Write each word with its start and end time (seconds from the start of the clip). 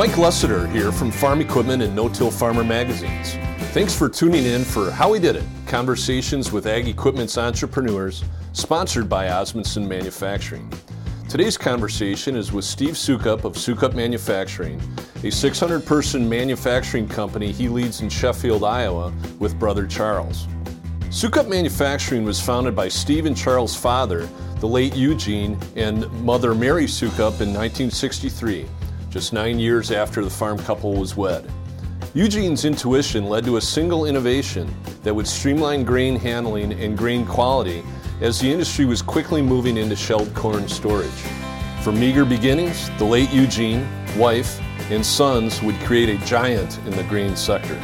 Mike 0.00 0.12
Lessiter 0.12 0.66
here 0.72 0.92
from 0.92 1.10
Farm 1.10 1.42
Equipment 1.42 1.82
and 1.82 1.94
No 1.94 2.08
Till 2.08 2.30
Farmer 2.30 2.64
magazines. 2.64 3.34
Thanks 3.74 3.94
for 3.94 4.08
tuning 4.08 4.46
in 4.46 4.64
for 4.64 4.90
How 4.90 5.10
We 5.10 5.18
Did 5.18 5.36
It 5.36 5.44
Conversations 5.66 6.50
with 6.50 6.66
Ag 6.66 6.88
Equipment's 6.88 7.36
Entrepreneurs, 7.36 8.24
sponsored 8.54 9.10
by 9.10 9.26
Osmundson 9.26 9.86
Manufacturing. 9.86 10.72
Today's 11.28 11.58
conversation 11.58 12.34
is 12.34 12.50
with 12.50 12.64
Steve 12.64 12.94
Sukup 12.94 13.44
of 13.44 13.56
Sukup 13.56 13.92
Manufacturing, 13.92 14.80
a 15.22 15.30
600 15.30 15.84
person 15.84 16.26
manufacturing 16.26 17.06
company 17.06 17.52
he 17.52 17.68
leads 17.68 18.00
in 18.00 18.08
Sheffield, 18.08 18.64
Iowa, 18.64 19.12
with 19.38 19.58
brother 19.58 19.86
Charles. 19.86 20.46
Sukup 21.10 21.46
Manufacturing 21.46 22.24
was 22.24 22.40
founded 22.40 22.74
by 22.74 22.88
Steve 22.88 23.26
and 23.26 23.36
Charles' 23.36 23.76
father, 23.76 24.26
the 24.60 24.66
late 24.66 24.96
Eugene, 24.96 25.58
and 25.76 26.10
mother 26.22 26.54
Mary 26.54 26.86
Sukup 26.86 27.42
in 27.42 27.52
1963 27.52 28.66
just 29.10 29.32
nine 29.32 29.58
years 29.58 29.90
after 29.90 30.22
the 30.22 30.30
farm 30.30 30.56
couple 30.58 30.94
was 30.94 31.16
wed. 31.16 31.44
Eugene's 32.14 32.64
intuition 32.64 33.28
led 33.28 33.44
to 33.44 33.56
a 33.56 33.60
single 33.60 34.06
innovation 34.06 34.72
that 35.02 35.14
would 35.14 35.26
streamline 35.26 35.84
grain 35.84 36.16
handling 36.16 36.72
and 36.72 36.96
grain 36.96 37.26
quality 37.26 37.82
as 38.20 38.38
the 38.38 38.50
industry 38.50 38.84
was 38.84 39.02
quickly 39.02 39.42
moving 39.42 39.76
into 39.76 39.96
shelled 39.96 40.32
corn 40.34 40.68
storage. 40.68 41.10
From 41.82 41.98
meager 41.98 42.24
beginnings, 42.24 42.90
the 42.98 43.04
late 43.04 43.30
Eugene, 43.30 43.88
wife, 44.16 44.60
and 44.90 45.04
sons 45.04 45.62
would 45.62 45.76
create 45.80 46.08
a 46.08 46.24
giant 46.26 46.78
in 46.78 46.90
the 46.90 47.04
grain 47.04 47.34
sector. 47.34 47.74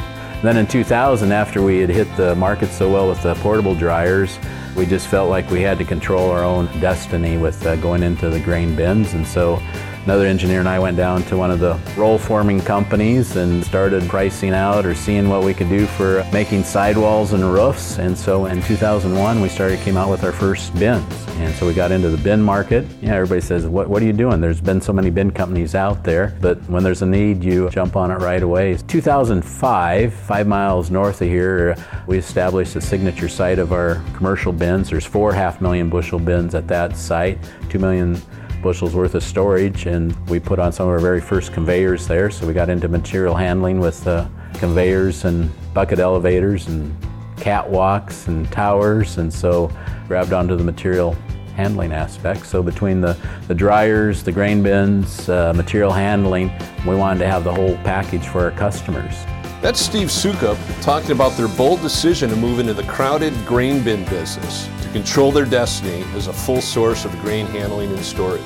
Then 0.43 0.57
in 0.57 0.67
2000, 0.67 1.31
after 1.31 1.63
we 1.63 1.79
had 1.79 1.89
hit 1.89 2.07
the 2.15 2.35
market 2.35 2.69
so 2.69 2.91
well 2.91 3.09
with 3.09 3.23
the 3.23 3.33
portable 3.35 3.73
dryers, 3.73 4.37
we 4.75 4.85
just 4.85 5.07
felt 5.07 5.29
like 5.29 5.49
we 5.49 5.61
had 5.61 5.79
to 5.79 5.83
control 5.83 6.29
our 6.29 6.43
own 6.43 6.67
destiny 6.79 7.37
with 7.37 7.65
uh, 7.65 7.75
going 7.77 8.03
into 8.03 8.29
the 8.29 8.39
grain 8.39 8.75
bins. 8.75 9.13
And 9.13 9.25
so 9.25 9.59
Another 10.07 10.25
engineer 10.25 10.61
and 10.61 10.69
I 10.69 10.79
went 10.79 10.95
down 10.95 11.23
to 11.23 11.35
one 11.35 11.51
of 11.51 11.59
the 11.59 11.77
roll 11.97 12.17
forming 12.17 12.61
companies 12.61 13.35
and 13.35 13.61
started 13.61 14.07
pricing 14.07 14.53
out 14.53 14.85
or 14.85 14.95
seeing 14.95 15.27
what 15.27 15.43
we 15.43 15.53
could 15.53 15.67
do 15.67 15.85
for 15.85 16.25
making 16.31 16.63
sidewalls 16.63 17.33
and 17.33 17.43
roofs. 17.43 17.99
And 17.99 18.17
so 18.17 18.45
in 18.45 18.61
2001, 18.61 19.41
we 19.41 19.49
started, 19.49 19.81
came 19.81 19.97
out 19.97 20.09
with 20.09 20.23
our 20.23 20.31
first 20.31 20.73
bins. 20.79 21.03
And 21.39 21.53
so 21.55 21.67
we 21.67 21.73
got 21.73 21.91
into 21.91 22.07
the 22.07 22.17
bin 22.17 22.41
market. 22.41 22.85
Yeah, 23.01 23.15
everybody 23.15 23.41
says, 23.41 23.65
what, 23.67 23.89
what 23.89 24.01
are 24.01 24.05
you 24.05 24.13
doing? 24.13 24.39
There's 24.39 24.61
been 24.61 24.79
so 24.79 24.93
many 24.93 25.09
bin 25.09 25.29
companies 25.29 25.75
out 25.75 26.05
there, 26.05 26.37
but 26.39 26.57
when 26.69 26.83
there's 26.83 27.01
a 27.01 27.05
need, 27.05 27.43
you 27.43 27.69
jump 27.69 27.97
on 27.97 28.09
it 28.09 28.19
right 28.19 28.41
away. 28.41 28.77
2005, 28.87 30.13
five 30.13 30.47
miles 30.47 30.89
north 30.89 31.21
of 31.21 31.27
here, 31.27 31.75
we 32.07 32.17
established 32.17 32.77
a 32.77 32.81
signature 32.81 33.27
site 33.27 33.59
of 33.59 33.73
our 33.73 34.01
commercial 34.15 34.53
bins. 34.53 34.89
There's 34.89 35.05
four 35.05 35.33
half 35.33 35.59
million 35.59 35.89
bushel 35.89 36.17
bins 36.17 36.55
at 36.55 36.65
that 36.69 36.95
site, 36.95 37.39
two 37.67 37.77
million 37.77 38.21
bushels 38.67 38.93
worth 38.93 39.15
of 39.15 39.23
storage, 39.23 39.85
and 39.85 40.13
we 40.27 40.41
put 40.41 40.59
on 40.59 40.73
some 40.73 40.89
of 40.89 40.91
our 40.91 40.99
very 40.99 41.21
first 41.21 41.53
conveyors 41.53 42.05
there. 42.05 42.29
So 42.29 42.45
we 42.45 42.51
got 42.51 42.69
into 42.69 42.89
material 42.89 43.33
handling 43.33 43.79
with 43.79 44.05
uh, 44.05 44.27
conveyors 44.55 45.23
and 45.23 45.49
bucket 45.73 45.99
elevators 45.99 46.67
and 46.67 46.93
catwalks 47.37 48.27
and 48.27 48.51
towers, 48.51 49.19
and 49.19 49.33
so 49.33 49.71
grabbed 50.09 50.33
onto 50.33 50.57
the 50.57 50.65
material 50.65 51.15
handling 51.55 51.93
aspect. 51.93 52.45
So 52.45 52.61
between 52.61 52.99
the, 52.99 53.15
the 53.47 53.55
dryers, 53.55 54.21
the 54.21 54.33
grain 54.33 54.61
bins, 54.61 55.29
uh, 55.29 55.53
material 55.55 55.93
handling, 55.93 56.51
we 56.85 56.93
wanted 56.93 57.19
to 57.19 57.27
have 57.27 57.45
the 57.45 57.53
whole 57.53 57.77
package 57.85 58.27
for 58.27 58.41
our 58.41 58.51
customers. 58.51 59.13
That's 59.61 59.79
Steve 59.79 60.09
Sukup 60.09 60.57
talking 60.81 61.11
about 61.11 61.37
their 61.37 61.47
bold 61.47 61.81
decision 61.81 62.29
to 62.31 62.35
move 62.35 62.59
into 62.59 62.73
the 62.73 62.83
crowded 62.83 63.33
grain 63.45 63.81
bin 63.81 64.03
business 64.09 64.67
control 64.97 65.31
their 65.31 65.45
destiny 65.45 66.03
as 66.15 66.25
a 66.25 66.33
full 66.33 66.59
source 66.59 67.05
of 67.05 67.11
grain 67.19 67.45
handling 67.45 67.91
and 67.91 68.03
storage. 68.03 68.41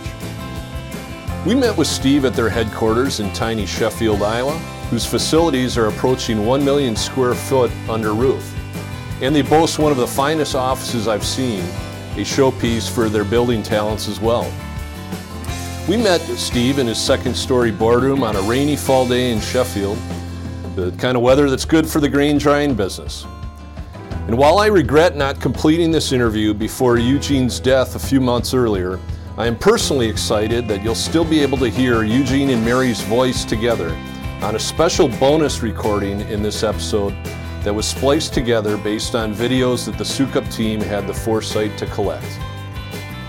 We 1.46 1.56
met 1.56 1.78
with 1.78 1.88
Steve 1.88 2.26
at 2.26 2.34
their 2.34 2.50
headquarters 2.50 3.22
in 3.22 3.32
tiny 3.32 3.66
Sheffield, 3.66 4.22
Iowa, 4.22 4.58
whose 4.90 5.06
facilities 5.06 5.78
are 5.78 5.88
approaching 5.88 6.46
1 6.46 6.66
million 6.66 6.94
square 6.94 7.36
foot 7.36 7.72
under 7.88 8.14
roof. 8.14 8.54
And 9.22 9.34
they 9.34 9.44
boast 9.44 9.80
one 9.80 9.94
of 9.94 9.98
the 9.98 10.06
finest 10.06 10.54
offices 10.54 11.08
I've 11.08 11.24
seen, 11.24 11.62
a 12.18 12.26
showpiece 12.26 12.94
for 12.94 13.08
their 13.08 13.24
building 13.24 13.64
talents 13.64 14.10
as 14.10 14.20
well. 14.20 14.52
We 15.88 15.96
met 15.96 16.20
Steve 16.20 16.80
in 16.80 16.88
his 16.88 17.00
second 17.00 17.34
story 17.34 17.72
boardroom 17.72 18.24
on 18.24 18.36
a 18.36 18.42
rainy 18.42 18.76
fall 18.76 19.08
day 19.08 19.32
in 19.32 19.40
Sheffield 19.40 19.98
the 20.76 20.92
kind 20.98 21.16
of 21.16 21.24
weather 21.24 21.50
that's 21.50 21.66
good 21.66 21.88
for 21.88 22.00
the 22.00 22.10
grain 22.10 22.38
drying 22.38 22.76
business. 22.76 23.26
And 24.28 24.38
while 24.38 24.60
I 24.60 24.68
regret 24.68 25.16
not 25.16 25.42
completing 25.42 25.92
this 25.92 26.12
interview 26.12 26.54
before 26.54 26.98
Eugene's 26.98 27.60
death 27.60 27.96
a 27.96 28.00
few 28.00 28.22
months 28.22 28.54
earlier, 28.54 29.00
I 29.38 29.48
am 29.48 29.58
personally 29.58 30.08
excited 30.08 30.68
that 30.68 30.84
you'll 30.84 30.96
still 30.96 31.26
be 31.26 31.40
able 31.40 31.58
to 31.58 31.70
hear 31.70 32.04
Eugene 32.04 32.52
and 32.52 32.64
Mary's 32.64 33.02
voice 33.02 33.44
together 33.44 33.90
on 34.42 34.56
a 34.56 34.60
special 34.60 35.08
bonus 35.08 35.64
recording 35.64 36.22
in 36.22 36.44
this 36.44 36.64
episode 36.64 37.14
that 37.64 37.74
was 37.74 37.88
spliced 37.88 38.34
together 38.34 38.78
based 38.78 39.16
on 39.16 39.34
videos 39.34 39.86
that 39.86 39.98
the 39.98 40.04
Sukup 40.04 40.52
team 40.54 40.80
had 40.80 41.08
the 41.08 41.14
foresight 41.14 41.78
to 41.78 41.86
collect. 41.88 42.40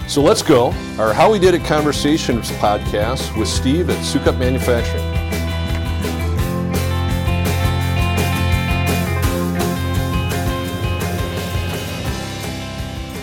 So 0.09 0.23
let's 0.23 0.43
go, 0.43 0.73
our 0.99 1.13
How 1.13 1.33
We 1.33 1.39
Did 1.39 1.55
It 1.55 1.65
Conversations 1.65 2.51
podcast 2.53 3.39
with 3.39 3.49
Steve 3.49 3.89
at 3.91 3.99
Sukup 3.99 4.39
Manufacturing. 4.39 5.12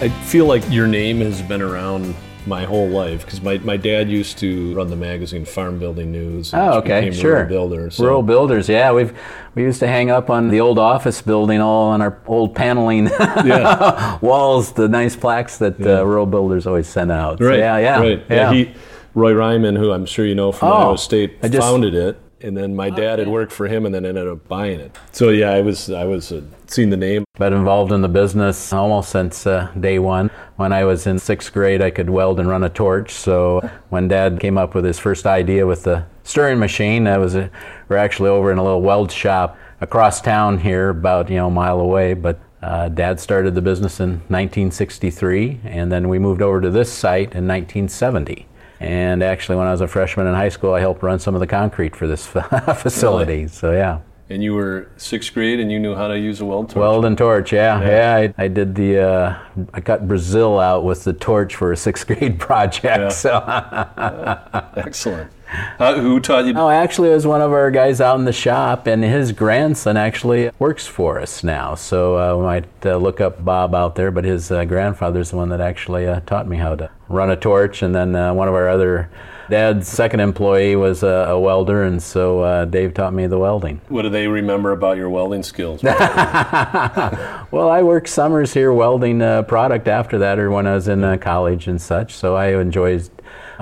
I 0.01 0.07
feel 0.07 0.45
like 0.45 0.63
your 0.71 0.87
name 0.87 1.19
has 1.19 1.41
been 1.41 1.61
around 1.61 2.15
my 2.45 2.63
whole 2.63 2.87
life 2.87 3.25
because 3.25 3.41
my, 3.41 3.57
my 3.57 3.75
dad 3.75 4.09
used 4.09 4.37
to 4.37 4.73
run 4.73 4.89
the 4.89 4.95
magazine 4.95 5.43
Farm 5.43 5.77
Building 5.77 6.09
News. 6.09 6.53
Oh, 6.53 6.77
okay, 6.77 7.11
sure. 7.11 7.33
Rural 7.33 7.49
Builders. 7.49 7.95
So. 7.95 8.05
Rural 8.05 8.23
Builders, 8.23 8.69
yeah. 8.69 8.93
We've 8.93 9.13
we 9.55 9.63
used 9.63 9.81
to 9.81 9.87
hang 9.87 10.09
up 10.09 10.29
on 10.29 10.47
the 10.47 10.61
old 10.61 10.79
office 10.79 11.21
building, 11.21 11.59
all 11.59 11.89
on 11.89 12.01
our 12.01 12.17
old 12.27 12.55
paneling 12.55 13.09
walls, 14.21 14.71
the 14.71 14.87
nice 14.87 15.17
plaques 15.17 15.57
that 15.57 15.81
uh, 15.81 15.83
yeah. 15.83 15.99
uh, 15.99 16.03
Rural 16.03 16.25
Builders 16.25 16.65
always 16.65 16.87
sent 16.87 17.11
out. 17.11 17.41
Right. 17.41 17.55
So, 17.55 17.57
yeah, 17.57 17.77
yeah, 17.77 17.99
right. 17.99 18.25
yeah. 18.29 18.35
yeah 18.35 18.53
he, 18.53 18.73
Roy 19.15 19.33
Ryman, 19.33 19.75
who 19.75 19.91
I'm 19.91 20.05
sure 20.05 20.25
you 20.25 20.35
know 20.35 20.53
from 20.53 20.69
oh, 20.69 20.75
Iowa 20.75 20.97
State, 20.97 21.41
just, 21.41 21.57
founded 21.57 21.93
it 21.93 22.17
and 22.41 22.55
then 22.55 22.75
my 22.75 22.89
dad 22.89 23.19
had 23.19 23.27
worked 23.27 23.51
for 23.51 23.67
him 23.67 23.85
and 23.85 23.93
then 23.93 24.05
ended 24.05 24.27
up 24.27 24.47
buying 24.47 24.79
it. 24.79 24.95
So 25.11 25.29
yeah, 25.29 25.51
I 25.51 25.61
was 25.61 25.89
I 25.89 26.05
was 26.05 26.31
uh, 26.31 26.41
seeing 26.67 26.89
the 26.89 26.97
name. 26.97 27.25
Been 27.37 27.53
involved 27.53 27.91
in 27.91 28.01
the 28.01 28.09
business 28.09 28.73
almost 28.73 29.09
since 29.09 29.45
uh, 29.47 29.71
day 29.79 29.99
one. 29.99 30.29
When 30.57 30.73
I 30.73 30.83
was 30.83 31.07
in 31.07 31.19
sixth 31.19 31.53
grade, 31.53 31.81
I 31.81 31.89
could 31.89 32.09
weld 32.09 32.39
and 32.39 32.49
run 32.49 32.63
a 32.63 32.69
torch. 32.69 33.11
So 33.11 33.69
when 33.89 34.07
Dad 34.07 34.39
came 34.39 34.57
up 34.57 34.75
with 34.75 34.85
his 34.85 34.99
first 34.99 35.25
idea 35.25 35.65
with 35.65 35.83
the 35.83 36.05
stirring 36.23 36.59
machine, 36.59 37.05
that 37.05 37.19
was 37.19 37.35
a, 37.35 37.49
we're 37.87 37.97
actually 37.97 38.29
over 38.29 38.51
in 38.51 38.57
a 38.57 38.63
little 38.63 38.81
weld 38.81 39.11
shop 39.11 39.57
across 39.81 40.21
town 40.21 40.59
here, 40.59 40.89
about 40.89 41.29
you 41.29 41.37
know 41.37 41.47
a 41.47 41.51
mile 41.51 41.79
away, 41.79 42.13
but. 42.13 42.39
Uh, 42.61 42.89
Dad 42.89 43.21
started 43.21 43.55
the 43.55 43.61
business 43.61 44.01
in 44.01 44.09
1963, 44.27 45.61
and 45.63 45.89
then 45.89 46.09
we 46.09 46.19
moved 46.19 46.41
over 46.41 46.59
to 46.59 46.69
this 46.69 46.91
site 46.91 47.33
in 47.33 47.47
1970. 47.47 48.49
And 48.79 49.21
actually, 49.21 49.57
when 49.57 49.67
I 49.67 49.71
was 49.71 49.81
a 49.81 49.87
freshman 49.87 50.25
in 50.27 50.33
high 50.33 50.49
school, 50.49 50.73
I 50.73 50.79
helped 50.79 51.03
run 51.03 51.19
some 51.19 51.35
of 51.35 51.41
the 51.41 51.47
concrete 51.47 51.95
for 51.95 52.07
this 52.07 52.25
facility. 52.27 53.33
Really? 53.33 53.47
So, 53.47 53.71
yeah. 53.71 53.99
And 54.31 54.43
you 54.43 54.53
were 54.53 54.91
sixth 54.97 55.33
grade 55.33 55.59
and 55.59 55.71
you 55.71 55.79
knew 55.79 55.95
how 55.95 56.07
to 56.07 56.19
use 56.19 56.39
a 56.39 56.45
weld 56.45 56.69
torch? 56.69 56.79
Weld 56.79 57.05
and 57.05 57.17
torch, 57.17 57.51
yeah. 57.51 57.81
Yeah, 57.81 57.87
yeah 58.19 58.31
I, 58.37 58.43
I, 58.43 58.47
did 58.47 58.75
the, 58.75 58.99
uh, 58.99 59.39
I 59.73 59.81
cut 59.81 60.07
Brazil 60.07 60.59
out 60.59 60.83
with 60.83 61.03
the 61.03 61.13
torch 61.13 61.55
for 61.55 61.71
a 61.71 61.77
sixth 61.77 62.05
grade 62.05 62.39
project. 62.39 62.83
Yeah. 62.85 63.09
So. 63.09 63.31
uh, 63.31 64.65
excellent. 64.77 65.31
Uh, 65.79 65.99
who 65.99 66.19
taught 66.19 66.45
you? 66.45 66.53
Oh, 66.55 66.69
actually, 66.69 67.09
it 67.09 67.15
was 67.15 67.25
one 67.25 67.41
of 67.41 67.51
our 67.51 67.71
guys 67.71 67.99
out 67.99 68.19
in 68.19 68.25
the 68.25 68.33
shop, 68.33 68.85
and 68.85 69.03
his 69.03 69.31
grandson 69.31 69.97
actually 69.97 70.51
works 70.59 70.85
for 70.85 71.19
us 71.19 71.43
now. 71.43 71.73
So 71.73 72.17
uh, 72.17 72.37
we 72.37 72.43
might 72.43 72.85
uh, 72.85 72.97
look 72.97 73.19
up 73.19 73.43
Bob 73.43 73.73
out 73.73 73.95
there, 73.95 74.11
but 74.11 74.25
his 74.25 74.51
uh, 74.51 74.65
grandfather's 74.65 75.31
the 75.31 75.37
one 75.37 75.49
that 75.49 75.61
actually 75.61 76.05
uh, 76.05 76.19
taught 76.21 76.47
me 76.47 76.57
how 76.57 76.75
to 76.75 76.91
run 77.07 77.31
a 77.31 77.35
torch. 77.35 77.81
And 77.81 77.95
then 77.95 78.15
uh, 78.15 78.31
one 78.31 78.47
of 78.47 78.53
our 78.53 78.69
other 78.69 79.09
dad's 79.49 79.87
second 79.87 80.19
employee 80.19 80.75
was 80.75 81.03
a, 81.03 81.07
a 81.07 81.39
welder, 81.39 81.83
and 81.83 82.01
so 82.01 82.41
uh, 82.41 82.65
Dave 82.65 82.93
taught 82.93 83.13
me 83.13 83.27
the 83.27 83.37
welding. 83.37 83.81
What 83.89 84.03
do 84.03 84.09
they 84.09 84.27
remember 84.27 84.71
about 84.71 84.97
your 84.97 85.09
welding 85.09 85.43
skills? 85.43 85.83
well, 85.83 87.69
I 87.69 87.81
worked 87.81 88.09
summers 88.09 88.53
here 88.53 88.71
welding 88.73 89.21
uh, 89.21 89.43
product 89.43 89.87
after 89.87 90.17
that, 90.19 90.39
or 90.39 90.51
when 90.51 90.67
I 90.67 90.75
was 90.75 90.87
in 90.87 91.03
uh, 91.03 91.17
college 91.17 91.67
and 91.67 91.81
such. 91.81 92.13
So 92.13 92.35
I 92.35 92.59
enjoyed 92.59 93.09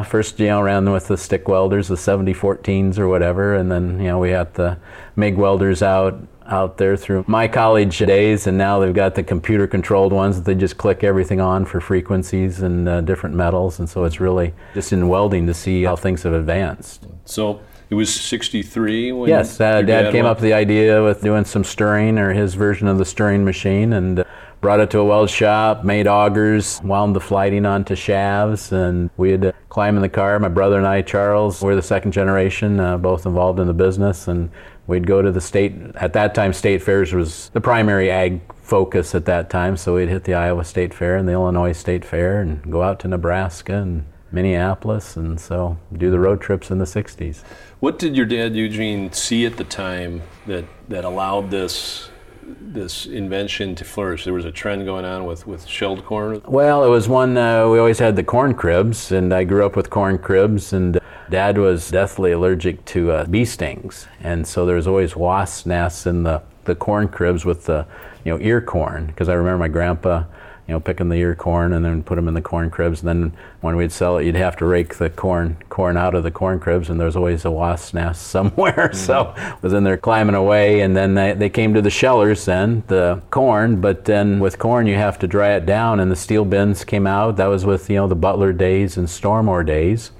First, 0.05 0.39
you 0.39 0.45
know, 0.45 0.61
around 0.61 0.91
with 0.91 1.07
the 1.07 1.17
stick 1.17 1.47
welders, 1.47 1.87
the 1.87 1.95
7014s 1.95 2.99
or 2.99 3.07
whatever, 3.07 3.55
and 3.55 3.71
then, 3.71 3.99
you 3.99 4.05
know, 4.05 4.19
we 4.19 4.29
had 4.29 4.53
the 4.53 4.77
MIG 5.15 5.37
welders 5.37 5.81
out 5.81 6.19
out 6.47 6.77
there 6.77 6.95
through 6.95 7.25
my 7.27 7.47
college 7.47 7.97
days, 7.99 8.47
and 8.47 8.57
now 8.57 8.79
they've 8.79 8.93
got 8.93 9.15
the 9.15 9.23
computer 9.23 9.67
controlled 9.67 10.13
ones 10.13 10.37
that 10.37 10.45
they 10.45 10.55
just 10.55 10.77
click 10.77 11.03
everything 11.03 11.39
on 11.39 11.65
for 11.65 11.79
frequencies 11.79 12.61
and 12.61 12.87
uh, 12.87 13.01
different 13.01 13.35
metals, 13.35 13.79
and 13.79 13.89
so 13.89 14.03
it's 14.03 14.19
really 14.19 14.53
just 14.73 14.93
in 14.93 15.07
welding 15.07 15.47
to 15.47 15.53
see 15.53 15.83
how 15.83 15.95
things 15.95 16.23
have 16.23 16.33
advanced. 16.33 17.07
So 17.25 17.59
it 17.89 17.95
was 17.95 18.13
63 18.13 19.13
when 19.13 19.29
yes 19.29 19.59
uh, 19.61 19.81
dad, 19.81 19.87
dad, 19.87 20.11
came 20.11 20.23
went? 20.23 20.31
up 20.31 20.37
with 20.37 20.43
the 20.43 20.53
idea 20.53 21.03
with 21.03 21.21
doing 21.21 21.45
some 21.45 21.63
stirring 21.63 22.17
or 22.17 22.33
his 22.33 22.53
version 22.53 22.87
of 22.87 22.97
the 22.97 23.05
stirring 23.05 23.45
machine 23.45 23.93
and 23.93 24.19
uh, 24.19 24.23
brought 24.59 24.79
it 24.79 24.89
to 24.89 24.99
a 24.99 25.05
weld 25.05 25.29
shop, 25.29 25.83
made 25.83 26.07
augers, 26.07 26.81
wound 26.83 27.15
the 27.15 27.19
flighting 27.19 27.65
onto 27.65 27.95
shafts, 27.95 28.71
and 28.71 29.09
we'd 29.17 29.53
climb 29.69 29.95
in 29.95 30.01
the 30.01 30.09
car. 30.09 30.39
My 30.39 30.49
brother 30.49 30.77
and 30.77 30.87
I, 30.87 31.01
Charles, 31.03 31.61
we're 31.61 31.75
the 31.75 31.81
second 31.81 32.11
generation, 32.11 32.79
uh, 32.79 32.97
both 32.97 33.25
involved 33.25 33.59
in 33.59 33.67
the 33.67 33.73
business, 33.73 34.27
and 34.27 34.49
we'd 34.87 35.05
go 35.05 35.21
to 35.21 35.31
the 35.31 35.41
state. 35.41 35.73
At 35.95 36.13
that 36.13 36.33
time, 36.33 36.53
state 36.53 36.81
fairs 36.81 37.13
was 37.13 37.49
the 37.49 37.61
primary 37.61 38.09
ag 38.09 38.41
focus 38.55 39.13
at 39.13 39.25
that 39.25 39.49
time, 39.49 39.77
so 39.77 39.95
we'd 39.95 40.09
hit 40.09 40.23
the 40.23 40.33
Iowa 40.33 40.63
State 40.63 40.93
Fair 40.93 41.15
and 41.15 41.27
the 41.27 41.33
Illinois 41.33 41.73
State 41.73 42.03
Fair, 42.03 42.41
and 42.41 42.69
go 42.71 42.81
out 42.81 42.99
to 43.01 43.07
Nebraska 43.07 43.75
and 43.75 44.05
Minneapolis, 44.31 45.15
and 45.15 45.39
so 45.39 45.77
do 45.93 46.09
the 46.09 46.19
road 46.19 46.41
trips 46.41 46.71
in 46.71 46.79
the 46.79 46.85
60s. 46.85 47.43
What 47.79 47.99
did 47.99 48.15
your 48.15 48.25
dad 48.25 48.55
Eugene 48.55 49.11
see 49.13 49.45
at 49.45 49.57
the 49.57 49.63
time 49.63 50.23
that 50.47 50.65
that 50.89 51.05
allowed 51.05 51.51
this 51.51 52.09
this 52.43 53.05
invention 53.05 53.75
to 53.75 53.85
flourish? 53.85 54.23
There 54.25 54.33
was 54.33 54.45
a 54.45 54.51
trend 54.51 54.85
going 54.85 55.05
on 55.05 55.25
with, 55.25 55.45
with 55.47 55.65
shelled 55.65 56.05
corn. 56.05 56.41
Well, 56.45 56.83
it 56.83 56.89
was 56.89 57.07
one 57.07 57.37
uh, 57.37 57.69
we 57.69 57.77
always 57.79 57.99
had 57.99 58.15
the 58.15 58.23
corn 58.23 58.53
cribs, 58.53 59.11
and 59.11 59.33
I 59.33 59.43
grew 59.43 59.65
up 59.65 59.75
with 59.75 59.89
corn 59.89 60.17
cribs, 60.17 60.73
and 60.73 60.99
Dad 61.29 61.57
was 61.57 61.89
deathly 61.89 62.31
allergic 62.31 62.83
to 62.85 63.11
uh, 63.11 63.25
bee 63.25 63.45
stings, 63.45 64.07
and 64.21 64.47
so 64.47 64.65
there 64.65 64.75
was 64.75 64.87
always 64.87 65.15
wasp 65.15 65.65
nests 65.65 66.05
in 66.05 66.23
the 66.23 66.41
the 66.65 66.75
corn 66.75 67.07
cribs 67.07 67.45
with 67.45 67.65
the 67.65 67.85
you 68.25 68.31
know 68.33 68.39
ear 68.41 68.61
corn 68.61 69.07
because 69.07 69.29
I 69.29 69.33
remember 69.33 69.59
my 69.59 69.67
grandpa 69.67 70.23
you 70.67 70.73
know, 70.73 70.81
picking 70.81 71.07
the 71.07 71.15
ear 71.15 71.33
corn 71.33 71.71
and 71.71 71.85
then 71.85 72.03
put 72.03 72.15
them 72.15 72.27
in 72.27 72.33
the 72.33 72.41
corn 72.41 72.69
cribs. 72.69 72.99
And 72.99 73.07
then 73.07 73.37
when 73.61 73.77
we'd 73.77 73.91
sell 73.91 74.17
it, 74.17 74.25
you'd 74.25 74.35
have 74.35 74.57
to 74.57 74.65
rake 74.65 74.95
the 74.95 75.09
corn 75.09 75.55
corn 75.69 75.95
out 75.95 76.13
of 76.13 76.23
the 76.23 76.31
corn 76.31 76.59
cribs, 76.59 76.89
and 76.89 76.99
there's 76.99 77.15
always 77.15 77.45
a 77.45 77.51
wasp 77.51 77.93
nest 77.93 78.27
somewhere. 78.27 78.89
Mm-hmm. 78.91 78.95
So 78.95 79.33
was 79.61 79.71
in 79.71 79.85
there 79.85 79.97
climbing 79.97 80.35
away, 80.35 80.81
and 80.81 80.95
then 80.95 81.15
they, 81.15 81.33
they 81.33 81.49
came 81.49 81.73
to 81.73 81.81
the 81.81 81.89
shellers 81.89 82.43
then, 82.43 82.83
the 82.87 83.21
corn. 83.31 83.79
But 83.79 84.03
then 84.03 84.41
with 84.41 84.59
corn, 84.59 84.87
you 84.87 84.95
have 84.95 85.17
to 85.19 85.27
dry 85.27 85.53
it 85.53 85.65
down, 85.65 86.01
and 86.01 86.11
the 86.11 86.17
steel 86.17 86.43
bins 86.43 86.83
came 86.83 87.07
out. 87.07 87.37
That 87.37 87.47
was 87.47 87.65
with 87.65 87.89
you 87.89 87.95
know 87.95 88.07
the 88.07 88.15
Butler 88.15 88.51
days 88.51 88.97
and 88.97 89.07
Stormor 89.07 89.65
days. 89.65 90.11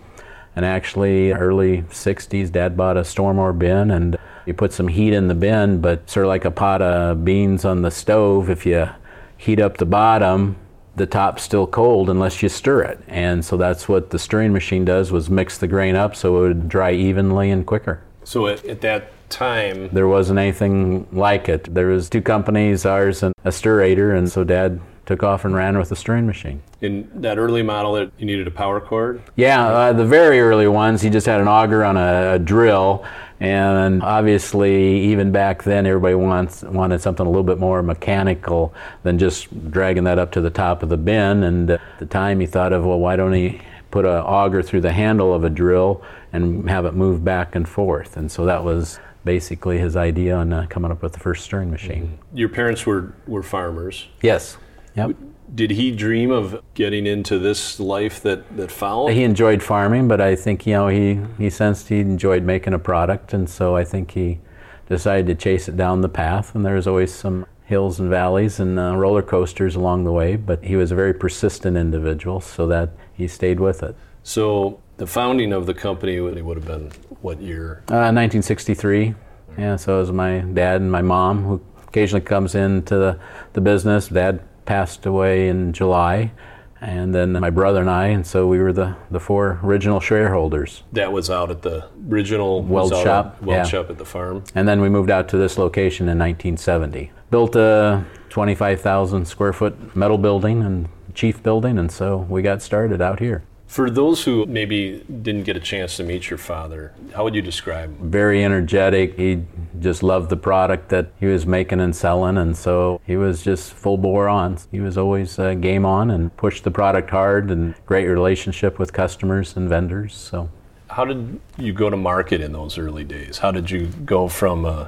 And 0.57 0.65
actually, 0.65 1.31
early 1.33 1.83
60s, 1.83 2.51
Dad 2.51 2.75
bought 2.75 2.98
a 2.98 3.01
Stormor 3.01 3.54
bin, 3.54 3.92
and 3.92 4.18
you 4.48 4.56
put 4.56 4.74
some 4.74 4.88
heat 4.88 5.13
in 5.13 5.27
the 5.27 5.36
bin, 5.36 5.81
but 5.81 6.09
sort 6.09 6.25
of 6.25 6.30
like 6.30 6.45
a 6.45 6.51
pot 6.51 6.81
of 6.81 7.24
beans 7.24 7.63
on 7.63 7.83
the 7.83 7.92
stove. 7.92 8.50
If 8.50 8.65
you 8.65 8.89
heat 9.38 9.59
up 9.59 9.77
the 9.77 9.86
bottom, 9.86 10.56
the 10.95 11.06
top's 11.06 11.44
still 11.44 11.68
cold 11.68 12.09
unless 12.09 12.42
you 12.42 12.50
stir 12.50 12.81
it. 12.81 13.00
And 13.07 13.45
so 13.45 13.56
that's 13.56 13.88
what 13.88 14.09
the 14.09 14.18
stirring 14.18 14.51
machine 14.51 14.83
does 14.83 15.12
was 15.12 15.30
mix 15.30 15.59
the 15.59 15.68
grain 15.68 15.95
up 15.95 16.15
so 16.15 16.38
it 16.38 16.48
would 16.48 16.68
dry 16.68 16.92
evenly 16.92 17.51
and 17.51 17.63
quicker. 17.63 18.01
So 18.24 18.48
at, 18.48 18.65
at 18.65 18.81
that 18.81 19.12
time 19.30 19.89
there 19.94 20.07
wasn't 20.07 20.39
anything 20.39 21.07
like 21.12 21.50
it. 21.50 21.71
There 21.71 21.86
was 21.86 22.09
two 22.09 22.24
companies, 22.24 22.83
ours 22.83 23.21
and 23.21 23.31
a 23.45 23.51
Stir-Ator, 23.51 24.18
and 24.18 24.27
so 24.27 24.44
dad 24.44 24.81
took 25.07 25.24
off 25.24 25.44
and 25.45 25.56
ran 25.56 25.77
with 25.77 25.89
the 25.89 25.95
stirring 25.95 26.27
machine. 26.27 26.62
In 26.81 27.09
that 27.21 27.39
early 27.39 27.63
model, 27.63 27.95
it, 27.95 28.12
you 28.19 28.25
needed 28.25 28.45
a 28.45 28.51
power 28.51 28.80
cord? 28.80 29.24
Yeah, 29.36 29.65
uh, 29.65 29.94
the 29.94 30.06
very 30.06 30.39
early 30.39 30.68
ones, 30.68 31.01
he 31.01 31.09
just 31.09 31.25
had 31.25 31.42
an 31.42 31.48
auger 31.48 31.83
on 31.83 31.98
a, 31.98 32.36
a 32.36 32.39
drill 32.39 33.04
and 33.39 34.01
obviously, 34.01 35.01
even 35.12 35.31
back 35.31 35.63
then, 35.63 35.86
everybody 35.86 36.15
wants, 36.15 36.63
wanted 36.63 37.01
something 37.01 37.25
a 37.25 37.30
little 37.30 37.44
bit 37.44 37.59
more 37.59 37.83
mechanical 37.83 38.74
than 39.04 39.19
just 39.19 39.69
dragging 39.69 40.06
that 40.06 40.18
up 40.18 40.31
to 40.31 40.42
the 40.42 40.50
top 40.50 40.81
of 40.81 40.89
the 40.89 40.98
bin. 40.98 41.44
And 41.44 41.69
at 41.69 41.81
the 42.00 42.07
time, 42.07 42.39
he 42.39 42.48
thought 42.48 42.74
of, 42.74 42.83
well, 42.83 43.00
why 43.00 43.15
don't 43.15 43.33
he 43.33 43.62
put 43.92 44.06
an 44.06 44.21
auger 44.21 44.63
through 44.63 44.81
the 44.81 44.92
handle 44.92 45.33
of 45.33 45.44
a 45.44 45.50
drill 45.50 46.01
and 46.33 46.68
have 46.68 46.86
it 46.86 46.95
move 46.95 47.24
back 47.24 47.56
and 47.56 47.69
forth? 47.69 48.18
And 48.18 48.31
so 48.31 48.44
that 48.45 48.63
was 48.63 49.00
basically 49.24 49.77
his 49.77 49.95
idea 49.95 50.36
on 50.36 50.51
uh, 50.51 50.65
coming 50.68 50.89
up 50.89 51.04
with 51.04 51.13
the 51.13 51.19
first 51.19 51.44
stirring 51.44 51.69
machine. 51.69 52.18
Your 52.33 52.50
parents 52.50 52.88
were, 52.88 53.13
were 53.27 53.44
farmers. 53.44 54.07
Yes. 54.21 54.57
Yep 54.98 55.16
did 55.54 55.72
he 55.72 55.92
dream 55.92 56.30
of 56.30 56.62
getting 56.74 57.08
into 57.08 57.40
this 57.40 57.80
life 57.80 58.22
that, 58.22 58.58
that 58.58 58.72
followed? 58.72 59.14
He 59.14 59.24
enjoyed 59.24 59.64
farming, 59.64 60.08
but 60.08 60.22
I 60.22 60.36
think 60.36 60.68
you 60.68 60.74
know 60.74 60.88
he, 60.88 61.20
he 61.38 61.50
sensed 61.50 61.88
he 61.88 62.00
enjoyed 62.00 62.44
making 62.44 62.74
a 62.74 62.80
product, 62.80 63.34
and 63.34 63.50
so 63.50 63.76
I 63.76 63.84
think 63.84 64.12
he 64.12 64.40
decided 64.88 65.28
to 65.28 65.36
chase 65.36 65.68
it 65.68 65.78
down 65.78 66.02
the 66.02 66.10
path. 66.10 66.56
And 66.56 66.66
there 66.66 66.76
was 66.76 66.88
always 66.88 67.14
some 67.14 67.46
hills 67.66 68.00
and 68.00 68.10
valleys 68.10 68.60
and 68.60 68.80
uh, 68.80 68.96
roller 68.96 69.22
coasters 69.22 69.76
along 69.76 70.04
the 70.04 70.12
way, 70.12 70.36
but 70.36 70.64
he 70.64 70.76
was 70.76 70.92
a 70.92 70.96
very 70.96 71.14
persistent 71.14 71.76
individual, 71.78 72.40
so 72.42 72.68
that 72.68 72.92
he 73.14 73.28
stayed 73.28 73.60
with 73.60 73.84
it. 73.84 73.96
So 74.24 74.80
the 74.98 75.08
founding 75.08 75.54
of 75.54 75.66
the 75.66 75.74
company 75.74 76.20
would 76.20 76.38
have 76.38 76.68
been 76.68 76.92
what 77.22 77.42
year? 77.42 77.84
Uh, 77.90 78.12
1963. 78.14 79.16
Yeah, 79.58 79.76
so 79.76 79.96
it 79.96 80.00
was 80.02 80.12
my 80.12 80.40
dad 80.40 80.82
and 80.82 80.92
my 80.92 81.02
mom 81.02 81.44
who 81.44 81.62
occasionally 81.88 82.24
comes 82.24 82.54
into 82.54 82.96
the, 82.96 83.20
the 83.54 83.62
business. 83.62 84.08
Dad 84.08 84.42
passed 84.68 85.06
away 85.06 85.48
in 85.48 85.74
July, 85.74 86.31
and 86.80 87.16
then 87.16 87.31
my 87.34 87.50
brother 87.50 87.81
and 87.81 87.90
I, 87.90 88.08
and 88.08 88.28
so 88.28 88.48
we 88.48 88.60
were 88.60 88.72
the, 88.72 88.96
the 89.10 89.19
four 89.19 89.60
original 89.64 90.00
shareholders. 90.00 90.84
That 90.92 91.12
was 91.12 91.30
out 91.31 91.50
at 91.50 91.64
the 91.64 91.90
original 92.08 92.62
weld 92.62 92.92
shop, 92.92 93.42
weld 93.42 93.58
yeah. 93.58 93.64
shop 93.64 93.90
at 93.90 93.98
the 93.98 94.06
farm. 94.06 94.44
And 94.54 94.68
then 94.68 94.81
we 94.81 94.90
moved 94.90 95.10
out 95.10 95.28
to 95.30 95.38
this 95.38 95.58
location 95.58 96.04
in 96.04 96.19
1970. 96.19 97.12
Built 97.31 97.56
a 97.56 98.06
25,000 98.30 99.25
square 99.25 99.54
foot 99.54 99.96
metal 99.96 100.19
building 100.19 100.62
and 100.62 100.88
chief 101.16 101.42
building, 101.42 101.80
and 101.80 101.92
so 101.92 102.18
we 102.30 102.44
got 102.44 102.62
started 102.62 103.02
out 103.02 103.19
here. 103.19 103.44
For 103.68 103.90
those 103.90 104.24
who 104.24 104.46
maybe 104.46 105.04
didn't 105.22 105.44
get 105.44 105.58
a 105.58 105.60
chance 105.60 105.98
to 105.98 106.04
meet 106.04 106.30
your 106.30 106.38
father, 106.38 106.94
how 107.14 107.25
would 107.25 107.36
you 107.36 107.42
describe 107.42 107.90
him? 107.90 108.10
Very 108.10 108.44
energetic. 108.44 109.18
He 109.18 109.44
just 109.80 110.02
loved 110.02 110.30
the 110.30 110.38
product 110.38 110.88
that 110.90 111.12
he 111.19 111.25
was 111.25 111.46
making 111.46 111.81
and 111.81 111.94
selling, 111.94 112.38
and 112.38 112.56
so 112.56 113.02
he 113.06 113.18
was 113.18 113.44
just 113.44 113.74
full 113.74 113.98
bore 113.98 114.30
on. 114.30 114.58
He 114.72 114.80
was 114.80 114.98
always 114.98 115.38
uh, 115.38 115.54
game 115.54 115.86
on 115.86 116.10
and 116.10 116.36
pushed 116.38 116.64
the 116.64 116.72
product 116.72 117.10
hard, 117.10 117.52
and 117.52 117.75
great 117.86 118.08
relationship 118.08 118.80
with 118.80 118.94
customers 118.94 119.58
and 119.58 119.68
vendors. 119.68 120.16
So, 120.16 120.50
how 120.90 121.04
did 121.04 121.40
you 121.58 121.74
go 121.74 121.90
to 121.90 121.98
market 121.98 122.40
in 122.40 122.54
those 122.54 122.78
early 122.78 123.04
days? 123.04 123.40
How 123.40 123.52
did 123.52 123.69
you 123.69 123.88
go 124.06 124.30
from 124.30 124.66
uh, 124.66 124.88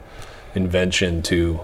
invention 0.56 1.22
to 1.24 1.60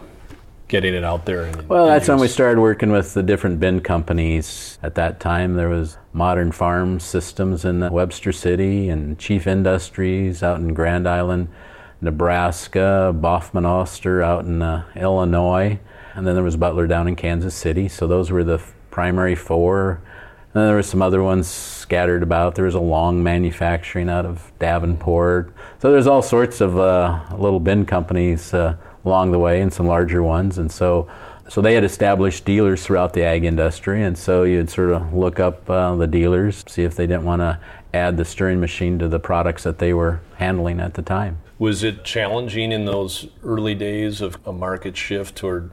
getting 0.68 0.94
it 0.94 1.04
out 1.04 1.26
there? 1.26 1.52
well, 1.68 1.88
that's 1.88 2.08
when 2.08 2.20
we 2.20 2.28
started 2.28 2.60
working 2.60 2.92
with 2.92 3.14
the 3.14 3.24
different 3.24 3.60
bin 3.60 3.82
companies. 3.82 4.80
At 4.82 4.96
that 4.96 5.20
time, 5.20 5.56
there 5.56 5.70
was 5.70 5.98
Modern 6.14 6.52
Farm 6.52 7.00
Systems 7.00 7.66
in 7.66 7.90
Webster 7.92 8.32
City 8.32 8.90
and 8.90 9.18
Chief 9.20 9.48
Industries 9.48 10.42
out 10.42 10.60
in 10.60 10.74
Grand 10.74 11.08
Island, 11.08 11.50
Nebraska, 12.02 13.16
Baughman 13.16 13.66
Oster 13.66 14.22
out 14.22 14.46
in 14.46 14.62
uh, 14.62 14.86
Illinois, 14.96 15.80
and 16.14 16.26
then 16.26 16.36
there 16.36 16.44
was 16.44 16.58
Butler 16.58 16.88
down 16.88 17.08
in 17.08 17.16
Kansas 17.16 17.56
City. 17.56 17.88
So 17.88 18.08
those 18.08 18.32
were 18.32 18.44
the 18.44 18.62
primary 18.90 19.36
four. 19.36 20.02
And 20.54 20.62
then 20.62 20.68
there 20.68 20.76
were 20.78 20.84
some 20.84 21.02
other 21.02 21.22
ones 21.22 21.50
scattered 21.50 22.24
about. 22.24 22.56
There 22.56 22.64
was 22.64 22.76
a 22.76 22.80
long 22.80 23.22
manufacturing 23.22 24.08
out 24.08 24.26
of 24.26 24.54
Davenport. 24.58 25.54
So 25.80 25.92
there's 25.92 26.08
all 26.08 26.22
sorts 26.22 26.62
of 26.62 26.80
uh, 26.80 27.20
little 27.38 27.60
bin 27.60 27.86
companies 27.86 28.54
uh, 28.54 28.78
along 29.06 29.32
the 29.32 29.40
way 29.40 29.62
and 29.62 29.72
some 29.72 29.88
larger 29.88 30.24
ones. 30.24 30.58
And 30.58 30.72
so, 30.72 31.08
so 31.48 31.62
they 31.62 31.76
had 31.76 31.84
established 31.84 32.44
dealers 32.46 32.84
throughout 32.84 33.14
the 33.14 33.24
ag 33.24 33.44
industry. 33.44 34.04
And 34.04 34.18
so 34.18 34.44
you'd 34.44 34.70
sort 34.70 34.92
of 34.92 35.14
look 35.14 35.40
up 35.40 35.70
uh, 35.70 35.96
the 35.96 36.08
dealers, 36.08 36.64
see 36.68 36.84
if 36.84 36.96
they 36.96 37.08
didn't 37.08 37.24
want 37.24 37.42
to 37.42 37.60
add 37.94 38.18
the 38.18 38.26
stirring 38.26 38.60
machine 38.60 39.00
to 39.00 39.08
the 39.08 39.20
products 39.20 39.64
that 39.64 39.80
they 39.80 39.94
were 39.94 40.20
handling 40.38 40.80
at 40.80 40.96
the 40.96 41.02
time. 41.02 41.38
Was 41.58 41.84
it 41.84 42.04
challenging 42.04 42.74
in 42.74 42.84
those 42.84 43.28
early 43.44 43.76
days 43.76 44.20
of 44.20 44.38
a 44.46 44.52
market 44.52 44.98
shift 44.98 45.38
toward 45.38 45.72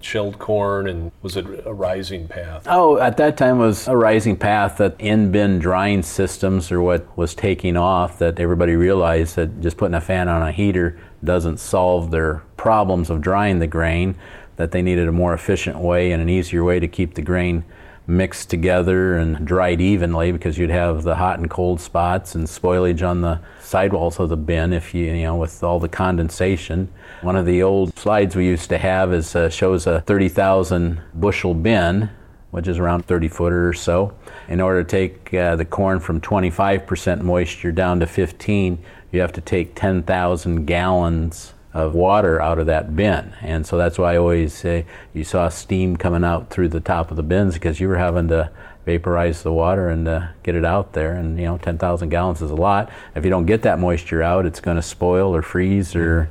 shelled 0.00 0.38
corn 0.38 0.88
and 0.88 1.12
was 1.22 1.36
it 1.36 1.46
a 1.64 1.72
rising 1.72 2.28
path? 2.28 2.66
Oh, 2.68 2.98
at 2.98 3.16
that 3.16 3.36
time 3.36 3.56
it 3.56 3.66
was 3.66 3.88
a 3.88 3.96
rising 3.96 4.36
path 4.36 4.78
that 4.78 4.96
in-bin 4.98 5.58
drying 5.58 6.02
systems 6.02 6.70
are 6.70 6.80
what 6.80 7.16
was 7.16 7.34
taking 7.34 7.76
off 7.76 8.18
that 8.18 8.38
everybody 8.38 8.76
realized 8.76 9.36
that 9.36 9.60
just 9.60 9.76
putting 9.76 9.94
a 9.94 10.00
fan 10.00 10.28
on 10.28 10.42
a 10.42 10.52
heater 10.52 10.98
doesn't 11.24 11.58
solve 11.58 12.10
their 12.10 12.42
problems 12.56 13.10
of 13.10 13.20
drying 13.20 13.58
the 13.58 13.66
grain, 13.66 14.14
that 14.56 14.72
they 14.72 14.82
needed 14.82 15.08
a 15.08 15.12
more 15.12 15.34
efficient 15.34 15.78
way 15.78 16.12
and 16.12 16.22
an 16.22 16.28
easier 16.28 16.62
way 16.62 16.78
to 16.80 16.88
keep 16.88 17.14
the 17.14 17.22
grain 17.22 17.64
mixed 18.06 18.50
together 18.50 19.16
and 19.16 19.46
dried 19.46 19.80
evenly 19.80 20.32
because 20.32 20.58
you'd 20.58 20.70
have 20.70 21.02
the 21.02 21.14
hot 21.14 21.38
and 21.38 21.48
cold 21.48 21.80
spots 21.80 22.34
and 22.34 22.46
spoilage 22.46 23.06
on 23.06 23.20
the 23.20 23.40
sidewalls 23.60 24.18
of 24.18 24.28
the 24.28 24.36
bin 24.36 24.72
if 24.72 24.92
you, 24.92 25.06
you 25.06 25.22
know, 25.22 25.36
with 25.36 25.62
all 25.62 25.78
the 25.78 25.88
condensation. 25.88 26.88
One 27.22 27.36
of 27.36 27.44
the 27.44 27.62
old 27.62 27.98
slides 27.98 28.34
we 28.34 28.46
used 28.46 28.70
to 28.70 28.78
have 28.78 29.12
is 29.12 29.36
uh, 29.36 29.50
shows 29.50 29.86
a 29.86 30.00
30,000 30.00 31.02
bushel 31.12 31.52
bin, 31.52 32.08
which 32.50 32.66
is 32.66 32.78
around 32.78 33.04
30 33.04 33.28
footer 33.28 33.68
or 33.68 33.74
so. 33.74 34.14
In 34.48 34.58
order 34.58 34.82
to 34.82 34.88
take 34.88 35.34
uh, 35.34 35.54
the 35.56 35.66
corn 35.66 36.00
from 36.00 36.22
25% 36.22 37.20
moisture 37.20 37.72
down 37.72 38.00
to 38.00 38.06
15, 38.06 38.82
you 39.12 39.20
have 39.20 39.32
to 39.34 39.42
take 39.42 39.74
10,000 39.74 40.64
gallons 40.64 41.52
of 41.74 41.94
water 41.94 42.40
out 42.40 42.58
of 42.58 42.64
that 42.66 42.96
bin. 42.96 43.34
And 43.42 43.66
so 43.66 43.76
that's 43.76 43.98
why 43.98 44.14
I 44.14 44.16
always 44.16 44.54
say 44.54 44.86
you 45.12 45.22
saw 45.22 45.50
steam 45.50 45.98
coming 45.98 46.24
out 46.24 46.48
through 46.48 46.70
the 46.70 46.80
top 46.80 47.10
of 47.10 47.18
the 47.18 47.22
bins 47.22 47.52
because 47.52 47.80
you 47.80 47.88
were 47.88 47.98
having 47.98 48.28
to 48.28 48.50
vaporize 48.86 49.42
the 49.42 49.52
water 49.52 49.90
and 49.90 50.08
uh, 50.08 50.28
get 50.42 50.54
it 50.54 50.64
out 50.64 50.94
there. 50.94 51.16
And 51.16 51.38
you 51.38 51.44
know, 51.44 51.58
10,000 51.58 52.08
gallons 52.08 52.40
is 52.40 52.50
a 52.50 52.56
lot. 52.56 52.90
If 53.14 53.24
you 53.24 53.30
don't 53.30 53.44
get 53.44 53.60
that 53.62 53.78
moisture 53.78 54.22
out, 54.22 54.46
it's 54.46 54.60
going 54.60 54.76
to 54.76 54.82
spoil 54.82 55.36
or 55.36 55.42
freeze 55.42 55.94
or 55.94 56.30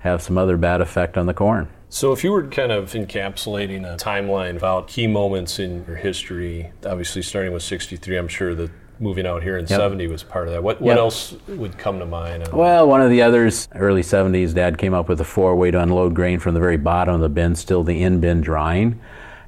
have 0.00 0.22
some 0.22 0.36
other 0.36 0.56
bad 0.56 0.80
effect 0.80 1.16
on 1.16 1.26
the 1.26 1.34
corn. 1.34 1.68
So, 1.88 2.12
if 2.12 2.22
you 2.22 2.30
were 2.30 2.46
kind 2.46 2.70
of 2.70 2.92
encapsulating 2.92 3.84
a 3.84 3.96
timeline 3.96 4.56
about 4.56 4.86
key 4.86 5.06
moments 5.06 5.58
in 5.58 5.84
your 5.86 5.96
history, 5.96 6.70
obviously 6.86 7.22
starting 7.22 7.52
with 7.52 7.64
63, 7.64 8.16
I'm 8.16 8.28
sure 8.28 8.54
that 8.54 8.70
moving 9.00 9.26
out 9.26 9.42
here 9.42 9.56
in 9.56 9.66
yep. 9.66 9.80
70 9.80 10.06
was 10.06 10.22
part 10.22 10.46
of 10.46 10.52
that. 10.52 10.62
What, 10.62 10.80
what 10.80 10.90
yep. 10.90 10.98
else 10.98 11.34
would 11.48 11.78
come 11.78 11.98
to 11.98 12.06
mind? 12.06 12.48
Well, 12.48 12.86
one 12.86 13.00
of 13.00 13.10
the 13.10 13.22
others, 13.22 13.66
early 13.74 14.02
70s, 14.02 14.54
Dad 14.54 14.78
came 14.78 14.94
up 14.94 15.08
with 15.08 15.20
a 15.20 15.24
four 15.24 15.56
way 15.56 15.70
to 15.70 15.80
unload 15.80 16.14
grain 16.14 16.38
from 16.38 16.54
the 16.54 16.60
very 16.60 16.76
bottom 16.76 17.14
of 17.14 17.20
the 17.20 17.28
bin, 17.28 17.56
still 17.56 17.82
the 17.82 18.02
in 18.02 18.20
bin 18.20 18.40
drying. 18.40 19.00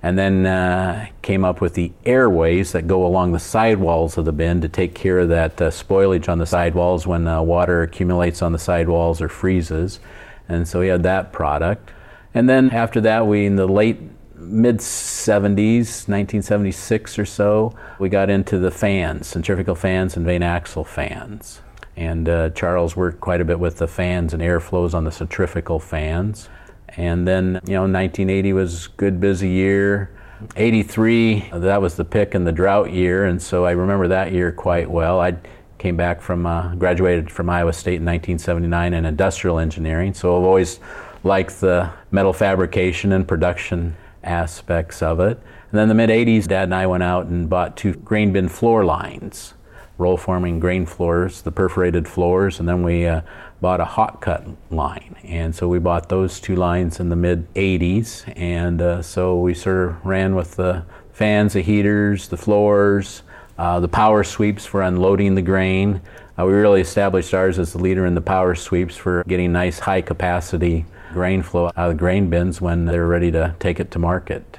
And 0.05 0.19
then 0.19 0.47
uh, 0.47 1.07
came 1.21 1.45
up 1.45 1.61
with 1.61 1.75
the 1.75 1.93
airways 2.05 2.73
that 2.73 2.89
go 2.89 3.07
along 3.07 3.31
the 3.31 3.39
sidewalls 3.39 4.19
of 4.19 4.25
the 4.25 4.33
bin 4.33 4.61
to 4.63 4.69
take 4.69 4.97
care 4.97 5.21
of 5.21 5.29
that 5.29 5.63
uh, 5.63 5.71
spoilage 5.71 6.29
on 6.29 6.39
the 6.39 6.47
sidewalls 6.47 7.07
when 7.07 7.29
uh, 7.29 7.41
water 7.41 7.83
accumulates 7.83 8.43
on 8.43 8.51
the 8.51 8.59
sidewalls 8.59 9.21
or 9.21 9.29
freezes. 9.29 10.01
And 10.49 10.67
so 10.67 10.81
we 10.81 10.89
had 10.89 11.03
that 11.05 11.33
product. 11.33 11.91
And 12.35 12.49
then 12.49 12.71
after 12.71 13.01
that, 13.03 13.27
we, 13.27 13.47
in 13.47 13.57
the 13.57 13.67
late 13.67 14.01
mid 14.35 14.79
70s, 14.79 16.09
1976 16.09 17.19
or 17.19 17.25
so, 17.25 17.75
we 17.99 18.09
got 18.09 18.31
into 18.31 18.59
the 18.59 18.71
fans, 18.71 19.27
centrifugal 19.27 19.75
fans 19.75 20.17
and 20.17 20.27
vane 20.27 20.43
axial 20.43 20.85
fans. 20.85 21.61
And 21.97 22.29
uh, 22.29 22.51
Charles 22.51 22.97
worked 22.97 23.21
quite 23.21 23.41
a 23.41 23.45
bit 23.45 23.61
with 23.61 23.77
the 23.77 23.87
fans 23.87 24.33
and 24.33 24.43
airflows 24.43 24.95
on 24.95 25.05
the 25.05 25.13
centrifugal 25.13 25.79
fans. 25.79 26.49
And 26.89 27.27
then, 27.27 27.61
you 27.67 27.75
know, 27.75 27.83
1980 27.83 28.53
was 28.53 28.87
a 28.87 28.89
good 28.97 29.21
busy 29.21 29.49
year. 29.49 30.11
83, 30.57 31.51
that 31.53 31.81
was 31.81 31.97
the 31.97 32.05
PIK 32.05 32.35
in 32.35 32.45
the 32.45 32.53
drought 32.53 32.93
year, 32.93 33.27
and 33.27 33.41
so 33.41 33.65
I 33.65 33.71
remember 33.71 34.09
that 34.09 34.33
year 34.33 34.51
quite 34.51 34.91
well. 34.91 35.21
I 35.21 35.37
came 35.83 35.97
back 35.97 36.23
from, 36.23 36.47
uh, 36.47 36.77
graduated 36.77 37.29
from 37.29 37.51
Iowa 37.51 37.73
State 37.73 37.97
in 37.97 38.05
1979 38.05 38.95
in 38.95 39.05
industrial 39.05 39.59
engineering, 39.59 40.15
so 40.15 40.39
I've 40.39 40.45
always 40.45 40.79
liked 41.25 41.61
the 41.61 41.91
metal 42.13 42.33
fabrication 42.33 43.11
and 43.11 43.27
production 43.27 43.97
aspects 44.23 45.03
of 45.03 45.19
it. 45.19 45.41
And 45.73 45.81
then 45.81 45.89
the 45.89 45.95
mid 45.95 46.09
80s, 46.09 46.47
Dad 46.47 46.65
and 46.65 46.75
I 46.75 46.87
went 46.87 47.03
out 47.03 47.27
and 47.27 47.51
bought 47.51 47.77
two 47.77 47.95
grain 47.95 48.33
bin 48.33 48.49
floor 48.49 48.85
lines, 48.85 49.55
roll 49.99 50.17
forming 50.17 50.61
grain 50.61 50.87
floors, 50.87 51.43
the 51.43 51.51
perforated 51.51 52.07
floors, 52.07 52.61
and 52.61 52.69
then 52.69 52.85
we 52.85 53.05
uh, 53.05 53.23
bought 53.61 53.81
a 53.81 53.85
hot 53.85 54.21
cut 54.21 54.47
line. 54.71 55.17
And 55.25 55.53
so 55.53 55.67
we 55.67 55.81
bought 55.81 56.09
those 56.09 56.39
two 56.39 56.55
lines 56.55 57.01
in 57.01 57.09
the 57.09 57.17
mid 57.17 57.53
80s. 57.55 58.33
And 58.37 58.81
uh, 58.81 59.03
so 59.03 59.37
we 59.37 59.53
sort 59.53 59.89
of 59.89 60.07
ran 60.07 60.37
with 60.37 60.55
the 60.55 60.85
fans, 61.13 61.55
the 61.55 61.61
heaters, 61.61 62.29
the 62.29 62.37
floors, 62.37 63.25
uh, 63.59 63.81
the 63.81 63.89
power 63.89 64.25
sweeps 64.25 64.65
for 64.65 64.83
unloading 64.83 65.35
the 65.35 65.43
grain. 65.43 66.01
Uh, 66.39 66.47
we 66.47 66.53
really 66.53 66.81
established 66.81 67.35
ours 67.35 67.59
as 67.59 67.73
the 67.73 67.79
leader 67.79 68.07
in 68.07 68.15
the 68.15 68.21
power 68.21 68.55
sweeps 68.55 68.97
for 68.97 69.23
getting 69.25 69.53
nice 69.53 69.79
high 69.79 70.01
capacity 70.01 70.87
grain 71.13 71.43
flow 71.43 71.67
out 71.67 71.77
of 71.77 71.89
the 71.91 71.99
grain 71.99 72.31
bins 72.31 72.61
when 72.61 72.87
they're 72.87 73.07
ready 73.07 73.31
to 73.31 73.55
take 73.61 73.79
it 73.79 73.91
to 73.91 73.99
market. 73.99 74.59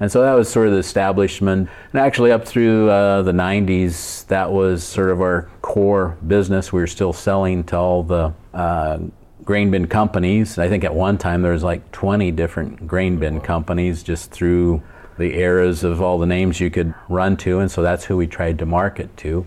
And 0.00 0.10
so 0.10 0.22
that 0.22 0.34
was 0.34 0.48
sort 0.48 0.66
of 0.66 0.72
the 0.72 0.78
establishment. 0.78 1.68
And 1.92 2.00
actually, 2.00 2.32
up 2.32 2.46
through 2.46 2.90
uh, 2.90 3.22
the 3.22 3.32
90s, 3.32 4.26
that 4.26 4.50
was 4.50 4.82
sort 4.84 5.10
of 5.10 5.20
our 5.20 5.48
core 5.62 6.16
business. 6.26 6.72
We 6.72 6.80
were 6.80 6.86
still 6.86 7.12
selling 7.12 7.64
to 7.64 7.76
all 7.76 8.02
the 8.02 8.34
uh, 8.52 8.98
grain 9.44 9.70
bin 9.70 9.86
companies. 9.86 10.58
I 10.58 10.68
think 10.68 10.84
at 10.84 10.94
one 10.94 11.16
time 11.16 11.42
there 11.42 11.52
was 11.52 11.62
like 11.62 11.90
20 11.92 12.32
different 12.32 12.86
grain 12.86 13.18
bin 13.18 13.40
companies 13.40 14.02
just 14.02 14.30
through 14.30 14.82
the 15.18 15.38
eras 15.38 15.84
of 15.84 16.00
all 16.00 16.18
the 16.18 16.26
names 16.26 16.60
you 16.60 16.70
could 16.70 16.94
run 17.08 17.36
to. 17.38 17.60
And 17.60 17.70
so 17.70 17.82
that's 17.82 18.04
who 18.04 18.16
we 18.16 18.26
tried 18.26 18.58
to 18.58 18.66
market 18.66 19.16
to. 19.18 19.46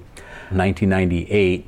1998, 0.49 1.67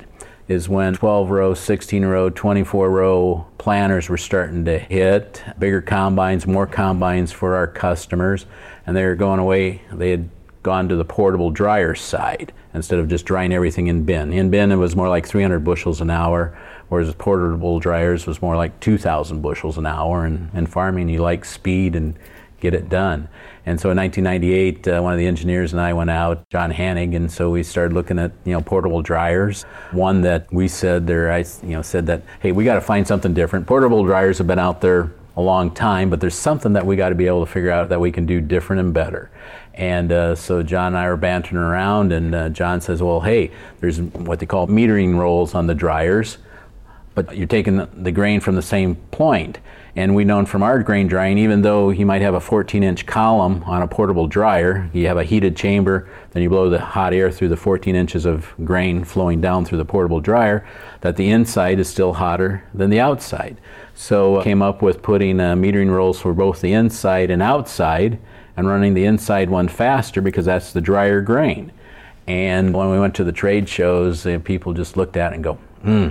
is 0.50 0.68
when 0.68 0.94
12 0.94 1.30
row, 1.30 1.54
16 1.54 2.04
row, 2.04 2.28
24 2.28 2.90
row 2.90 3.46
planters 3.56 4.08
were 4.08 4.18
starting 4.18 4.64
to 4.64 4.80
hit, 4.80 5.44
bigger 5.60 5.80
combines, 5.80 6.44
more 6.44 6.66
combines 6.66 7.30
for 7.30 7.54
our 7.54 7.68
customers, 7.68 8.46
and 8.84 8.96
they 8.96 9.04
were 9.04 9.14
going 9.14 9.38
away. 9.38 9.80
They 9.92 10.10
had 10.10 10.28
gone 10.64 10.88
to 10.88 10.96
the 10.96 11.04
portable 11.04 11.52
dryer 11.52 11.94
side 11.94 12.52
instead 12.74 12.98
of 12.98 13.08
just 13.08 13.24
drying 13.26 13.52
everything 13.52 13.86
in 13.86 14.04
bin. 14.04 14.32
In 14.32 14.50
bin, 14.50 14.72
it 14.72 14.76
was 14.76 14.96
more 14.96 15.08
like 15.08 15.24
300 15.24 15.60
bushels 15.60 16.00
an 16.00 16.10
hour, 16.10 16.58
whereas 16.88 17.14
portable 17.14 17.78
dryers 17.78 18.26
was 18.26 18.42
more 18.42 18.56
like 18.56 18.78
2,000 18.80 19.40
bushels 19.40 19.78
an 19.78 19.86
hour. 19.86 20.24
And 20.24 20.52
in 20.52 20.66
farming, 20.66 21.08
you 21.10 21.22
like 21.22 21.44
speed 21.44 21.94
and 21.94 22.18
get 22.58 22.74
it 22.74 22.88
done. 22.88 23.28
And 23.70 23.80
so 23.80 23.92
in 23.92 23.96
1998, 23.98 24.88
uh, 24.88 25.00
one 25.00 25.12
of 25.12 25.18
the 25.20 25.26
engineers 25.26 25.72
and 25.72 25.80
I 25.80 25.92
went 25.92 26.10
out, 26.10 26.48
John 26.50 26.72
Hannig, 26.72 27.14
and 27.14 27.30
so 27.30 27.50
we 27.50 27.62
started 27.62 27.94
looking 27.94 28.18
at 28.18 28.32
you 28.44 28.52
know 28.52 28.60
portable 28.60 29.00
dryers. 29.00 29.62
One 29.92 30.22
that 30.22 30.52
we 30.52 30.66
said 30.66 31.06
there, 31.06 31.30
I 31.30 31.44
you 31.62 31.70
know 31.70 31.82
said 31.82 32.04
that 32.08 32.22
hey, 32.40 32.50
we 32.50 32.64
got 32.64 32.74
to 32.74 32.80
find 32.80 33.06
something 33.06 33.32
different. 33.32 33.68
Portable 33.68 34.04
dryers 34.04 34.38
have 34.38 34.48
been 34.48 34.58
out 34.58 34.80
there 34.80 35.12
a 35.36 35.40
long 35.40 35.70
time, 35.70 36.10
but 36.10 36.20
there's 36.20 36.34
something 36.34 36.72
that 36.72 36.84
we 36.84 36.96
got 36.96 37.10
to 37.10 37.14
be 37.14 37.28
able 37.28 37.46
to 37.46 37.50
figure 37.50 37.70
out 37.70 37.88
that 37.90 38.00
we 38.00 38.10
can 38.10 38.26
do 38.26 38.40
different 38.40 38.80
and 38.80 38.92
better. 38.92 39.30
And 39.74 40.10
uh, 40.10 40.34
so 40.34 40.64
John 40.64 40.88
and 40.88 40.98
I 40.98 41.08
were 41.08 41.16
bantering 41.16 41.62
around, 41.62 42.10
and 42.10 42.34
uh, 42.34 42.48
John 42.48 42.80
says, 42.80 43.00
well, 43.00 43.20
hey, 43.20 43.52
there's 43.78 44.00
what 44.00 44.40
they 44.40 44.46
call 44.46 44.66
metering 44.66 45.16
rolls 45.16 45.54
on 45.54 45.68
the 45.68 45.76
dryers, 45.76 46.38
but 47.14 47.36
you're 47.36 47.46
taking 47.46 47.86
the 48.02 48.10
grain 48.10 48.40
from 48.40 48.56
the 48.56 48.62
same 48.62 48.96
point. 48.96 49.60
And 49.96 50.14
we 50.14 50.24
known 50.24 50.46
from 50.46 50.62
our 50.62 50.82
grain 50.82 51.08
drying, 51.08 51.36
even 51.38 51.62
though 51.62 51.90
you 51.90 52.06
might 52.06 52.22
have 52.22 52.34
a 52.34 52.40
14 52.40 52.82
inch 52.82 53.06
column 53.06 53.62
on 53.64 53.82
a 53.82 53.88
portable 53.88 54.28
dryer, 54.28 54.88
you 54.92 55.06
have 55.08 55.16
a 55.16 55.24
heated 55.24 55.56
chamber, 55.56 56.08
then 56.30 56.42
you 56.42 56.48
blow 56.48 56.70
the 56.70 56.78
hot 56.78 57.12
air 57.12 57.30
through 57.30 57.48
the 57.48 57.56
14 57.56 57.96
inches 57.96 58.24
of 58.24 58.54
grain 58.64 59.02
flowing 59.02 59.40
down 59.40 59.64
through 59.64 59.78
the 59.78 59.84
portable 59.84 60.20
dryer, 60.20 60.64
that 61.00 61.16
the 61.16 61.30
inside 61.30 61.80
is 61.80 61.88
still 61.88 62.14
hotter 62.14 62.62
than 62.72 62.90
the 62.90 63.00
outside. 63.00 63.56
So 63.94 64.36
uh, 64.36 64.44
came 64.44 64.62
up 64.62 64.80
with 64.80 65.02
putting 65.02 65.40
uh, 65.40 65.56
metering 65.56 65.90
rolls 65.90 66.20
for 66.20 66.32
both 66.32 66.60
the 66.60 66.72
inside 66.72 67.30
and 67.30 67.42
outside 67.42 68.18
and 68.56 68.68
running 68.68 68.94
the 68.94 69.04
inside 69.04 69.50
one 69.50 69.68
faster 69.68 70.20
because 70.20 70.46
that's 70.46 70.72
the 70.72 70.80
drier 70.80 71.20
grain. 71.20 71.72
And 72.28 72.72
when 72.72 72.90
we 72.90 73.00
went 73.00 73.16
to 73.16 73.24
the 73.24 73.32
trade 73.32 73.68
shows, 73.68 74.24
uh, 74.24 74.38
people 74.44 74.72
just 74.72 74.96
looked 74.96 75.16
at 75.16 75.32
it 75.32 75.36
and 75.36 75.44
go, 75.44 75.54
hmm 75.82 76.10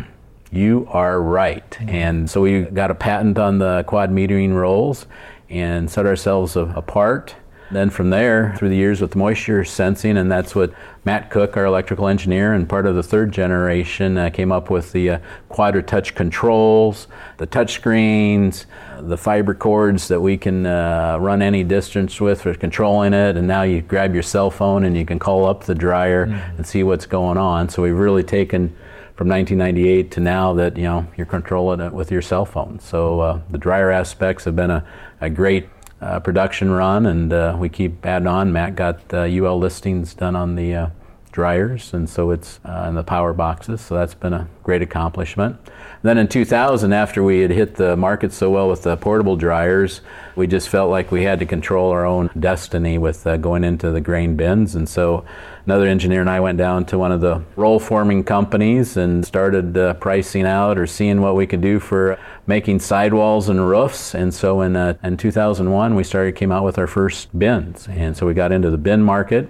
you 0.51 0.87
are 0.91 1.21
right. 1.21 1.77
And 1.81 2.29
so 2.29 2.41
we 2.41 2.61
got 2.61 2.91
a 2.91 2.95
patent 2.95 3.37
on 3.37 3.59
the 3.59 3.83
quad 3.87 4.11
metering 4.11 4.53
rolls 4.53 5.05
and 5.49 5.89
set 5.89 6.05
ourselves 6.05 6.55
apart. 6.55 7.35
Then 7.71 7.91
from 7.91 8.09
there, 8.09 8.55
through 8.57 8.69
the 8.69 8.75
years 8.75 8.99
with 8.99 9.15
moisture 9.15 9.63
sensing, 9.63 10.17
and 10.17 10.31
that's 10.31 10.55
what 10.55 10.73
Matt 11.05 11.29
Cook, 11.29 11.55
our 11.55 11.65
electrical 11.65 12.07
engineer 12.07 12.53
and 12.53 12.67
part 12.67 12.87
of 12.87 12.95
the 12.95 13.03
third 13.03 13.31
generation, 13.31 14.17
uh, 14.17 14.31
came 14.31 14.51
up 14.51 14.71
with 14.71 14.91
the 14.91 15.09
uh, 15.11 15.19
QuadraTouch 15.51 16.15
controls, 16.15 17.07
the 17.37 17.45
touch 17.45 17.73
screens, 17.73 18.65
the 19.01 19.17
fiber 19.17 19.53
cords 19.53 20.07
that 20.07 20.19
we 20.19 20.35
can 20.35 20.65
uh, 20.65 21.19
run 21.21 21.43
any 21.43 21.63
distance 21.63 22.19
with 22.19 22.41
for 22.41 22.55
controlling 22.55 23.13
it. 23.13 23.37
And 23.37 23.47
now 23.47 23.61
you 23.61 23.81
grab 23.81 24.15
your 24.15 24.23
cell 24.23 24.49
phone 24.49 24.83
and 24.83 24.97
you 24.97 25.05
can 25.05 25.19
call 25.19 25.45
up 25.45 25.65
the 25.65 25.75
dryer 25.75 26.25
mm-hmm. 26.25 26.57
and 26.57 26.65
see 26.65 26.81
what's 26.81 27.05
going 27.05 27.37
on. 27.37 27.69
So 27.69 27.83
we've 27.83 27.95
really 27.95 28.23
taken 28.23 28.75
from 29.19 29.27
1998 29.27 30.11
to 30.11 30.21
now 30.21 30.53
that 30.53 30.77
you 30.77 30.83
know 30.83 31.05
you're 31.17 31.25
controlling 31.25 31.81
it 31.81 31.91
with 31.91 32.09
your 32.09 32.21
cell 32.21 32.45
phone. 32.45 32.79
So 32.79 33.19
uh, 33.19 33.41
the 33.49 33.57
dryer 33.57 33.91
aspects 33.91 34.45
have 34.45 34.55
been 34.55 34.71
a, 34.71 34.87
a 35.19 35.29
great 35.29 35.67
uh, 35.99 36.21
production 36.21 36.71
run, 36.71 37.05
and 37.05 37.33
uh, 37.33 37.57
we 37.59 37.67
keep 37.67 38.05
adding 38.05 38.29
on. 38.29 38.53
Matt 38.53 38.77
got 38.77 39.13
UL 39.13 39.59
listings 39.59 40.13
done 40.13 40.37
on 40.37 40.55
the 40.55 40.73
uh, 40.73 40.89
dryers, 41.33 41.93
and 41.93 42.09
so 42.09 42.31
it's 42.31 42.61
uh, 42.63 42.85
in 42.87 42.95
the 42.95 43.03
power 43.03 43.33
boxes. 43.33 43.81
So 43.81 43.95
that's 43.95 44.13
been 44.13 44.31
a 44.31 44.47
great 44.63 44.81
accomplishment. 44.81 45.57
Then 46.01 46.17
in 46.17 46.29
2000, 46.29 46.93
after 46.93 47.21
we 47.21 47.41
had 47.41 47.51
hit 47.51 47.75
the 47.75 47.97
market 47.97 48.31
so 48.31 48.49
well 48.49 48.69
with 48.69 48.83
the 48.83 48.95
portable 48.95 49.35
dryers, 49.35 49.99
we 50.35 50.47
just 50.47 50.69
felt 50.69 50.89
like 50.89 51.11
we 51.11 51.23
had 51.23 51.39
to 51.39 51.45
control 51.45 51.91
our 51.91 52.05
own 52.05 52.29
destiny 52.39 52.97
with 52.97 53.27
uh, 53.27 53.35
going 53.35 53.65
into 53.65 53.91
the 53.91 53.99
grain 53.99 54.37
bins. 54.37 54.75
And 54.75 54.87
so 54.87 55.25
another 55.65 55.87
engineer 55.87 56.21
and 56.21 56.29
I 56.29 56.39
went 56.39 56.57
down 56.57 56.85
to 56.85 56.97
one 56.97 57.11
of 57.11 57.19
the 57.19 57.43
roll 57.57 57.79
forming 57.79 58.23
companies 58.23 58.95
and 58.95 59.25
started 59.25 59.77
uh, 59.77 59.95
pricing 59.95 60.45
out 60.45 60.77
or 60.77 60.87
seeing 60.87 61.19
what 61.19 61.35
we 61.35 61.45
could 61.45 61.61
do 61.61 61.81
for 61.81 62.17
making 62.47 62.79
sidewalls 62.79 63.49
and 63.49 63.67
roofs. 63.67 64.15
And 64.15 64.33
so 64.33 64.61
in, 64.61 64.77
uh, 64.77 64.93
in 65.03 65.17
2001, 65.17 65.95
we 65.95 66.03
started 66.05 66.35
came 66.37 66.53
out 66.53 66.63
with 66.63 66.77
our 66.77 66.87
first 66.87 67.37
bins. 67.37 67.89
And 67.89 68.15
so 68.15 68.25
we 68.25 68.33
got 68.33 68.53
into 68.53 68.71
the 68.71 68.77
bin 68.77 69.03
market 69.03 69.49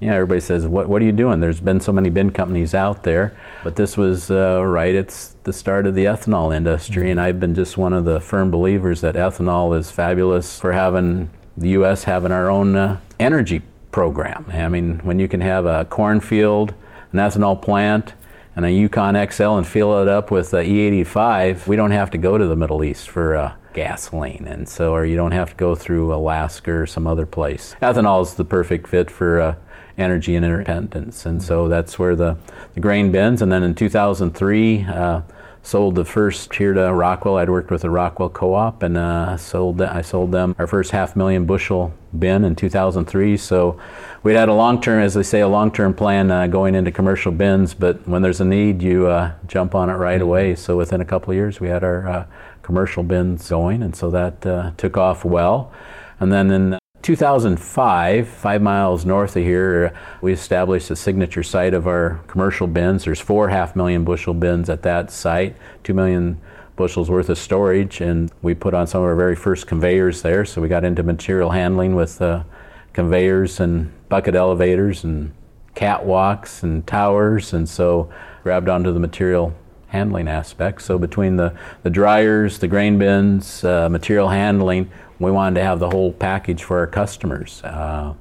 yeah, 0.00 0.14
everybody 0.14 0.40
says, 0.40 0.66
what, 0.66 0.88
what 0.88 1.02
are 1.02 1.04
you 1.04 1.12
doing? 1.12 1.40
There's 1.40 1.60
been 1.60 1.78
so 1.78 1.92
many 1.92 2.08
bin 2.08 2.30
companies 2.30 2.74
out 2.74 3.02
there. 3.02 3.36
But 3.62 3.76
this 3.76 3.98
was 3.98 4.30
uh, 4.30 4.64
right, 4.64 4.94
it's 4.94 5.36
the 5.44 5.52
start 5.52 5.86
of 5.86 5.94
the 5.94 6.06
ethanol 6.06 6.54
industry. 6.56 7.10
And 7.10 7.20
I've 7.20 7.38
been 7.38 7.54
just 7.54 7.76
one 7.76 7.92
of 7.92 8.06
the 8.06 8.18
firm 8.18 8.50
believers 8.50 9.02
that 9.02 9.14
ethanol 9.14 9.78
is 9.78 9.90
fabulous 9.90 10.58
for 10.58 10.72
having 10.72 11.28
the 11.56 11.70
U.S. 11.70 12.04
having 12.04 12.32
our 12.32 12.48
own 12.48 12.76
uh, 12.76 12.98
energy 13.18 13.60
program. 13.92 14.46
I 14.48 14.68
mean, 14.68 15.00
when 15.00 15.18
you 15.18 15.28
can 15.28 15.42
have 15.42 15.66
a 15.66 15.84
cornfield, 15.84 16.72
an 17.12 17.18
ethanol 17.18 17.60
plant, 17.60 18.14
and 18.56 18.64
a 18.64 18.72
Yukon 18.72 19.14
XL 19.30 19.56
and 19.56 19.66
fill 19.66 20.00
it 20.00 20.08
up 20.08 20.30
with 20.30 20.54
uh, 20.54 20.58
E85, 20.58 21.66
we 21.66 21.76
don't 21.76 21.90
have 21.90 22.10
to 22.10 22.18
go 22.18 22.38
to 22.38 22.46
the 22.46 22.56
Middle 22.56 22.82
East 22.82 23.08
for 23.10 23.36
uh, 23.36 23.52
gasoline, 23.74 24.46
and 24.48 24.68
so 24.68 24.92
or 24.92 25.04
you 25.04 25.16
don't 25.16 25.32
have 25.32 25.50
to 25.50 25.56
go 25.56 25.74
through 25.74 26.12
Alaska 26.12 26.72
or 26.72 26.86
some 26.86 27.06
other 27.06 27.26
place. 27.26 27.76
Ethanol 27.82 28.22
is 28.22 28.34
the 28.34 28.44
perfect 28.44 28.88
fit 28.88 29.10
for 29.10 29.40
uh, 29.40 29.54
energy 30.00 30.34
and 30.34 30.44
independence. 30.44 31.26
And 31.26 31.42
so 31.42 31.68
that's 31.68 31.98
where 31.98 32.16
the, 32.16 32.36
the 32.74 32.80
grain 32.80 33.12
bins. 33.12 33.42
And 33.42 33.52
then 33.52 33.62
in 33.62 33.74
2003, 33.74 34.84
uh, 34.84 35.20
sold 35.62 35.94
the 35.94 36.04
first 36.04 36.54
here 36.54 36.72
to 36.72 36.92
Rockwell. 36.92 37.36
I'd 37.36 37.50
worked 37.50 37.70
with 37.70 37.82
the 37.82 37.90
Rockwell 37.90 38.30
Co-op 38.30 38.82
and 38.82 38.96
uh, 38.96 39.36
sold. 39.36 39.80
I 39.82 40.00
sold 40.00 40.32
them 40.32 40.54
our 40.58 40.66
first 40.66 40.90
half 40.90 41.14
million 41.14 41.44
bushel 41.44 41.92
bin 42.18 42.44
in 42.44 42.56
2003. 42.56 43.36
So 43.36 43.78
we 44.22 44.34
had 44.34 44.48
a 44.48 44.54
long-term, 44.54 45.02
as 45.02 45.14
they 45.14 45.22
say, 45.22 45.40
a 45.40 45.48
long-term 45.48 45.94
plan 45.94 46.30
uh, 46.30 46.46
going 46.46 46.74
into 46.74 46.90
commercial 46.90 47.32
bins. 47.32 47.74
But 47.74 48.06
when 48.08 48.22
there's 48.22 48.40
a 48.40 48.44
need, 48.44 48.82
you 48.82 49.06
uh, 49.06 49.32
jump 49.46 49.74
on 49.74 49.90
it 49.90 49.94
right 49.94 50.14
mm-hmm. 50.14 50.22
away. 50.22 50.54
So 50.54 50.76
within 50.76 51.00
a 51.00 51.04
couple 51.04 51.30
of 51.30 51.36
years, 51.36 51.60
we 51.60 51.68
had 51.68 51.84
our 51.84 52.08
uh, 52.08 52.26
commercial 52.62 53.02
bins 53.02 53.48
going, 53.48 53.82
and 53.82 53.94
so 53.94 54.10
that 54.10 54.44
uh, 54.46 54.72
took 54.76 54.96
off 54.96 55.24
well. 55.24 55.72
And 56.18 56.32
then 56.32 56.50
in 56.50 56.79
2005, 57.02 58.28
five 58.28 58.60
miles 58.60 59.06
north 59.06 59.34
of 59.34 59.42
here, 59.42 59.94
we 60.20 60.32
established 60.32 60.90
a 60.90 60.96
signature 60.96 61.42
site 61.42 61.72
of 61.72 61.86
our 61.86 62.20
commercial 62.26 62.66
bins. 62.66 63.04
There's 63.04 63.20
four 63.20 63.48
half 63.48 63.74
million 63.74 64.04
bushel 64.04 64.34
bins 64.34 64.68
at 64.68 64.82
that 64.82 65.10
site, 65.10 65.56
two 65.82 65.94
million 65.94 66.38
bushels 66.76 67.10
worth 67.10 67.30
of 67.30 67.38
storage, 67.38 68.02
and 68.02 68.30
we 68.42 68.54
put 68.54 68.74
on 68.74 68.86
some 68.86 69.00
of 69.00 69.06
our 69.06 69.16
very 69.16 69.34
first 69.34 69.66
conveyors 69.66 70.20
there. 70.20 70.44
So 70.44 70.60
we 70.60 70.68
got 70.68 70.84
into 70.84 71.02
material 71.02 71.50
handling 71.50 71.94
with 71.94 72.20
uh, 72.20 72.44
conveyors 72.92 73.60
and 73.60 73.90
bucket 74.10 74.34
elevators 74.34 75.02
and 75.02 75.32
catwalks 75.74 76.62
and 76.62 76.86
towers, 76.86 77.54
and 77.54 77.66
so 77.66 78.10
grabbed 78.42 78.68
onto 78.68 78.92
the 78.92 79.00
material 79.00 79.54
handling 79.90 80.28
aspect. 80.28 80.82
So 80.82 80.98
between 80.98 81.36
the, 81.36 81.54
the 81.82 81.90
dryers, 81.90 82.58
the 82.58 82.68
grain 82.68 82.98
bins, 82.98 83.62
uh, 83.64 83.88
material 83.88 84.28
handling, 84.28 84.90
we 85.18 85.30
wanted 85.30 85.60
to 85.60 85.64
have 85.64 85.78
the 85.78 85.90
whole 85.90 86.12
package 86.12 86.64
for 86.64 86.78
our 86.78 86.86
customers. 86.86 87.62
Uh, 87.62 88.14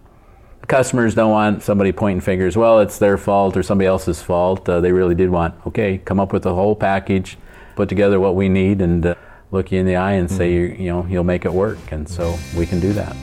customers 0.68 1.16
don't 1.16 1.32
want 1.32 1.64
somebody 1.64 1.92
pointing 1.92 2.22
fingers, 2.22 2.58
well, 2.58 2.80
it's 2.80 3.00
their 3.00 3.18
fault 3.18 3.56
or 3.56 3.64
somebody 3.64 3.88
else's 3.88 4.22
fault. 4.22 4.68
Uh, 4.68 4.82
they 4.82 4.92
really 4.92 5.16
did 5.16 5.30
want, 5.30 5.56
okay, 5.66 5.98
come 5.98 6.20
up 6.20 6.34
with 6.34 6.44
the 6.44 6.54
whole 6.54 6.76
package, 6.76 7.38
put 7.76 7.90
together 7.90 8.20
what 8.20 8.36
we 8.36 8.50
need, 8.50 8.82
and 8.82 9.06
uh, 9.06 9.16
look 9.52 9.72
you 9.72 9.80
in 9.80 9.86
the 9.86 9.96
eye 9.96 10.14
and 10.14 10.30
say, 10.30 10.52
mm-hmm. 10.52 10.82
you 10.82 10.90
know, 10.90 11.06
you'll 11.08 11.24
make 11.24 11.46
it 11.46 11.54
work. 11.54 11.92
And 11.92 12.08
so 12.08 12.38
we 12.56 12.66
can 12.66 12.80
do 12.80 12.94
that. 12.94 13.16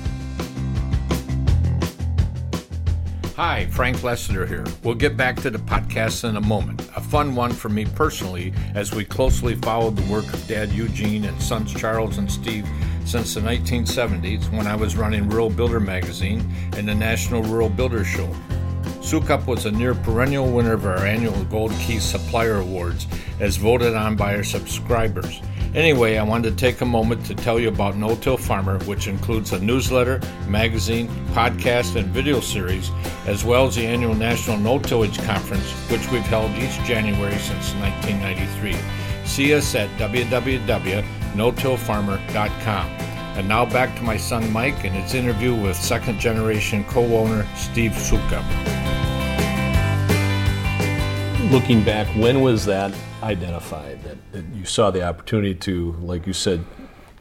Hi, 3.37 3.67
Frank 3.67 3.99
Lessiter 3.99 4.49
here. 4.49 4.65
We'll 4.83 4.95
get 4.95 5.15
back 5.15 5.37
to 5.43 5.51
the 5.51 5.59
podcast 5.59 6.27
in 6.27 6.37
a 6.37 6.41
moment. 6.41 6.89
A 6.97 7.03
fun 7.03 7.35
one 7.35 7.53
for 7.53 7.69
me 7.69 7.85
personally, 7.85 8.55
as 8.75 8.95
we 8.95 9.05
closely 9.05 9.57
followed 9.57 9.95
the 9.95 10.11
work 10.11 10.25
of 10.33 10.49
Dad 10.49 10.73
Eugene 10.73 11.27
and 11.27 11.43
sons 11.43 11.75
Charles 11.75 12.17
and 12.17 12.33
Steve 12.33 12.67
since 13.05 13.35
the 13.35 13.43
1970s 13.43 14.51
when 14.57 14.67
I 14.67 14.75
was 14.75 14.97
running 14.97 15.29
Rural 15.29 15.51
Builder 15.51 15.81
magazine 15.81 16.51
and 16.79 16.89
the 16.89 16.95
National 16.95 17.43
Rural 17.43 17.69
Builder 17.69 18.05
Show. 18.05 18.35
Sukup 19.03 19.47
was 19.47 19.67
a 19.67 19.71
near 19.71 19.95
perennial 19.95 20.51
winner 20.51 20.73
of 20.73 20.87
our 20.87 21.05
annual 21.05 21.45
Gold 21.45 21.73
Key 21.73 21.99
Supplier 21.99 22.61
Awards, 22.61 23.07
as 23.39 23.59
voted 23.59 23.95
on 23.95 24.17
by 24.17 24.35
our 24.35 24.45
subscribers. 24.45 25.43
Anyway, 25.77 26.17
I 26.17 26.23
wanted 26.23 26.51
to 26.51 26.57
take 26.57 26.81
a 26.81 26.87
moment 26.87 27.27
to 27.27 27.35
tell 27.35 27.61
you 27.61 27.69
about 27.69 27.99
No 27.99 28.17
Till 28.17 28.39
Farmer, 28.39 28.79
which 28.85 29.09
includes 29.09 29.53
a 29.53 29.61
newsletter, 29.61 30.23
magazine, 30.49 31.07
podcast, 31.35 31.97
and 31.97 32.09
video 32.09 32.41
series, 32.41 32.91
as 33.27 33.45
well 33.45 33.67
as 33.67 33.77
the 33.77 33.87
annual 33.87 34.15
National 34.15 34.57
No 34.57 34.79
Tillage 34.79 35.23
Conference, 35.27 35.71
which 35.91 36.11
we've 36.11 36.23
held 36.23 36.51
each 36.53 36.83
January 36.87 37.37
since 37.37 37.75
1993. 37.75 38.75
See 39.27 39.53
us 39.53 39.75
at 39.75 39.91
www.notillfarmer.com. 39.99 42.87
And 43.37 43.47
now 43.47 43.67
back 43.67 43.95
to 43.97 44.03
my 44.03 44.17
son 44.17 44.51
Mike 44.51 44.83
and 44.83 44.95
his 44.95 45.13
interview 45.13 45.55
with 45.55 45.77
second 45.77 46.19
generation 46.19 46.85
co 46.85 47.05
owner 47.19 47.47
Steve 47.55 47.93
Sukup. 47.93 48.47
Looking 51.53 51.85
back, 51.85 52.07
when 52.17 52.41
was 52.41 52.65
that 52.65 52.95
identified 53.23 54.03
that, 54.05 54.33
that, 54.33 54.45
you 54.55 54.65
saw 54.65 54.91
the 54.91 55.03
opportunity 55.03 55.55
to, 55.55 55.93
like 56.01 56.27
you 56.27 56.33
said, 56.33 56.65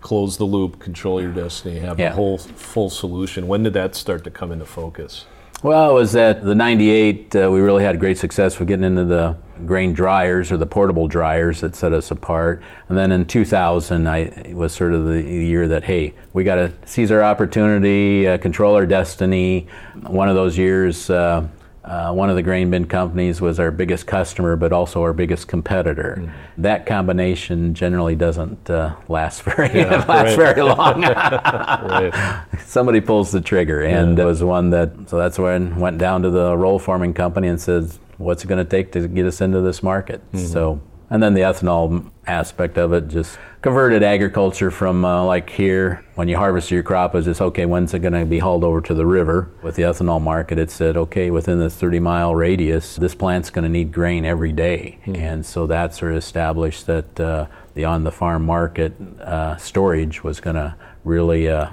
close 0.02 0.38
the 0.38 0.46
loop, 0.46 0.80
control 0.80 1.22
your 1.22 1.32
destiny, 1.32 1.80
have 1.80 2.00
yeah. 2.00 2.12
a 2.12 2.14
whole 2.14 2.38
full 2.38 2.90
solution? 2.90 3.48
When 3.48 3.64
did 3.64 3.74
that 3.74 3.96
start 3.96 4.24
to 4.26 4.32
come 4.32 4.52
into 4.52 4.66
focus? 4.66 5.26
Well, 5.64 5.90
it 5.90 5.94
was 5.94 6.12
that 6.12 6.44
the 6.44 6.54
98, 6.54 7.36
uh, 7.36 7.50
we 7.52 7.60
really 7.60 7.84
had 7.84 8.00
great 8.00 8.20
success 8.20 8.60
with 8.60 8.68
getting 8.68 8.86
into 8.86 9.06
the 9.06 9.36
grain 9.66 9.94
dryers 9.94 10.52
or 10.52 10.58
the 10.58 10.66
portable 10.66 11.08
dryers 11.08 11.62
that 11.62 11.76
set 11.76 11.92
us 11.92 12.12
apart. 12.12 12.62
And 12.88 12.98
then 12.98 13.12
in 13.12 13.26
2000, 13.26 14.08
I 14.08 14.52
was 14.54 14.74
sort 14.74 14.94
of 14.94 15.06
the 15.06 15.24
year 15.24 15.68
that, 15.70 15.84
hey, 15.84 16.14
we 16.34 16.44
got 16.44 16.56
to 16.56 16.72
seize 16.86 17.10
our 17.10 17.24
opportunity, 17.24 18.28
uh, 18.28 18.38
control 18.38 18.76
our 18.76 18.86
destiny. 18.86 19.68
One 20.02 20.30
of 20.30 20.36
those 20.36 20.56
years, 20.56 21.10
uh, 21.10 21.48
uh, 21.86 22.12
one 22.12 22.32
of 22.32 22.36
the 22.36 22.42
grain 22.42 22.72
bin 22.72 22.86
companies 22.86 23.40
was 23.42 23.60
our 23.60 23.70
biggest 23.70 24.08
customer, 24.08 24.56
but 24.56 24.74
also 24.74 25.04
our 25.04 25.14
biggest 25.14 25.48
competitor. 25.48 26.18
Mm. 26.20 26.32
That 26.58 26.86
combination 26.88 27.76
generally 27.76 28.16
doesn't 28.16 28.68
uh, 28.70 28.96
last 29.08 29.44
very 29.44 29.82
yeah, 29.82 30.04
last 30.06 30.36
very 30.36 30.64
long. 30.64 31.02
right. 31.04 32.46
Somebody 32.66 33.02
pulls 33.02 33.32
the 33.32 33.40
trigger, 33.40 33.84
and 33.84 34.18
yeah. 34.18 34.24
it 34.24 34.28
was 34.28 34.44
one 34.44 34.72
that. 34.72 35.10
So 35.10 35.18
that's 35.20 35.38
when 35.38 35.80
went 35.80 36.00
down 36.00 36.24
to 36.24 36.32
the 36.32 36.58
roll 36.58 36.80
forming 36.80 37.14
company 37.14 37.48
and 37.48 37.62
said, 37.62 37.92
"What's 38.18 38.44
it 38.44 38.48
going 38.48 38.66
to 38.66 38.70
take 38.70 38.92
to 38.94 39.08
get 39.08 39.28
us 39.28 39.40
into 39.40 39.62
this 39.62 39.84
market?" 39.84 40.22
Mm-hmm. 40.32 40.46
So 40.48 40.82
and 41.10 41.22
then 41.22 41.34
the 41.34 41.42
ethanol 41.42 42.10
aspect 42.28 42.78
of 42.78 42.94
it 42.94 43.08
just 43.08 43.38
converted 43.62 44.04
agriculture 44.04 44.72
from 44.72 45.06
uh, 45.06 45.24
like 45.24 45.50
here 45.50 46.04
when 46.16 46.28
you 46.28 46.38
harvest 46.38 46.72
your 46.72 46.84
crop 46.84 47.16
is 47.16 47.26
just 47.26 47.42
okay 47.42 47.66
when's 47.66 47.94
it 47.94 48.00
going 48.00 48.14
to 48.14 48.26
be 48.26 48.40
hauled 48.40 48.64
over 48.64 48.82
to 48.82 48.94
the 48.94 49.06
river 49.06 49.50
with 49.62 49.76
the 49.76 49.84
ethanol 49.84 50.22
market 50.22 50.58
it 50.58 50.72
said 50.72 50.98
okay 50.98 51.30
within 51.30 51.60
this 51.60 51.76
30 51.76 52.00
mile 52.00 52.34
radius 52.34 52.96
this 52.96 53.14
plant's 53.14 53.50
going 53.50 53.64
to 53.64 53.70
need 53.70 53.92
grain 53.92 54.26
every 54.26 54.52
day. 54.52 54.98
Mm-hmm. 55.06 55.16
and 55.16 55.46
so 55.46 55.68
that 55.68 55.94
sort 55.94 56.12
of 56.12 56.18
established 56.18 56.88
that 56.88 57.20
uh, 57.20 57.48
the 57.76 57.86
on 57.86 58.04
the 58.04 58.12
farm 58.12 58.46
market 58.46 58.94
uh, 59.22 59.56
storage 59.58 60.24
was 60.24 60.40
going 60.40 60.56
to 60.56 60.76
really 61.04 61.48
uh, 61.48 61.70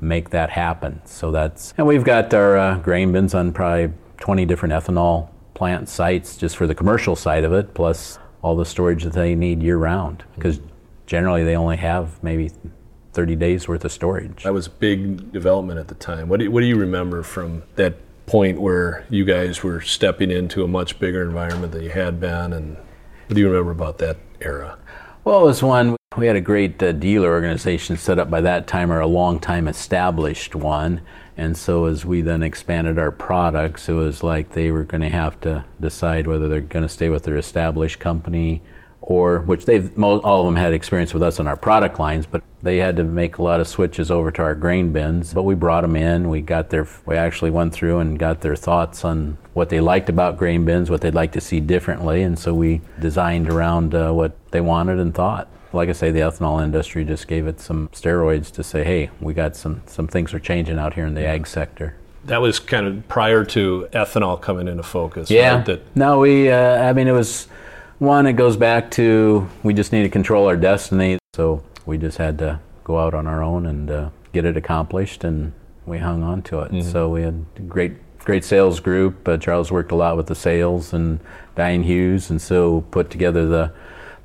make 0.00 0.30
that 0.30 0.50
happen 0.50 1.00
so 1.04 1.30
that's 1.30 1.72
and 1.78 1.86
we've 1.86 2.04
got 2.04 2.32
our 2.34 2.56
uh, 2.56 2.78
grain 2.78 3.12
bins 3.12 3.34
on 3.34 3.52
probably 3.52 3.92
20 4.18 4.44
different 4.46 4.72
ethanol 4.72 5.28
plant 5.54 5.88
sites 5.88 6.36
just 6.36 6.56
for 6.56 6.66
the 6.66 6.74
commercial 6.74 7.14
side 7.14 7.44
of 7.44 7.52
it 7.52 7.74
plus 7.74 8.18
all 8.44 8.54
the 8.54 8.66
storage 8.66 9.04
that 9.04 9.14
they 9.14 9.34
need 9.34 9.62
year 9.62 9.78
round 9.78 10.22
because 10.34 10.60
generally 11.06 11.42
they 11.42 11.56
only 11.56 11.78
have 11.78 12.22
maybe 12.22 12.50
30 13.14 13.36
days 13.36 13.66
worth 13.66 13.86
of 13.86 13.90
storage. 13.90 14.42
That 14.42 14.52
was 14.52 14.66
a 14.66 14.70
big 14.70 15.32
development 15.32 15.80
at 15.80 15.88
the 15.88 15.94
time. 15.94 16.28
What 16.28 16.40
do 16.40 16.44
you, 16.44 16.50
what 16.50 16.60
do 16.60 16.66
you 16.66 16.76
remember 16.76 17.22
from 17.22 17.62
that 17.76 17.94
point 18.26 18.60
where 18.60 19.06
you 19.08 19.24
guys 19.24 19.62
were 19.62 19.80
stepping 19.80 20.30
into 20.30 20.62
a 20.62 20.68
much 20.68 20.98
bigger 20.98 21.22
environment 21.22 21.72
than 21.72 21.84
you 21.84 21.90
had 21.90 22.20
been 22.20 22.52
and 22.52 22.76
what 22.76 23.34
do 23.34 23.40
you 23.40 23.48
remember 23.48 23.70
about 23.70 23.96
that 23.98 24.18
era? 24.42 24.76
Well, 25.24 25.40
it 25.40 25.44
was 25.44 25.62
one 25.62 25.96
we 26.16 26.26
had 26.26 26.36
a 26.36 26.40
great 26.40 26.82
uh, 26.82 26.92
dealer 26.92 27.30
organization 27.30 27.96
set 27.96 28.18
up 28.18 28.30
by 28.30 28.40
that 28.42 28.66
time, 28.66 28.92
or 28.92 29.00
a 29.00 29.06
long 29.06 29.40
time 29.40 29.66
established 29.66 30.54
one. 30.54 31.00
And 31.36 31.56
so 31.56 31.86
as 31.86 32.04
we 32.04 32.22
then 32.22 32.42
expanded 32.42 32.98
our 32.98 33.10
products, 33.10 33.88
it 33.88 33.92
was 33.92 34.22
like 34.22 34.52
they 34.52 34.70
were 34.70 34.84
going 34.84 35.00
to 35.00 35.08
have 35.08 35.40
to 35.40 35.64
decide 35.80 36.26
whether 36.26 36.48
they're 36.48 36.60
going 36.60 36.84
to 36.84 36.88
stay 36.88 37.08
with 37.08 37.24
their 37.24 37.36
established 37.36 37.98
company 37.98 38.62
or 39.00 39.40
which 39.40 39.66
they've 39.66 40.02
all 40.02 40.40
of 40.40 40.46
them 40.46 40.56
had 40.56 40.72
experience 40.72 41.12
with 41.12 41.22
us 41.22 41.38
on 41.38 41.46
our 41.46 41.56
product 41.56 41.98
lines, 41.98 42.24
but 42.24 42.42
they 42.62 42.78
had 42.78 42.96
to 42.96 43.04
make 43.04 43.36
a 43.36 43.42
lot 43.42 43.60
of 43.60 43.68
switches 43.68 44.10
over 44.10 44.30
to 44.30 44.40
our 44.40 44.54
grain 44.54 44.92
bins. 44.92 45.34
But 45.34 45.42
we 45.42 45.54
brought 45.54 45.82
them 45.82 45.94
in. 45.94 46.30
We 46.30 46.40
got 46.40 46.70
their 46.70 46.88
we 47.04 47.14
actually 47.14 47.50
went 47.50 47.74
through 47.74 47.98
and 47.98 48.18
got 48.18 48.40
their 48.40 48.56
thoughts 48.56 49.04
on 49.04 49.36
what 49.52 49.68
they 49.68 49.80
liked 49.80 50.08
about 50.08 50.38
grain 50.38 50.64
bins, 50.64 50.88
what 50.88 51.02
they'd 51.02 51.14
like 51.14 51.32
to 51.32 51.40
see 51.40 51.60
differently, 51.60 52.22
and 52.22 52.38
so 52.38 52.54
we 52.54 52.80
designed 52.98 53.50
around 53.50 53.94
uh, 53.94 54.10
what 54.12 54.32
they 54.52 54.62
wanted 54.62 54.98
and 54.98 55.14
thought 55.14 55.48
like 55.74 55.88
I 55.88 55.92
say, 55.92 56.10
the 56.10 56.20
ethanol 56.20 56.62
industry 56.62 57.04
just 57.04 57.28
gave 57.28 57.46
it 57.46 57.60
some 57.60 57.88
steroids 57.88 58.50
to 58.52 58.62
say, 58.62 58.84
hey, 58.84 59.10
we 59.20 59.34
got 59.34 59.56
some, 59.56 59.82
some 59.86 60.06
things 60.06 60.32
are 60.32 60.38
changing 60.38 60.78
out 60.78 60.94
here 60.94 61.06
in 61.06 61.14
the 61.14 61.26
ag 61.26 61.46
sector. 61.46 61.96
That 62.24 62.40
was 62.40 62.58
kind 62.58 62.86
of 62.86 63.06
prior 63.08 63.44
to 63.44 63.88
ethanol 63.92 64.40
coming 64.40 64.68
into 64.68 64.82
focus. 64.82 65.30
Yeah. 65.30 65.56
Right? 65.56 65.66
That 65.66 65.96
no, 65.96 66.20
we, 66.20 66.50
uh, 66.50 66.88
I 66.88 66.92
mean, 66.92 67.08
it 67.08 67.12
was 67.12 67.48
one, 67.98 68.26
it 68.26 68.34
goes 68.34 68.56
back 68.56 68.90
to 68.92 69.48
we 69.62 69.74
just 69.74 69.92
need 69.92 70.04
to 70.04 70.08
control 70.08 70.46
our 70.46 70.56
destiny. 70.56 71.18
So 71.34 71.62
we 71.86 71.98
just 71.98 72.18
had 72.18 72.38
to 72.38 72.60
go 72.84 72.98
out 72.98 73.14
on 73.14 73.26
our 73.26 73.42
own 73.42 73.66
and 73.66 73.90
uh, 73.90 74.10
get 74.32 74.44
it 74.44 74.56
accomplished, 74.56 75.24
and 75.24 75.52
we 75.86 75.98
hung 75.98 76.22
on 76.22 76.42
to 76.42 76.60
it. 76.60 76.72
Mm-hmm. 76.72 76.90
So 76.90 77.08
we 77.08 77.22
had 77.22 77.44
great 77.68 77.94
great 78.20 78.44
sales 78.44 78.80
group. 78.80 79.26
Uh, 79.28 79.36
Charles 79.36 79.70
worked 79.70 79.92
a 79.92 79.94
lot 79.94 80.16
with 80.16 80.28
the 80.28 80.34
sales 80.34 80.92
and 80.92 81.20
Diane 81.56 81.82
Hughes, 81.82 82.30
and 82.30 82.40
so 82.40 82.82
put 82.90 83.10
together 83.10 83.46
the 83.46 83.72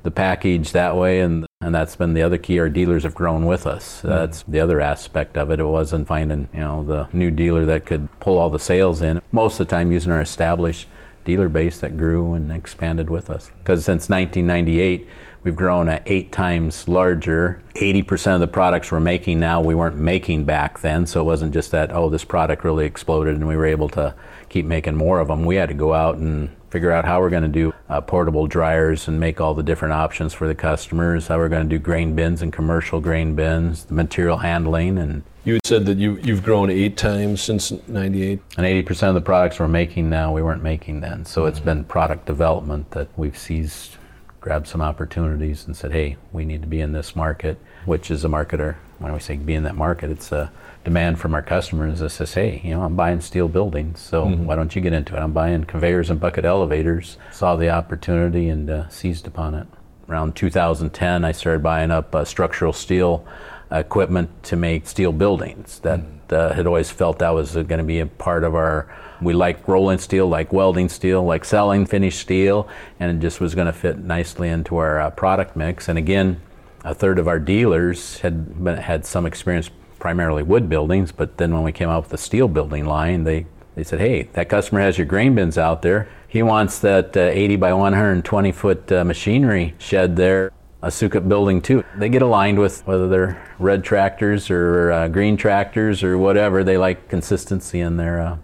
the 0.02 0.10
package 0.10 0.72
that 0.72 0.96
way 0.96 1.20
and 1.20 1.46
and 1.62 1.74
that's 1.74 1.94
been 1.94 2.14
the 2.14 2.22
other 2.22 2.38
key. 2.38 2.58
Our 2.58 2.70
dealers 2.70 3.02
have 3.02 3.14
grown 3.14 3.44
with 3.44 3.66
us. 3.66 3.98
Mm-hmm. 3.98 4.08
that's 4.08 4.42
the 4.44 4.60
other 4.60 4.80
aspect 4.80 5.36
of 5.36 5.50
it. 5.50 5.60
It 5.60 5.64
wasn't 5.64 6.08
finding 6.08 6.48
you 6.54 6.60
know 6.60 6.82
the 6.84 7.08
new 7.12 7.30
dealer 7.30 7.66
that 7.66 7.86
could 7.86 8.08
pull 8.20 8.38
all 8.38 8.50
the 8.50 8.58
sales 8.58 9.02
in. 9.02 9.20
Most 9.32 9.60
of 9.60 9.66
the 9.66 9.70
time 9.70 9.92
using 9.92 10.12
our 10.12 10.22
established 10.22 10.88
dealer 11.24 11.48
base 11.48 11.80
that 11.80 11.98
grew 11.98 12.32
and 12.32 12.50
expanded 12.50 13.10
with 13.10 13.28
us. 13.28 13.50
Because 13.58 13.84
since 13.84 14.08
1998 14.08 15.06
we've 15.42 15.56
grown 15.56 15.88
at 15.88 16.02
eight 16.06 16.32
times 16.32 16.86
larger. 16.88 17.62
80% 17.74 18.34
of 18.34 18.40
the 18.40 18.46
products 18.46 18.92
we're 18.92 19.00
making 19.00 19.40
now 19.40 19.60
we 19.60 19.74
weren't 19.74 19.96
making 19.96 20.44
back 20.44 20.80
then 20.80 21.06
so 21.06 21.20
it 21.20 21.24
wasn't 21.24 21.54
just 21.54 21.70
that 21.70 21.90
oh 21.92 22.10
this 22.10 22.24
product 22.24 22.64
really 22.64 22.84
exploded 22.84 23.36
and 23.36 23.48
we 23.48 23.56
were 23.56 23.64
able 23.64 23.88
to 23.90 24.14
keep 24.50 24.66
making 24.66 24.96
more 24.96 25.18
of 25.18 25.28
them 25.28 25.44
we 25.46 25.56
had 25.56 25.68
to 25.68 25.74
go 25.74 25.94
out 25.94 26.16
and 26.16 26.50
figure 26.70 26.92
out 26.92 27.04
how 27.04 27.20
we're 27.20 27.30
going 27.30 27.42
to 27.42 27.48
do 27.48 27.74
uh, 27.88 28.00
portable 28.00 28.46
dryers 28.46 29.08
and 29.08 29.18
make 29.18 29.40
all 29.40 29.54
the 29.54 29.62
different 29.62 29.92
options 29.92 30.32
for 30.32 30.46
the 30.46 30.54
customers, 30.54 31.26
how 31.26 31.36
we're 31.36 31.48
going 31.48 31.68
to 31.68 31.68
do 31.68 31.78
grain 31.78 32.14
bins 32.14 32.40
and 32.40 32.52
commercial 32.52 33.00
grain 33.00 33.34
bins, 33.34 33.84
the 33.84 33.94
material 33.94 34.38
handling, 34.38 34.96
and 34.96 35.22
You 35.44 35.54
had 35.54 35.66
said 35.66 35.86
that 35.86 35.98
you, 35.98 36.16
you've 36.22 36.44
grown 36.44 36.70
eight 36.70 36.96
times 36.96 37.40
since 37.42 37.72
98. 37.88 38.40
and 38.56 38.66
80% 38.66 39.08
of 39.08 39.14
the 39.14 39.20
products 39.20 39.58
we're 39.58 39.68
making 39.68 40.08
now 40.08 40.32
we 40.32 40.42
weren't 40.42 40.62
making 40.62 41.00
then. 41.00 41.24
So 41.24 41.46
it's 41.46 41.60
been 41.60 41.84
product 41.84 42.26
development 42.26 42.92
that 42.92 43.08
we've 43.16 43.36
seized, 43.36 43.96
grabbed 44.40 44.68
some 44.68 44.80
opportunities 44.80 45.66
and 45.66 45.76
said, 45.76 45.92
hey, 45.92 46.16
we 46.32 46.44
need 46.44 46.62
to 46.62 46.68
be 46.68 46.80
in 46.80 46.92
this 46.92 47.16
market, 47.16 47.58
which 47.84 48.10
is 48.10 48.24
a 48.24 48.28
marketer. 48.28 48.76
When 48.98 49.12
we 49.12 49.18
say 49.18 49.36
be 49.36 49.54
in 49.54 49.64
that 49.64 49.76
market, 49.76 50.10
it's 50.10 50.30
a 50.30 50.52
demand 50.84 51.18
from 51.18 51.34
our 51.34 51.42
customers 51.42 52.00
that 52.00 52.10
says, 52.10 52.34
hey, 52.34 52.60
you 52.64 52.70
know, 52.70 52.82
I'm 52.82 52.96
buying 52.96 53.20
steel 53.20 53.48
buildings, 53.48 54.00
so 54.00 54.26
why 54.26 54.56
don't 54.56 54.74
you 54.74 54.80
get 54.80 54.92
into 54.92 55.14
it? 55.16 55.20
I'm 55.20 55.32
buying 55.32 55.64
conveyors 55.64 56.10
and 56.10 56.18
bucket 56.18 56.44
elevators. 56.44 57.18
Saw 57.32 57.56
the 57.56 57.68
opportunity 57.70 58.48
and 58.48 58.70
uh, 58.70 58.88
seized 58.88 59.26
upon 59.26 59.54
it. 59.54 59.66
Around 60.08 60.36
2010, 60.36 61.24
I 61.24 61.32
started 61.32 61.62
buying 61.62 61.90
up 61.90 62.14
uh, 62.14 62.24
structural 62.24 62.72
steel 62.72 63.26
equipment 63.70 64.42
to 64.44 64.56
make 64.56 64.86
steel 64.86 65.12
buildings. 65.12 65.78
That 65.80 66.00
uh, 66.30 66.52
had 66.52 66.66
always 66.66 66.90
felt 66.90 67.18
that 67.20 67.30
was 67.30 67.52
going 67.52 67.78
to 67.78 67.84
be 67.84 68.00
a 68.00 68.06
part 68.06 68.44
of 68.44 68.54
our. 68.54 68.92
We 69.20 69.34
like 69.34 69.68
rolling 69.68 69.98
steel, 69.98 70.28
like 70.28 70.52
welding 70.52 70.88
steel, 70.88 71.22
like 71.22 71.44
selling 71.44 71.84
finished 71.84 72.20
steel, 72.20 72.68
and 72.98 73.16
it 73.16 73.20
just 73.22 73.38
was 73.38 73.54
going 73.54 73.66
to 73.66 73.72
fit 73.72 73.98
nicely 73.98 74.48
into 74.48 74.78
our 74.78 74.98
uh, 74.98 75.10
product 75.10 75.56
mix. 75.56 75.88
And 75.88 75.98
again, 75.98 76.40
a 76.84 76.94
third 76.94 77.18
of 77.18 77.28
our 77.28 77.38
dealers 77.38 78.18
had 78.20 78.64
been, 78.64 78.78
had 78.78 79.04
some 79.04 79.26
experience 79.26 79.70
primarily 80.00 80.42
wood 80.42 80.68
buildings, 80.68 81.12
but 81.12 81.36
then 81.36 81.54
when 81.54 81.62
we 81.62 81.70
came 81.70 81.88
out 81.88 82.02
with 82.02 82.10
the 82.10 82.18
steel 82.18 82.48
building 82.48 82.86
line, 82.86 83.22
they 83.24 83.46
they 83.76 83.84
said, 83.84 84.00
"Hey, 84.00 84.24
that 84.32 84.48
customer 84.48 84.80
has 84.80 84.98
your 84.98 85.06
grain 85.06 85.34
bins 85.36 85.56
out 85.56 85.82
there. 85.82 86.08
He 86.26 86.42
wants 86.42 86.80
that 86.80 87.16
uh, 87.16 87.20
80 87.20 87.56
by 87.56 87.72
120 87.72 88.52
foot 88.52 88.90
uh, 88.90 89.04
machinery 89.04 89.74
shed 89.78 90.16
there." 90.16 90.50
A 90.82 90.88
Sukup 90.88 91.28
building 91.28 91.60
too. 91.60 91.84
They 91.98 92.08
get 92.08 92.22
aligned 92.22 92.58
with 92.58 92.86
whether 92.86 93.06
they're 93.06 93.46
red 93.58 93.84
tractors 93.84 94.50
or 94.50 94.90
uh, 94.90 95.08
green 95.08 95.36
tractors 95.36 96.02
or 96.02 96.16
whatever. 96.16 96.64
They 96.64 96.78
like 96.78 97.06
consistency 97.10 97.80
in 97.80 97.98
their 97.98 98.18
uh, 98.18 98.36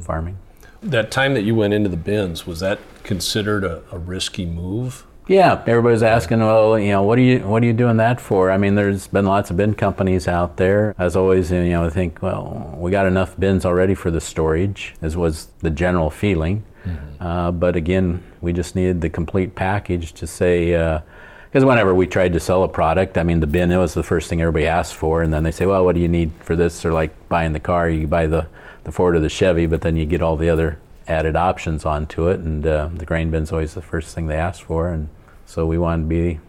farming. 0.00 0.38
That 0.82 1.10
time 1.10 1.34
that 1.34 1.42
you 1.42 1.54
went 1.54 1.74
into 1.74 1.90
the 1.90 1.98
bins, 1.98 2.46
was 2.46 2.60
that 2.60 2.78
considered 3.02 3.62
a, 3.62 3.82
a 3.92 3.98
risky 3.98 4.46
move? 4.46 5.06
Yeah, 5.28 5.62
everybody's 5.66 6.02
asking, 6.02 6.40
well, 6.40 6.76
you 6.78 6.88
know, 6.88 7.04
what 7.04 7.16
are 7.16 7.22
you 7.22 7.38
what 7.40 7.62
are 7.62 7.66
you 7.66 7.72
doing 7.72 7.96
that 7.98 8.20
for? 8.20 8.50
I 8.50 8.56
mean, 8.56 8.74
there's 8.74 9.06
been 9.06 9.24
lots 9.24 9.50
of 9.50 9.56
bin 9.56 9.74
companies 9.74 10.26
out 10.26 10.56
there. 10.56 10.94
As 10.98 11.14
always, 11.14 11.52
you 11.52 11.62
know, 11.70 11.84
I 11.84 11.90
think, 11.90 12.20
well, 12.22 12.74
we 12.76 12.90
got 12.90 13.06
enough 13.06 13.38
bins 13.38 13.64
already 13.64 13.94
for 13.94 14.10
the 14.10 14.20
storage, 14.20 14.94
as 15.00 15.16
was 15.16 15.46
the 15.60 15.70
general 15.70 16.10
feeling. 16.10 16.64
Uh, 17.20 17.52
but 17.52 17.76
again, 17.76 18.20
we 18.40 18.52
just 18.52 18.74
needed 18.74 19.00
the 19.00 19.08
complete 19.08 19.54
package 19.54 20.12
to 20.14 20.26
say. 20.26 20.72
because 21.48 21.64
whenever 21.64 21.94
we 21.94 22.08
tried 22.08 22.32
to 22.32 22.40
sell 22.40 22.64
a 22.64 22.68
product, 22.68 23.16
I 23.16 23.22
mean, 23.22 23.38
the 23.38 23.46
bin 23.46 23.70
it 23.70 23.76
was 23.76 23.94
the 23.94 24.02
first 24.02 24.28
thing 24.28 24.40
everybody 24.40 24.66
asked 24.66 24.94
for, 24.94 25.22
and 25.22 25.32
then 25.32 25.44
they 25.44 25.52
say, 25.52 25.64
"Well, 25.66 25.84
what 25.84 25.94
do 25.94 26.00
you 26.00 26.08
need 26.08 26.32
for 26.40 26.56
this?" 26.56 26.84
Or 26.84 26.92
like 26.92 27.12
buying 27.28 27.52
the 27.52 27.60
car, 27.60 27.88
you 27.88 28.08
buy 28.08 28.26
the 28.26 28.48
the 28.82 28.90
Ford 28.90 29.14
or 29.14 29.20
the 29.20 29.28
Chevy, 29.28 29.66
but 29.66 29.82
then 29.82 29.94
you 29.96 30.04
get 30.04 30.20
all 30.20 30.36
the 30.36 30.48
other 30.50 30.78
added 31.12 31.36
options 31.36 31.84
onto 31.84 32.28
it, 32.28 32.40
and 32.40 32.66
uh, 32.66 32.88
the 32.92 33.06
grain 33.06 33.30
bin's 33.30 33.52
always 33.52 33.74
the 33.74 33.82
first 33.82 34.14
thing 34.14 34.26
they 34.26 34.36
ask 34.36 34.62
for, 34.62 34.88
and 34.88 35.08
so 35.46 35.66
we 35.66 35.78
wanted 35.78 36.02
to 36.04 36.08
be 36.08 36.40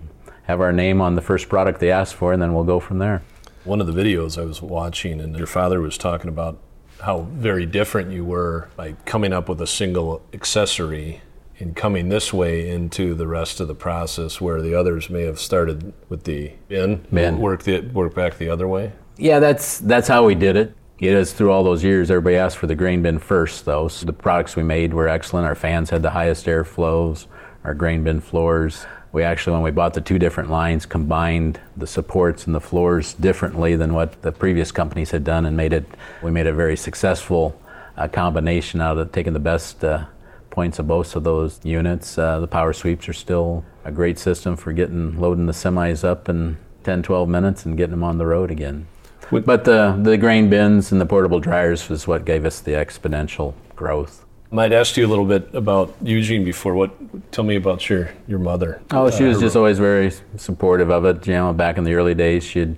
have 0.43 0.59
our 0.59 0.73
name 0.73 1.01
on 1.01 1.15
the 1.15 1.21
first 1.21 1.49
product 1.49 1.79
they 1.79 1.91
asked 1.91 2.15
for, 2.15 2.33
and 2.33 2.41
then 2.41 2.53
we'll 2.53 2.63
go 2.63 2.79
from 2.79 2.99
there. 2.99 3.21
One 3.63 3.79
of 3.79 3.87
the 3.87 3.93
videos 3.93 4.41
I 4.41 4.45
was 4.45 4.61
watching, 4.61 5.21
and 5.21 5.37
your 5.37 5.47
father 5.47 5.79
was 5.79 5.97
talking 5.97 6.29
about 6.29 6.59
how 7.01 7.21
very 7.31 7.65
different 7.65 8.11
you 8.11 8.25
were 8.25 8.69
by 8.75 8.93
coming 9.05 9.33
up 9.33 9.49
with 9.49 9.61
a 9.61 9.67
single 9.67 10.21
accessory 10.33 11.21
and 11.59 11.75
coming 11.75 12.09
this 12.09 12.33
way 12.33 12.69
into 12.69 13.13
the 13.13 13.27
rest 13.27 13.59
of 13.59 13.67
the 13.67 13.75
process, 13.75 14.41
where 14.41 14.61
the 14.61 14.75
others 14.75 15.09
may 15.09 15.23
have 15.23 15.39
started 15.39 15.93
with 16.09 16.23
the 16.23 16.53
bin, 16.67 17.05
Bin. 17.11 17.39
work 17.39 17.63
the 17.63 17.81
work 17.81 18.15
back 18.15 18.37
the 18.37 18.49
other 18.49 18.67
way. 18.67 18.91
Yeah, 19.17 19.39
that's 19.39 19.79
that's 19.79 20.07
how 20.07 20.25
we 20.25 20.35
did 20.35 20.57
it. 20.57 20.75
It 21.03 21.15
is 21.15 21.33
through 21.33 21.51
all 21.51 21.65
those 21.65 21.83
years. 21.83 22.09
Everybody 22.09 22.37
asked 22.37 22.57
for 22.57 22.65
the 22.65 22.75
grain 22.75 23.01
bin 23.01 23.19
first, 23.19 23.65
though. 23.65 23.89
So 23.89 24.05
the 24.05 24.13
products 24.13 24.55
we 24.55 24.63
made 24.63 24.93
were 24.93 25.09
excellent. 25.09 25.45
Our 25.45 25.53
fans 25.53 25.89
had 25.89 26.01
the 26.01 26.11
highest 26.11 26.47
air 26.47 26.63
flows. 26.63 27.27
Our 27.65 27.73
grain 27.73 28.05
bin 28.05 28.21
floors. 28.21 28.85
We 29.11 29.21
actually, 29.21 29.51
when 29.51 29.63
we 29.63 29.71
bought 29.71 29.95
the 29.95 29.99
two 29.99 30.17
different 30.17 30.49
lines, 30.49 30.85
combined 30.85 31.59
the 31.75 31.87
supports 31.87 32.45
and 32.45 32.55
the 32.55 32.61
floors 32.61 33.15
differently 33.15 33.75
than 33.75 33.93
what 33.93 34.21
the 34.21 34.31
previous 34.31 34.71
companies 34.71 35.11
had 35.11 35.25
done, 35.25 35.45
and 35.45 35.57
made 35.57 35.73
it. 35.73 35.85
We 36.21 36.31
made 36.31 36.47
a 36.47 36.53
very 36.53 36.77
successful 36.77 37.61
uh, 37.97 38.07
combination 38.07 38.79
out 38.79 38.97
of 38.97 39.11
taking 39.11 39.33
the 39.33 39.39
best 39.39 39.83
uh, 39.83 40.05
points 40.51 40.79
of 40.79 40.87
both 40.87 41.17
of 41.17 41.25
those 41.25 41.59
units. 41.65 42.17
Uh, 42.17 42.39
the 42.39 42.47
power 42.47 42.71
sweeps 42.71 43.09
are 43.09 43.13
still 43.13 43.65
a 43.83 43.91
great 43.91 44.17
system 44.17 44.55
for 44.55 44.71
getting 44.71 45.19
loading 45.19 45.47
the 45.47 45.51
semis 45.51 46.05
up 46.05 46.29
in 46.29 46.57
10, 46.85 47.03
12 47.03 47.27
minutes 47.27 47.65
and 47.65 47.75
getting 47.75 47.91
them 47.91 48.05
on 48.05 48.19
the 48.19 48.25
road 48.25 48.49
again. 48.49 48.87
But 49.31 49.63
the, 49.63 49.97
the 50.01 50.17
grain 50.17 50.49
bins 50.49 50.91
and 50.91 51.01
the 51.01 51.05
portable 51.05 51.39
dryers 51.39 51.89
was 51.89 52.07
what 52.07 52.25
gave 52.25 52.45
us 52.45 52.59
the 52.59 52.71
exponential 52.71 53.53
growth. 53.75 54.25
I 54.51 54.55
might 54.55 54.71
ask 54.71 54.95
you 54.97 55.05
a 55.05 55.09
little 55.09 55.25
bit 55.25 55.49
about 55.53 55.95
Eugene 56.03 56.45
before. 56.45 56.75
What? 56.75 56.91
Tell 57.31 57.43
me 57.43 57.55
about 57.55 57.89
your 57.89 58.11
your 58.27 58.37
mother. 58.37 58.79
Oh, 58.91 59.09
she 59.09 59.23
was 59.23 59.39
just 59.39 59.55
always 59.55 59.79
very 59.79 60.11
supportive 60.37 60.91
of 60.91 61.05
it. 61.05 61.25
You 61.25 61.33
know, 61.33 61.53
back 61.53 61.79
in 61.79 61.83
the 61.83 61.95
early 61.95 62.13
days, 62.13 62.43
she'd 62.43 62.77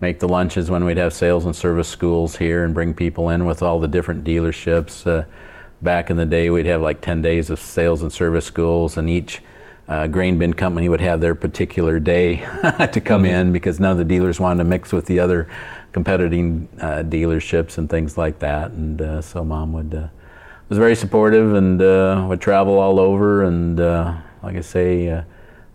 make 0.00 0.20
the 0.20 0.28
lunches 0.28 0.70
when 0.70 0.84
we'd 0.84 0.96
have 0.96 1.12
sales 1.12 1.44
and 1.44 1.56
service 1.56 1.88
schools 1.88 2.36
here 2.36 2.64
and 2.64 2.72
bring 2.72 2.94
people 2.94 3.30
in 3.30 3.46
with 3.46 3.62
all 3.62 3.80
the 3.80 3.88
different 3.88 4.22
dealerships. 4.22 5.06
Uh, 5.06 5.24
back 5.82 6.10
in 6.10 6.16
the 6.16 6.26
day, 6.26 6.50
we'd 6.50 6.66
have 6.66 6.80
like 6.82 7.00
10 7.00 7.20
days 7.22 7.50
of 7.50 7.58
sales 7.58 8.02
and 8.02 8.12
service 8.12 8.44
schools, 8.44 8.96
and 8.96 9.10
each 9.10 9.42
uh, 9.88 10.06
grain 10.06 10.38
bin 10.38 10.52
company 10.52 10.88
would 10.88 11.00
have 11.00 11.20
their 11.20 11.34
particular 11.34 11.98
day 11.98 12.36
to 12.92 13.00
come 13.00 13.24
in 13.24 13.52
because 13.52 13.80
none 13.80 13.92
of 13.92 13.98
the 13.98 14.04
dealers 14.04 14.38
wanted 14.38 14.58
to 14.58 14.64
mix 14.68 14.92
with 14.92 15.06
the 15.06 15.18
other 15.18 15.48
competing 16.04 16.68
uh, 16.80 17.02
dealerships 17.02 17.78
and 17.78 17.90
things 17.90 18.16
like 18.16 18.38
that. 18.38 18.70
And 18.70 19.02
uh, 19.02 19.20
so 19.20 19.44
mom 19.44 19.72
would 19.72 19.94
uh, 19.94 20.08
was 20.68 20.78
very 20.78 20.94
supportive 20.94 21.54
and 21.54 21.80
uh, 21.82 22.24
would 22.28 22.40
travel 22.40 22.78
all 22.78 23.00
over 23.00 23.42
and 23.42 23.80
uh, 23.80 24.14
like 24.42 24.56
I 24.56 24.60
say, 24.60 25.08
uh, 25.08 25.22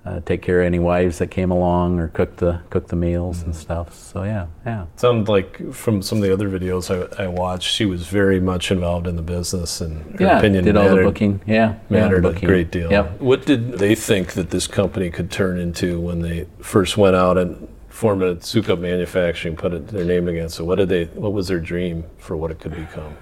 uh, 0.05 0.19
take 0.25 0.41
care 0.41 0.61
of 0.61 0.65
any 0.65 0.79
wives 0.79 1.17
that 1.19 1.27
came 1.27 1.49
along 1.49 1.97
or 1.99 2.09
cook 2.09 2.35
the 2.37 2.61
cook 2.69 2.87
the 2.87 2.95
meals 2.95 3.41
and 3.41 3.55
stuff. 3.55 3.93
So 3.93 4.23
yeah, 4.23 4.47
yeah. 4.65 4.85
Sounded 4.97 5.29
like 5.29 5.73
from 5.73 6.01
some 6.01 6.17
of 6.17 6.23
the 6.23 6.33
other 6.33 6.49
videos 6.49 6.89
I, 6.89 7.23
I 7.23 7.27
watched, 7.27 7.69
she 7.69 7.85
was 7.85 8.07
very 8.07 8.39
much 8.39 8.69
involved 8.69 9.07
in 9.07 9.15
the 9.15 9.21
business, 9.21 9.79
and 9.79 10.19
her 10.19 10.25
yeah, 10.25 10.37
opinion 10.37 10.65
did 10.65 10.75
all 10.75 10.93
the 10.93 11.03
booking. 11.03 11.41
Yeah, 11.45 11.55
yeah, 11.55 12.01
mattered 12.01 12.23
booking. 12.23 12.43
a 12.43 12.47
great 12.47 12.69
deal. 12.69 12.91
Yep. 12.91 13.21
What 13.21 13.45
did 13.45 13.73
they 13.73 13.95
think 13.95 14.33
that 14.33 14.49
this 14.49 14.67
company 14.67 15.09
could 15.09 15.31
turn 15.31 15.57
into 15.57 16.01
when 16.01 16.19
they 16.19 16.47
first 16.59 16.97
went 16.97 17.15
out 17.15 17.37
and 17.37 17.69
formed 17.93 18.23
a 18.23 18.35
Sukup 18.35 18.79
Manufacturing, 18.79 19.55
put 19.55 19.73
it, 19.73 19.87
their 19.87 20.03
name 20.03 20.27
against 20.27 20.59
it? 20.59 20.63
What 20.63 20.75
did 20.75 20.89
they? 20.89 21.05
What 21.05 21.31
was 21.31 21.47
their 21.47 21.59
dream 21.59 22.03
for 22.17 22.35
what 22.35 22.51
it 22.51 22.59
could 22.59 22.75
become? 22.75 23.15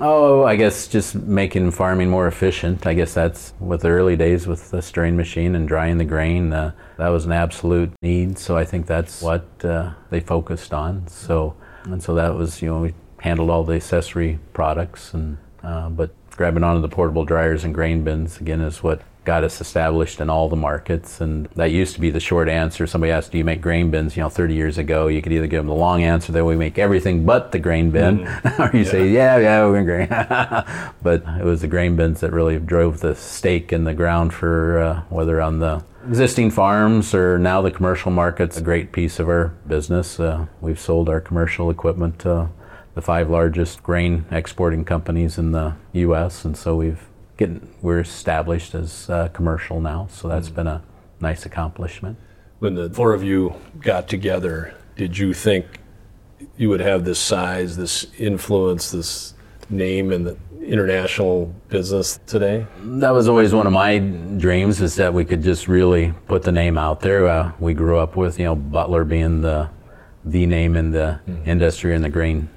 Oh, 0.00 0.44
I 0.44 0.56
guess 0.56 0.88
just 0.88 1.14
making 1.14 1.70
farming 1.70 2.08
more 2.08 2.26
efficient. 2.26 2.86
I 2.86 2.94
guess 2.94 3.14
that's 3.14 3.52
with 3.60 3.82
the 3.82 3.88
early 3.88 4.16
days 4.16 4.46
with 4.46 4.70
the 4.70 4.82
stirring 4.82 5.16
machine 5.16 5.54
and 5.54 5.68
drying 5.68 5.98
the 5.98 6.04
grain. 6.04 6.52
Uh, 6.52 6.72
that 6.96 7.08
was 7.08 7.26
an 7.26 7.32
absolute 7.32 7.92
need. 8.02 8.38
So 8.38 8.56
I 8.56 8.64
think 8.64 8.86
that's 8.86 9.22
what 9.22 9.46
uh, 9.62 9.92
they 10.10 10.20
focused 10.20 10.72
on. 10.72 11.06
So 11.06 11.54
and 11.84 12.02
so 12.02 12.14
that 12.14 12.34
was 12.34 12.62
you 12.62 12.68
know 12.68 12.80
we 12.80 12.94
handled 13.20 13.50
all 13.50 13.62
the 13.62 13.74
accessory 13.74 14.38
products 14.52 15.14
and 15.14 15.38
uh, 15.62 15.88
but 15.90 16.10
grabbing 16.30 16.64
onto 16.64 16.80
the 16.80 16.88
portable 16.88 17.24
dryers 17.24 17.62
and 17.62 17.74
grain 17.74 18.02
bins 18.02 18.40
again 18.40 18.60
is 18.60 18.82
what 18.82 19.02
got 19.24 19.44
us 19.44 19.60
established 19.60 20.20
in 20.20 20.28
all 20.28 20.48
the 20.48 20.56
markets 20.56 21.20
and 21.20 21.46
that 21.56 21.70
used 21.70 21.94
to 21.94 22.00
be 22.00 22.10
the 22.10 22.20
short 22.20 22.48
answer. 22.48 22.86
Somebody 22.86 23.10
asked 23.10 23.32
do 23.32 23.38
you 23.38 23.44
make 23.44 23.60
grain 23.60 23.90
bins? 23.90 24.16
You 24.16 24.22
know 24.22 24.28
30 24.28 24.54
years 24.54 24.78
ago 24.78 25.08
you 25.08 25.22
could 25.22 25.32
either 25.32 25.46
give 25.46 25.60
them 25.60 25.68
the 25.68 25.74
long 25.74 26.02
answer 26.02 26.32
that 26.32 26.44
we 26.44 26.56
make 26.56 26.78
everything 26.78 27.24
but 27.24 27.52
the 27.52 27.58
grain 27.58 27.90
bin 27.90 28.26
or 28.58 28.70
you 28.74 28.84
say 28.84 29.08
yeah 29.08 29.38
yeah 29.38 29.66
we're 29.66 29.84
grain. 29.84 30.08
But 31.02 31.24
it 31.38 31.44
was 31.44 31.60
the 31.60 31.68
grain 31.68 31.96
bins 31.96 32.20
that 32.20 32.32
really 32.32 32.58
drove 32.58 33.00
the 33.00 33.14
stake 33.14 33.72
in 33.72 33.84
the 33.84 33.94
ground 33.94 34.32
for 34.32 34.78
uh, 34.78 35.02
whether 35.08 35.40
on 35.40 35.58
the 35.58 35.84
existing 36.06 36.50
farms 36.50 37.14
or 37.14 37.38
now 37.38 37.62
the 37.62 37.70
commercial 37.70 38.10
markets 38.10 38.58
a 38.58 38.62
great 38.62 38.92
piece 38.92 39.18
of 39.18 39.28
our 39.28 39.48
business. 39.66 40.20
Uh, 40.20 40.46
we've 40.60 40.80
sold 40.80 41.08
our 41.08 41.20
commercial 41.20 41.70
equipment 41.70 42.18
to 42.20 42.48
the 42.94 43.02
five 43.02 43.28
largest 43.28 43.82
grain 43.82 44.24
exporting 44.30 44.84
companies 44.84 45.38
in 45.38 45.52
the 45.52 45.74
U.S. 45.92 46.44
and 46.44 46.56
so 46.56 46.76
we've 46.76 47.06
getting 47.36 47.68
we're 47.82 48.00
established 48.00 48.74
as 48.74 49.10
uh, 49.10 49.28
commercial 49.28 49.80
now 49.80 50.06
so 50.10 50.28
that's 50.28 50.48
been 50.48 50.66
a 50.66 50.82
nice 51.20 51.46
accomplishment 51.46 52.16
When 52.60 52.74
the 52.74 52.88
four 52.88 53.12
of 53.12 53.22
you 53.22 53.54
got 53.80 54.08
together, 54.08 54.74
did 54.96 55.18
you 55.18 55.34
think 55.34 55.66
you 56.56 56.68
would 56.68 56.80
have 56.80 57.04
this 57.04 57.18
size, 57.18 57.76
this 57.76 58.06
influence, 58.18 58.90
this 58.90 59.34
name 59.68 60.12
in 60.12 60.24
the 60.24 60.36
international 60.64 61.52
business 61.68 62.20
today? 62.26 62.66
That 62.82 63.10
was 63.10 63.28
always 63.28 63.52
one 63.52 63.66
of 63.66 63.72
my 63.72 63.98
dreams 63.98 64.80
is 64.80 64.94
that 64.96 65.12
we 65.12 65.24
could 65.24 65.42
just 65.42 65.68
really 65.68 66.14
put 66.26 66.42
the 66.42 66.52
name 66.52 66.78
out 66.78 67.00
there. 67.00 67.26
Uh, 67.28 67.52
we 67.58 67.74
grew 67.74 67.98
up 67.98 68.16
with, 68.16 68.38
you 68.38 68.46
know, 68.46 68.54
Butler 68.54 69.04
being 69.04 69.42
the 69.42 69.68
the 70.26 70.46
name 70.46 70.74
in 70.74 70.90
the 70.90 71.20
industry 71.44 71.94
in 71.94 72.00
the 72.00 72.08
grain 72.08 72.48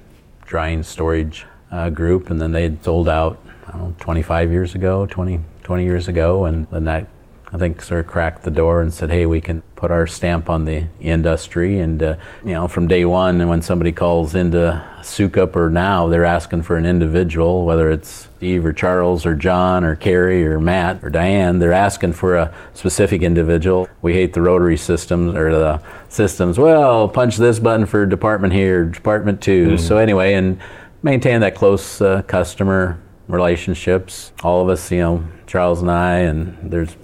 drying 0.46 0.82
storage 0.82 1.44
uh, 1.70 1.90
group, 1.90 2.30
and 2.30 2.40
then 2.40 2.52
they 2.52 2.62
had 2.62 2.82
sold 2.82 3.10
out 3.10 3.38
know, 3.74 3.94
25 4.00 4.50
years 4.50 4.74
ago, 4.74 5.06
20, 5.06 5.40
20 5.62 5.84
years 5.84 6.08
ago, 6.08 6.44
and 6.44 6.66
then 6.70 6.84
that 6.84 7.06
I 7.50 7.56
think 7.56 7.80
sort 7.80 8.00
of 8.00 8.06
cracked 8.06 8.42
the 8.42 8.50
door 8.50 8.82
and 8.82 8.92
said, 8.92 9.10
"Hey, 9.10 9.24
we 9.24 9.40
can 9.40 9.62
put 9.74 9.90
our 9.90 10.06
stamp 10.06 10.50
on 10.50 10.66
the 10.66 10.84
industry." 11.00 11.78
And 11.78 12.02
uh, 12.02 12.16
you 12.44 12.52
know, 12.52 12.68
from 12.68 12.86
day 12.86 13.06
one, 13.06 13.40
and 13.40 13.48
when 13.48 13.62
somebody 13.62 13.90
calls 13.90 14.34
into 14.34 14.84
Sukup 15.00 15.56
or 15.56 15.70
now, 15.70 16.08
they're 16.08 16.26
asking 16.26 16.62
for 16.62 16.76
an 16.76 16.84
individual, 16.84 17.64
whether 17.64 17.90
it's 17.90 18.28
Steve 18.36 18.66
or 18.66 18.74
Charles 18.74 19.24
or 19.24 19.34
John 19.34 19.82
or 19.82 19.96
Carrie 19.96 20.46
or 20.46 20.60
Matt 20.60 21.02
or 21.02 21.08
Diane. 21.08 21.58
They're 21.58 21.72
asking 21.72 22.12
for 22.12 22.36
a 22.36 22.54
specific 22.74 23.22
individual. 23.22 23.88
We 24.02 24.12
hate 24.12 24.34
the 24.34 24.42
rotary 24.42 24.76
systems 24.76 25.34
or 25.34 25.50
the 25.50 25.82
systems. 26.10 26.58
Well, 26.58 27.08
punch 27.08 27.38
this 27.38 27.58
button 27.58 27.86
for 27.86 28.04
department 28.04 28.52
here, 28.52 28.84
department 28.84 29.40
2 29.40 29.66
mm-hmm. 29.66 29.76
So 29.78 29.96
anyway, 29.96 30.34
and 30.34 30.60
maintain 31.02 31.40
that 31.40 31.54
close 31.54 32.02
uh, 32.02 32.22
customer 32.22 32.98
relationships. 33.28 34.32
All 34.42 34.62
of 34.62 34.68
us, 34.68 34.90
you 34.90 34.98
know, 34.98 35.24
Charles 35.46 35.80
and 35.80 35.90
I, 35.90 36.18
and 36.20 36.56
there's 36.62 36.96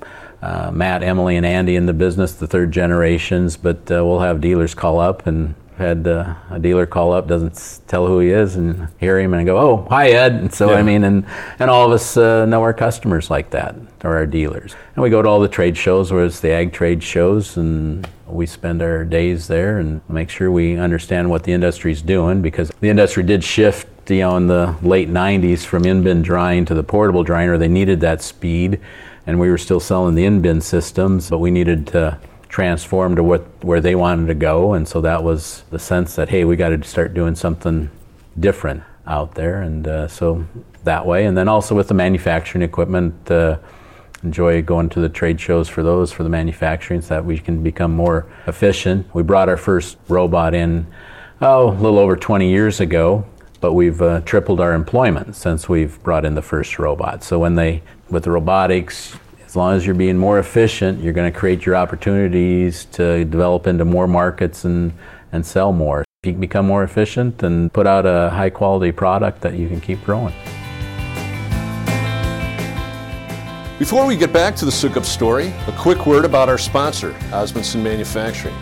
uh, 0.43 0.71
Matt, 0.73 1.03
Emily, 1.03 1.37
and 1.37 1.47
Andy 1.47 1.77
in 1.77 1.87
the 1.87 1.93
business, 1.93 2.33
the 2.33 2.47
third 2.47 2.73
generations. 2.73 3.57
But 3.57 3.91
uh, 3.91 4.05
we'll 4.05 4.21
have 4.21 4.41
dealers 4.41 4.75
call 4.75 5.01
up 5.01 5.27
and 5.27 5.55
had 5.77 6.07
uh, 6.07 6.35
a 6.51 6.59
dealer 6.59 6.87
call 6.87 7.13
up, 7.13 7.27
doesn't 7.27 7.81
tell 7.89 8.07
who 8.07 8.21
he 8.21 8.31
is, 8.31 8.57
and 8.57 8.89
hear 8.99 9.19
him 9.19 9.35
and 9.35 9.45
go, 9.47 9.59
"Oh, 9.59 9.87
hi 9.89 10.11
Ed." 10.11 10.33
And 10.33 10.53
so 10.53 10.71
yeah. 10.71 10.77
I 10.77 10.83
mean, 10.83 11.05
and 11.05 11.27
and 11.59 11.71
all 11.71 11.87
of 11.87 11.93
us 11.93 12.17
uh, 12.17 12.47
know 12.47 12.63
our 12.63 12.75
customers 12.75 13.31
like 13.31 13.51
that, 13.51 13.75
or 14.03 14.17
our 14.17 14.27
dealers. 14.27 14.75
And 14.95 15.03
we 15.03 15.11
go 15.11 15.23
to 15.23 15.29
all 15.29 15.41
the 15.41 15.49
trade 15.49 15.77
shows, 15.77 16.13
where 16.13 16.25
it's 16.25 16.41
the 16.41 16.51
ag 16.51 16.73
trade 16.73 17.03
shows, 17.03 17.57
and 17.57 18.09
we 18.27 18.47
spend 18.47 18.83
our 18.83 19.05
days 19.05 19.49
there 19.49 19.79
and 19.79 20.01
make 20.09 20.31
sure 20.31 20.51
we 20.51 20.77
understand 20.77 21.31
what 21.31 21.45
the 21.45 21.53
industry's 21.53 22.03
doing 22.03 22.41
because 22.43 22.71
the 22.81 22.89
industry 22.89 23.23
did 23.23 23.45
shift. 23.45 23.89
You 24.09 24.19
know, 24.19 24.37
in 24.37 24.47
the 24.47 24.77
late 24.83 25.09
90s 25.09 25.65
from 25.65 25.85
in-bin 25.85 26.23
drying 26.23 26.65
to 26.67 26.75
the 26.75 26.83
portable 26.83 27.25
drying, 27.25 27.59
they 27.59 27.69
needed 27.69 28.01
that 28.01 28.23
speed 28.23 28.81
and 29.27 29.41
we 29.41 29.51
were 29.51 29.59
still 29.59 29.81
selling 29.81 30.15
the 30.15 30.25
in-bin 30.25 30.61
systems, 30.61 31.31
but 31.31 31.39
we 31.39 31.51
needed 31.51 31.87
to 31.89 32.19
transform 32.49 33.17
to 33.17 33.23
what 33.23 33.43
where 33.65 33.81
they 33.81 33.95
wanted 33.95 34.27
to 34.27 34.35
go, 34.35 34.75
and 34.75 34.87
so 34.87 35.01
that 35.01 35.25
was 35.25 35.65
the 35.71 35.79
sense 35.79 36.15
that 36.17 36.29
hey, 36.29 36.45
we 36.45 36.57
got 36.57 36.69
to 36.69 36.83
start 36.85 37.15
doing 37.15 37.35
something 37.35 37.91
different 38.39 38.83
out 39.07 39.35
there, 39.35 39.63
and 39.63 39.89
uh, 39.89 40.09
so 40.09 40.47
that 40.85 41.07
way, 41.07 41.25
and 41.27 41.37
then 41.37 41.49
also 41.49 41.75
with 41.75 41.89
the 41.89 41.95
manufacturing 41.95 42.63
equipment. 42.63 43.31
Uh, 43.31 43.59
enjoy 44.23 44.63
going 44.63 44.89
to 44.89 45.01
the 45.01 45.09
trade 45.11 45.39
shows 45.39 45.69
for 45.69 45.83
those 45.83 46.11
for 46.11 46.23
the 46.23 46.31
manufacturing 46.31 47.03
so 47.03 47.09
that 47.09 47.23
we 47.23 47.37
can 47.37 47.63
become 47.63 47.93
more 47.93 48.25
efficient. 48.47 49.07
We 49.15 49.23
brought 49.23 49.51
our 49.51 49.59
first 49.59 49.99
robot 50.09 50.55
in 50.55 50.87
oh, 51.43 51.69
a 51.69 51.77
little 51.79 51.99
over 51.99 52.17
20 52.17 52.49
years 52.49 52.81
ago, 52.81 53.27
but 53.65 53.73
we've 53.73 54.03
uh, 54.03 54.21
tripled 54.27 54.61
our 54.61 54.75
employment 54.75 55.35
since 55.35 55.71
we've 55.71 55.99
brought 56.03 56.27
in 56.27 56.35
the 56.35 56.43
first 56.43 56.79
robot. 56.79 57.25
So 57.25 57.39
when 57.39 57.55
they 57.55 57.81
with 58.11 58.25
the 58.25 58.31
robotics, 58.31 59.17
as 59.47 59.57
long 59.57 59.75
as 59.75 59.87
you're 59.87 59.95
being 59.95 60.19
more 60.19 60.39
efficient, 60.39 61.03
you're 61.03 61.15
going 61.15 61.33
to 61.33 61.39
create 61.39 61.65
your 61.65 61.75
opportunities 61.75 62.85
to 62.93 63.25
develop 63.25 63.67
into 63.67 63.87
more 63.87 64.07
markets 64.07 64.67
and, 64.67 64.93
and 65.33 65.47
sell 65.47 65.73
more. 65.73 66.05
If 66.23 66.27
you 66.27 66.33
become 66.35 66.67
more 66.67 66.85
efficient 66.85 67.43
and 67.43 67.73
put 67.73 67.87
out 67.87 68.05
a 68.05 68.29
high 68.29 68.51
quality 68.51 68.93
product 68.93 69.41
that 69.41 69.55
you 69.55 69.67
can 69.67 69.81
keep 69.81 70.05
growing. 70.05 70.35
Before 73.79 74.05
we 74.05 74.15
get 74.15 74.31
back 74.31 74.57
to 74.57 74.67
the 74.67 74.71
Sukup 74.71 75.07
story, 75.07 75.55
a 75.69 75.75
quick 75.79 76.05
word 76.05 76.27
about 76.27 76.51
our 76.51 76.59
sponsor, 76.59 77.13
Osmundson 77.33 77.83
Manufacturing. 77.83 78.55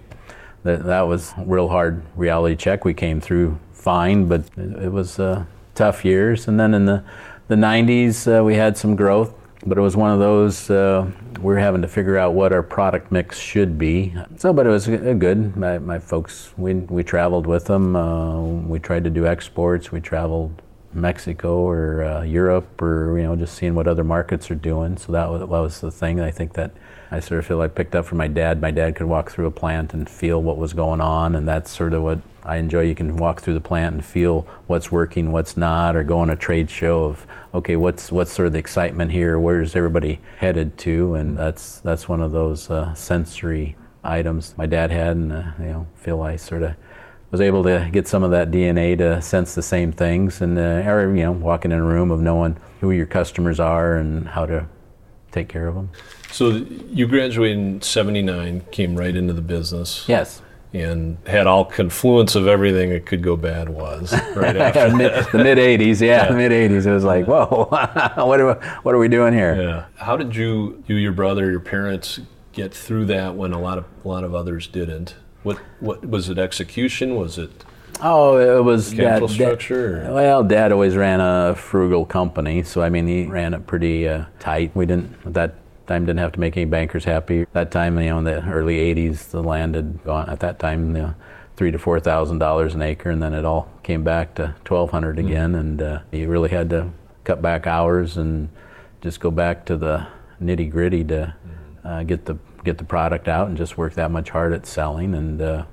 that 0.67 0.85
that 0.85 1.03
was 1.03 1.33
real 1.39 1.69
hard 1.69 2.03
reality 2.17 2.57
check. 2.57 2.85
We 2.85 2.95
came 2.95 3.21
through 3.21 3.59
fine, 3.73 4.27
but 4.29 4.43
it, 4.57 4.85
it 4.85 4.93
was 4.93 5.19
uh, 5.19 5.45
tough 5.75 6.05
years. 6.05 6.49
And 6.49 6.59
then 6.61 6.75
in 6.75 6.87
the 6.87 7.03
the 7.49 7.55
90s, 7.55 8.27
uh, 8.27 8.43
we 8.43 8.57
had 8.57 8.77
some 8.77 8.97
growth, 8.97 9.33
but 9.65 9.79
it 9.79 9.81
was 9.81 9.97
one 9.97 10.11
of 10.11 10.19
those 10.19 10.69
uh, 10.69 11.09
we 11.41 11.55
are 11.55 11.59
having 11.59 11.83
to 11.83 11.89
figure 11.89 12.19
out 12.19 12.35
what 12.35 12.53
our 12.53 12.63
product 12.63 13.13
mix 13.13 13.39
should 13.39 13.79
be. 13.79 14.15
So, 14.37 14.53
but 14.53 14.67
it 14.67 14.71
was 14.71 14.87
good. 14.87 15.57
My, 15.57 15.79
my 15.79 15.99
folks, 15.99 16.53
we 16.57 16.75
we 16.75 17.03
traveled 17.03 17.47
with 17.47 17.67
them. 17.67 17.97
Uh, 17.97 18.41
we 18.41 18.79
tried 18.79 19.05
to 19.05 19.11
do 19.11 19.27
exports. 19.27 19.93
We 19.93 20.01
traveled 20.01 20.63
Mexico 20.93 21.59
or 21.59 22.03
uh, 22.03 22.23
Europe 22.23 22.81
or 22.83 23.19
you 23.19 23.25
know 23.25 23.37
just 23.37 23.55
seeing 23.55 23.75
what 23.75 23.87
other 23.87 24.05
markets 24.05 24.51
are 24.51 24.57
doing. 24.57 24.97
So 24.97 25.13
that 25.13 25.31
was, 25.31 25.41
that 25.41 25.49
was 25.49 25.81
the 25.81 25.91
thing. 25.91 26.21
I 26.21 26.31
think 26.31 26.55
that 26.55 26.73
I 27.11 27.21
sort 27.21 27.39
of 27.39 27.47
feel 27.47 27.59
like 27.59 27.75
picked 27.75 27.95
up 27.95 28.05
from 28.05 28.19
my 28.19 28.29
dad. 28.29 28.61
My 28.61 28.71
dad 28.71 28.97
could 28.97 29.07
walk 29.07 29.31
through 29.31 29.47
a 29.47 29.51
plant 29.51 29.95
and 29.95 30.09
feel 30.09 30.43
what 30.43 30.57
was 30.57 30.73
going 30.73 31.01
on, 31.01 31.35
and 31.35 31.47
that's 31.47 31.71
sort 31.71 31.93
of 31.93 32.03
what 32.03 32.21
I 32.45 32.57
enjoy. 32.57 32.83
You 32.83 32.95
can 32.95 33.17
walk 33.17 33.41
through 33.41 33.55
the 33.55 33.61
plant 33.61 33.95
and 33.95 34.05
feel 34.05 34.47
what's 34.67 34.91
working, 34.91 35.33
what's 35.33 35.57
not, 35.57 35.97
or 35.97 36.03
go 36.03 36.19
on 36.19 36.31
a 36.31 36.37
trade 36.37 36.71
show 36.71 37.05
of 37.05 37.27
okay, 37.55 37.77
what's 37.77 38.11
what's 38.11 38.33
sort 38.33 38.47
of 38.47 38.53
the 38.53 38.59
excitement 38.59 39.13
here? 39.13 39.39
Where's 39.39 39.77
everybody 39.77 40.21
headed 40.39 40.77
to? 40.79 41.15
And 41.15 41.37
that's 41.37 41.81
that's 41.81 42.09
one 42.09 42.21
of 42.21 42.33
those 42.33 42.71
uh, 42.71 42.95
sensory 42.95 43.77
items 44.03 44.55
my 44.57 44.67
dad 44.67 44.91
had, 44.91 45.17
and 45.17 45.33
uh, 45.33 45.45
you 45.59 45.67
know 45.67 45.87
feel 45.97 46.23
I 46.23 46.37
sort 46.37 46.63
of 46.63 46.75
was 47.31 47.41
able 47.41 47.63
to 47.65 47.89
get 47.93 48.07
some 48.07 48.23
of 48.23 48.31
that 48.31 48.51
DNA 48.51 48.97
to 48.99 49.21
sense 49.21 49.55
the 49.55 49.63
same 49.63 49.93
things, 49.93 50.41
and 50.41 50.59
uh, 50.59 50.83
or, 50.89 51.15
you 51.15 51.23
know, 51.23 51.33
walking 51.33 51.73
in 51.73 51.79
a 51.79 51.85
room 51.85 52.11
of 52.11 52.21
knowing 52.21 52.57
who 52.81 52.91
your 52.91 53.07
customers 53.07 53.59
are 53.59 53.97
and 53.97 54.29
how 54.29 54.47
to 54.47 54.67
take 55.33 55.49
care 55.49 55.67
of 55.67 55.75
them. 55.75 55.91
So 56.33 56.51
you 56.51 57.07
graduated 57.07 57.59
in 57.59 57.83
'79, 57.83 58.63
came 58.71 58.97
right 58.97 59.15
into 59.15 59.33
the 59.33 59.43
business. 59.43 60.05
Yes. 60.09 60.43
And 60.73 61.17
had 61.27 61.47
all 61.47 61.65
confluence 61.65 62.35
of 62.35 62.47
everything 62.47 62.91
that 62.91 63.07
could 63.07 63.23
go 63.23 63.37
bad 63.37 63.71
was 63.71 64.13
right 64.37 64.57
after 64.57 64.95
mid, 64.95 65.13
the 65.33 65.39
mid 65.39 65.59
'80s. 65.59 66.01
Yeah, 66.01 66.25
yeah. 66.25 66.29
the 66.29 66.37
mid 66.37 66.53
'80s. 66.53 66.87
It 66.87 66.93
was 66.93 67.05
like, 67.05 67.27
whoa, 67.27 67.69
what 68.25 68.41
are 68.41 68.55
we, 68.55 68.67
what 68.83 68.95
are 68.95 68.99
we 68.99 69.09
doing 69.09 69.33
here? 69.33 69.61
Yeah. 69.61 69.85
How 69.95 70.17
did 70.17 70.37
you, 70.37 70.83
you, 70.87 70.97
your 70.97 71.13
brother, 71.13 71.51
your 71.51 71.61
parents, 71.61 72.21
get 72.53 72.75
through 72.75 73.07
that 73.07 73.37
when 73.37 73.53
a 73.53 73.61
lot 73.61 73.79
of 73.79 73.85
a 74.05 74.09
lot 74.09 74.25
of 74.25 74.35
others 74.35 74.67
didn't? 74.67 75.15
What 75.45 75.59
what 75.81 76.07
was 76.07 76.29
it? 76.29 76.39
Execution? 76.39 77.15
Was 77.15 77.39
it? 77.39 77.65
Oh, 78.03 78.59
it 78.59 78.63
was 78.63 78.93
capital 78.93 79.29
dad, 79.29 79.35
structure. 79.35 80.03
Dad, 80.03 80.13
well, 80.13 80.45
Dad 80.45 80.73
always 80.73 80.97
ran 80.97 81.21
a 81.21 81.55
frugal 81.55 82.05
company, 82.05 82.63
so 82.63 82.83
I 82.83 82.91
mean 82.91 83.07
he 83.07 83.25
ran 83.27 83.55
it 83.55 83.67
pretty 83.67 84.09
uh, 84.09 84.27
tight. 84.39 84.75
We 84.75 84.87
didn't 84.87 85.33
that 85.33 85.55
time 85.87 86.07
didn't 86.07 86.19
have 86.19 86.33
to 86.33 86.41
make 86.41 86.57
any 86.57 86.67
bankers 86.67 87.05
happy. 87.05 87.47
That 87.53 87.71
time, 87.71 87.99
you 87.99 88.11
know, 88.11 88.19
in 88.19 88.25
the 88.25 88.45
early 88.49 88.77
80s, 88.95 89.31
the 89.31 89.43
land 89.43 89.75
had 89.75 90.03
gone, 90.05 90.29
at 90.29 90.41
that 90.41 90.59
time, 90.59 90.95
you 90.95 91.03
know, 91.03 91.15
three 91.57 91.71
to 91.71 91.79
four 91.79 91.99
thousand 91.99 92.39
dollars 92.39 92.75
an 92.75 92.83
acre, 92.83 93.11
and 93.11 93.23
then 93.23 93.35
it 93.35 93.45
all 93.45 93.69
came 93.83 94.05
back 94.05 94.35
to 94.35 94.55
twelve 94.65 94.91
hundred 94.91 95.17
mm-hmm. 95.17 95.29
again, 95.29 95.55
and 95.55 95.83
uh, 95.83 96.01
you 96.13 96.29
really 96.29 96.51
had 96.51 96.71
to 96.71 96.91
cut 97.25 97.43
back 97.43 97.67
hours 97.67 98.17
and 98.17 98.49
just 99.01 99.21
go 99.21 99.31
back 99.31 99.65
to 99.67 99.77
the 99.77 100.07
nitty 100.43 100.71
gritty 100.71 101.03
to 101.05 101.35
mm-hmm. 101.35 101.89
uh, 101.89 102.03
get 102.03 102.27
the 102.27 102.37
get 102.65 102.79
the 102.79 102.85
product 102.85 103.29
out 103.29 103.49
and 103.49 103.57
just 103.57 103.79
work 103.79 103.95
that 103.95 104.11
much 104.11 104.31
hard 104.31 104.53
at 104.53 104.67
selling, 104.67 105.15
and 105.15 105.41
uh, 105.41 105.65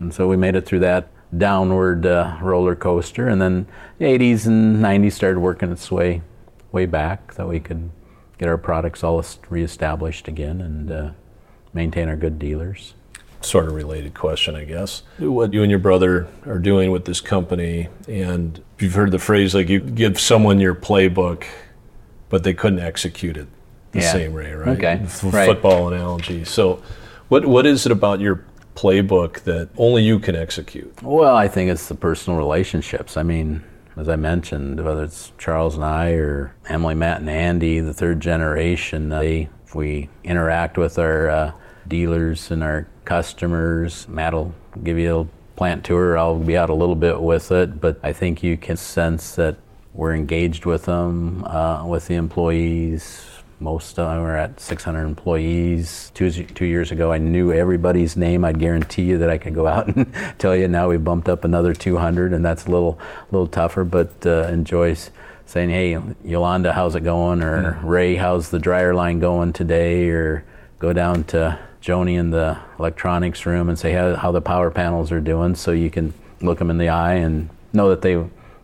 and 0.00 0.14
so 0.14 0.28
we 0.28 0.36
made 0.36 0.54
it 0.54 0.64
through 0.64 0.80
that 0.80 1.08
downward 1.36 2.06
uh, 2.06 2.38
roller 2.40 2.76
coaster, 2.76 3.28
and 3.28 3.42
then 3.42 3.66
the 3.98 4.04
80s 4.04 4.46
and 4.46 4.76
90s 4.76 5.12
started 5.12 5.40
working 5.40 5.72
its 5.72 5.90
way 5.90 6.22
way 6.70 6.86
back 6.86 7.32
so 7.32 7.48
we 7.48 7.58
could 7.58 7.90
get 8.38 8.48
our 8.48 8.58
products 8.58 9.02
all 9.02 9.24
reestablished 9.48 10.28
again 10.28 10.60
and 10.60 10.90
uh, 10.90 11.10
maintain 11.72 12.08
our 12.08 12.16
good 12.16 12.38
dealers. 12.38 12.94
Sort 13.40 13.66
of 13.66 13.74
related 13.74 14.14
question, 14.14 14.56
I 14.56 14.64
guess. 14.64 15.02
What 15.18 15.52
you 15.52 15.62
and 15.62 15.70
your 15.70 15.78
brother 15.78 16.26
are 16.46 16.58
doing 16.58 16.90
with 16.90 17.04
this 17.04 17.20
company, 17.20 17.88
and 18.08 18.62
you've 18.78 18.94
heard 18.94 19.12
the 19.12 19.18
phrase 19.18 19.54
like 19.54 19.68
you 19.68 19.80
give 19.80 20.18
someone 20.18 20.58
your 20.58 20.74
playbook, 20.74 21.44
but 22.28 22.42
they 22.42 22.54
couldn't 22.54 22.80
execute 22.80 23.36
it 23.36 23.46
the 23.92 24.00
yeah. 24.00 24.12
same 24.12 24.32
way, 24.32 24.52
right? 24.52 24.76
Okay. 24.76 25.00
F- 25.04 25.24
right. 25.24 25.46
Football 25.46 25.92
analogy. 25.92 26.44
So, 26.44 26.82
what 27.28 27.46
what 27.46 27.66
is 27.66 27.86
it 27.86 27.92
about 27.92 28.20
your 28.20 28.44
playbook 28.74 29.40
that 29.40 29.68
only 29.76 30.02
you 30.02 30.18
can 30.18 30.34
execute? 30.34 31.02
Well, 31.02 31.36
I 31.36 31.46
think 31.46 31.70
it's 31.70 31.88
the 31.88 31.94
personal 31.94 32.38
relationships. 32.38 33.16
I 33.16 33.22
mean, 33.22 33.62
as 33.96 34.08
I 34.08 34.16
mentioned, 34.16 34.84
whether 34.84 35.04
it's 35.04 35.32
Charles 35.38 35.74
and 35.74 35.84
I 35.84 36.10
or 36.10 36.54
Emily, 36.68 36.94
Matt, 36.94 37.20
and 37.20 37.30
Andy, 37.30 37.80
the 37.80 37.94
third 37.94 38.20
generation, 38.20 39.08
they, 39.08 39.48
if 39.64 39.74
we 39.74 40.10
interact 40.22 40.76
with 40.76 40.98
our 40.98 41.30
uh, 41.30 41.52
dealers 41.88 42.50
and 42.50 42.62
our 42.62 42.86
customers, 43.04 44.06
Matt 44.08 44.34
will 44.34 44.54
give 44.84 44.98
you 44.98 45.20
a 45.20 45.56
plant 45.56 45.84
tour. 45.84 46.18
I'll 46.18 46.38
be 46.38 46.56
out 46.56 46.68
a 46.68 46.74
little 46.74 46.94
bit 46.94 47.20
with 47.20 47.50
it, 47.50 47.80
but 47.80 47.98
I 48.02 48.12
think 48.12 48.42
you 48.42 48.58
can 48.58 48.76
sense 48.76 49.34
that 49.36 49.56
we're 49.94 50.14
engaged 50.14 50.66
with 50.66 50.84
them, 50.84 51.44
uh, 51.44 51.86
with 51.86 52.06
the 52.06 52.16
employees, 52.16 53.24
most 53.58 53.98
of 53.98 54.08
them 54.08 54.22
are 54.22 54.36
at 54.36 54.60
600 54.60 55.04
employees. 55.04 56.10
Two, 56.14 56.30
two 56.30 56.66
years 56.66 56.92
ago, 56.92 57.10
I 57.10 57.18
knew 57.18 57.52
everybody's 57.52 58.16
name. 58.16 58.44
I'd 58.44 58.58
guarantee 58.58 59.04
you 59.04 59.18
that 59.18 59.30
I 59.30 59.38
could 59.38 59.54
go 59.54 59.66
out 59.66 59.88
and 59.96 60.12
tell 60.38 60.54
you. 60.54 60.68
Now 60.68 60.88
we 60.88 60.98
bumped 60.98 61.28
up 61.28 61.44
another 61.44 61.72
200, 61.72 62.32
and 62.32 62.44
that's 62.44 62.66
a 62.66 62.70
little, 62.70 62.98
little 63.30 63.46
tougher. 63.46 63.84
But 63.84 64.26
uh, 64.26 64.48
enjoys 64.48 65.10
saying, 65.46 65.70
"Hey, 65.70 65.98
Yolanda, 66.22 66.72
how's 66.72 66.94
it 66.94 67.04
going?" 67.04 67.42
Or 67.42 67.74
mm. 67.74 67.84
Ray, 67.84 68.16
how's 68.16 68.50
the 68.50 68.58
dryer 68.58 68.94
line 68.94 69.20
going 69.20 69.54
today? 69.54 70.08
Or 70.10 70.44
go 70.78 70.92
down 70.92 71.24
to 71.24 71.58
Joni 71.80 72.18
in 72.18 72.30
the 72.30 72.58
electronics 72.78 73.46
room 73.46 73.70
and 73.70 73.78
say 73.78 73.92
how, 73.92 74.16
how 74.16 74.32
the 74.32 74.42
power 74.42 74.70
panels 74.70 75.10
are 75.12 75.20
doing, 75.20 75.54
so 75.54 75.72
you 75.72 75.90
can 75.90 76.12
look 76.42 76.58
them 76.58 76.68
in 76.68 76.76
the 76.76 76.90
eye 76.90 77.14
and 77.14 77.48
know 77.72 77.88
that 77.88 78.02
they 78.02 78.22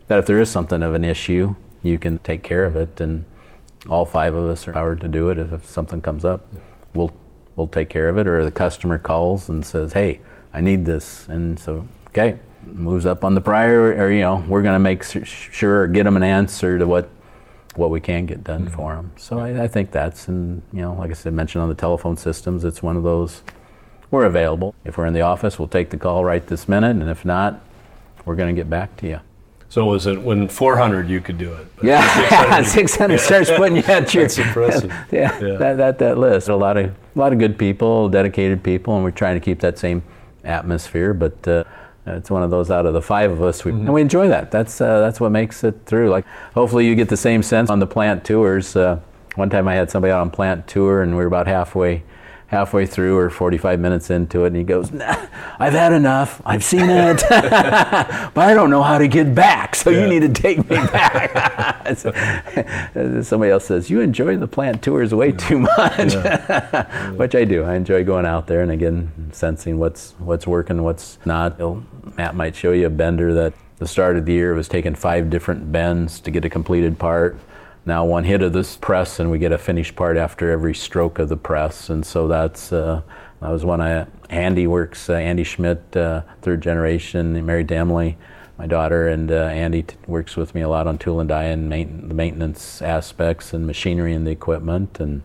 that 0.08 0.18
if 0.18 0.26
there 0.26 0.38
is 0.38 0.50
something 0.50 0.82
of 0.82 0.92
an 0.92 1.04
issue, 1.04 1.54
you 1.82 1.98
can 1.98 2.18
take 2.18 2.42
care 2.42 2.66
of 2.66 2.76
it 2.76 3.00
and 3.00 3.24
all 3.88 4.04
five 4.04 4.34
of 4.34 4.48
us 4.48 4.66
are 4.66 4.70
empowered 4.70 5.00
to 5.00 5.08
do 5.08 5.30
it. 5.30 5.38
If, 5.38 5.64
something 5.66 6.00
comes 6.00 6.24
up, 6.24 6.46
we'll 6.94 7.12
we'll 7.56 7.66
take 7.66 7.88
care 7.88 8.08
of 8.08 8.18
it. 8.18 8.26
Or 8.26 8.44
the 8.44 8.50
customer 8.50 8.98
calls 8.98 9.48
and 9.48 9.64
says, 9.64 9.92
"Hey, 9.92 10.20
I 10.52 10.60
need 10.60 10.84
this," 10.84 11.28
and 11.28 11.58
so 11.58 11.86
okay, 12.08 12.38
moves 12.64 13.06
up 13.06 13.24
on 13.24 13.34
the 13.34 13.40
prior, 13.40 13.94
or 13.94 14.10
you 14.10 14.20
know, 14.20 14.44
we're 14.48 14.62
going 14.62 14.74
to 14.74 14.78
make 14.78 15.02
sure 15.02 15.82
or 15.82 15.86
get 15.86 16.04
them 16.04 16.16
an 16.16 16.22
answer 16.22 16.78
to 16.78 16.86
what 16.86 17.08
what 17.74 17.90
we 17.90 18.00
can 18.00 18.26
get 18.26 18.44
done 18.44 18.66
mm-hmm. 18.66 18.74
for 18.74 18.94
them. 18.94 19.12
So 19.16 19.38
I, 19.38 19.62
I, 19.62 19.68
think 19.68 19.92
that's 19.92 20.28
and 20.28 20.60
you 20.74 20.82
know, 20.82 20.92
like 20.94 21.10
I 21.10 21.14
said, 21.14 21.32
mentioned 21.32 21.62
on 21.62 21.70
the 21.70 21.74
telephone 21.74 22.16
systems, 22.16 22.64
it's 22.64 22.82
one 22.82 22.96
of 22.96 23.02
those. 23.02 23.42
We're 24.10 24.26
available. 24.26 24.74
If 24.84 24.98
we're 24.98 25.06
in 25.06 25.14
the 25.14 25.22
office, 25.22 25.58
we'll 25.58 25.68
take 25.68 25.88
the 25.88 25.96
call 25.96 26.22
right 26.22 26.46
this 26.46 26.68
minute, 26.68 26.96
and 26.96 27.08
if 27.08 27.24
not, 27.24 27.62
we're 28.26 28.36
going 28.36 28.54
to 28.54 28.58
get 28.58 28.68
back 28.68 28.94
to 28.98 29.08
you. 29.08 29.20
So 29.72 29.86
was 29.86 30.06
it 30.06 30.20
when 30.20 30.48
400 30.48 31.08
you 31.08 31.22
could 31.22 31.38
do 31.38 31.50
it? 31.54 31.66
yeah, 31.82 32.62
600, 32.62 32.64
600 32.68 33.18
starts 33.18 33.50
putting 33.50 33.76
you 33.76 33.82
at 33.84 34.12
your 34.12 34.24
That's 34.24 34.36
impressive. 34.36 34.90
yeah, 35.10 35.40
yeah. 35.40 35.56
That, 35.56 35.76
that, 35.78 35.98
that 35.98 36.18
list. 36.18 36.50
A 36.50 36.56
lot 36.56 36.76
of 36.76 36.90
a 36.90 37.18
lot 37.18 37.32
of 37.32 37.38
good 37.38 37.58
people, 37.58 38.10
dedicated 38.10 38.62
people, 38.62 38.94
and 38.96 39.02
we're 39.02 39.12
trying 39.12 39.34
to 39.34 39.40
keep 39.40 39.60
that 39.60 39.78
same 39.78 40.02
atmosphere. 40.44 41.14
But 41.14 41.48
uh, 41.48 41.64
it's 42.04 42.30
one 42.30 42.42
of 42.42 42.50
those 42.50 42.70
out 42.70 42.84
of 42.84 42.92
the 42.92 43.00
five 43.00 43.30
of 43.30 43.42
us, 43.42 43.64
we, 43.64 43.72
mm-hmm. 43.72 43.86
and 43.86 43.94
we 43.94 44.02
enjoy 44.02 44.28
that. 44.28 44.50
That's 44.50 44.78
uh, 44.78 45.00
that's 45.00 45.20
what 45.20 45.32
makes 45.32 45.64
it 45.64 45.74
through. 45.86 46.10
Like 46.10 46.26
hopefully 46.52 46.86
you 46.86 46.94
get 46.94 47.08
the 47.08 47.16
same 47.16 47.42
sense 47.42 47.70
on 47.70 47.78
the 47.78 47.86
plant 47.86 48.26
tours. 48.26 48.76
Uh, 48.76 49.00
one 49.36 49.48
time 49.48 49.68
I 49.68 49.74
had 49.74 49.90
somebody 49.90 50.12
out 50.12 50.20
on 50.20 50.30
plant 50.30 50.68
tour, 50.68 51.00
and 51.00 51.12
we 51.12 51.16
were 51.16 51.28
about 51.28 51.46
halfway 51.46 52.02
halfway 52.52 52.84
through 52.84 53.16
or 53.16 53.30
45 53.30 53.80
minutes 53.80 54.10
into 54.10 54.44
it, 54.44 54.48
and 54.48 54.56
he 54.56 54.62
goes, 54.62 54.92
nah, 54.92 55.26
I've 55.58 55.72
had 55.72 55.94
enough. 55.94 56.42
I've 56.44 56.62
seen 56.62 56.88
it, 56.88 57.24
but 57.30 58.36
I 58.36 58.52
don't 58.52 58.68
know 58.68 58.82
how 58.82 58.98
to 58.98 59.08
get 59.08 59.34
back, 59.34 59.74
so 59.74 59.88
yeah. 59.88 60.02
you 60.02 60.06
need 60.06 60.34
to 60.34 60.42
take 60.42 60.58
me 60.58 60.76
back. 60.76 61.88
so, 61.96 62.12
somebody 63.22 63.50
else 63.50 63.64
says, 63.64 63.88
You 63.88 64.02
enjoy 64.02 64.36
the 64.36 64.46
plant 64.46 64.82
tours 64.82 65.14
way 65.14 65.32
too 65.32 65.60
much, 65.60 66.14
yeah. 66.14 67.10
which 67.12 67.34
I 67.34 67.44
do. 67.44 67.64
I 67.64 67.74
enjoy 67.74 68.04
going 68.04 68.26
out 68.26 68.46
there 68.46 68.60
and 68.60 68.70
again, 68.70 69.30
sensing 69.32 69.78
what's, 69.78 70.12
what's 70.18 70.46
working, 70.46 70.82
what's 70.82 71.18
not. 71.24 71.58
Matt 72.18 72.34
might 72.34 72.54
show 72.54 72.72
you 72.72 72.86
a 72.86 72.90
bender 72.90 73.32
that 73.32 73.54
the 73.78 73.88
start 73.88 74.18
of 74.18 74.26
the 74.26 74.32
year 74.32 74.52
was 74.52 74.68
taking 74.68 74.94
five 74.94 75.30
different 75.30 75.72
bends 75.72 76.20
to 76.20 76.30
get 76.30 76.44
a 76.44 76.50
completed 76.50 76.98
part 76.98 77.38
now 77.84 78.04
one 78.04 78.24
hit 78.24 78.42
of 78.42 78.52
this 78.52 78.76
press 78.76 79.18
and 79.18 79.30
we 79.30 79.38
get 79.38 79.52
a 79.52 79.58
finished 79.58 79.96
part 79.96 80.16
after 80.16 80.50
every 80.50 80.74
stroke 80.74 81.18
of 81.18 81.28
the 81.28 81.36
press. 81.36 81.90
And 81.90 82.04
so 82.06 82.28
that's 82.28 82.72
uh, 82.72 83.02
that 83.40 83.50
was 83.50 83.64
when 83.64 83.80
I 83.80 84.06
Andy 84.30 84.66
works 84.66 85.10
uh, 85.10 85.14
Andy 85.14 85.44
Schmidt 85.44 85.96
uh, 85.96 86.22
third 86.42 86.60
generation 86.60 87.44
married 87.44 87.68
to 87.68 87.76
Emily 87.76 88.16
my 88.58 88.66
daughter. 88.66 89.08
And 89.08 89.32
uh, 89.32 89.46
Andy 89.46 89.82
t- 89.82 89.96
works 90.06 90.36
with 90.36 90.54
me 90.54 90.60
a 90.60 90.68
lot 90.68 90.86
on 90.86 90.98
tool 90.98 91.18
and 91.18 91.28
die 91.28 91.44
and 91.44 91.68
main- 91.68 92.08
the 92.08 92.14
maintenance 92.14 92.80
aspects 92.80 93.52
and 93.52 93.66
machinery 93.66 94.14
and 94.14 94.26
the 94.26 94.30
equipment. 94.30 95.00
And 95.00 95.22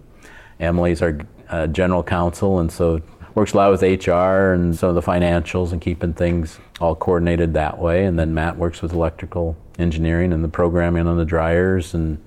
Emily's 0.60 1.02
our 1.02 1.20
uh, 1.50 1.68
general 1.68 2.04
counsel 2.04 2.60
and 2.60 2.72
so 2.72 3.02
works 3.36 3.54
a 3.54 3.58
lot 3.58 3.70
with 3.70 3.84
HR 3.84 4.54
and 4.54 4.76
some 4.76 4.90
of 4.90 4.96
the 4.96 5.02
financials 5.02 5.72
and 5.72 5.80
keeping 5.80 6.14
things 6.14 6.58
all 6.82 6.96
coordinated 6.96 7.54
that 7.54 7.78
way. 7.78 8.06
And 8.06 8.18
then 8.18 8.34
Matt 8.34 8.58
works 8.58 8.82
with 8.82 8.94
electrical 8.94 9.56
engineering 9.78 10.34
and 10.34 10.44
the 10.44 10.50
programming 10.50 11.06
on 11.06 11.18
the 11.18 11.26
dryers 11.26 11.94
and 11.94 12.18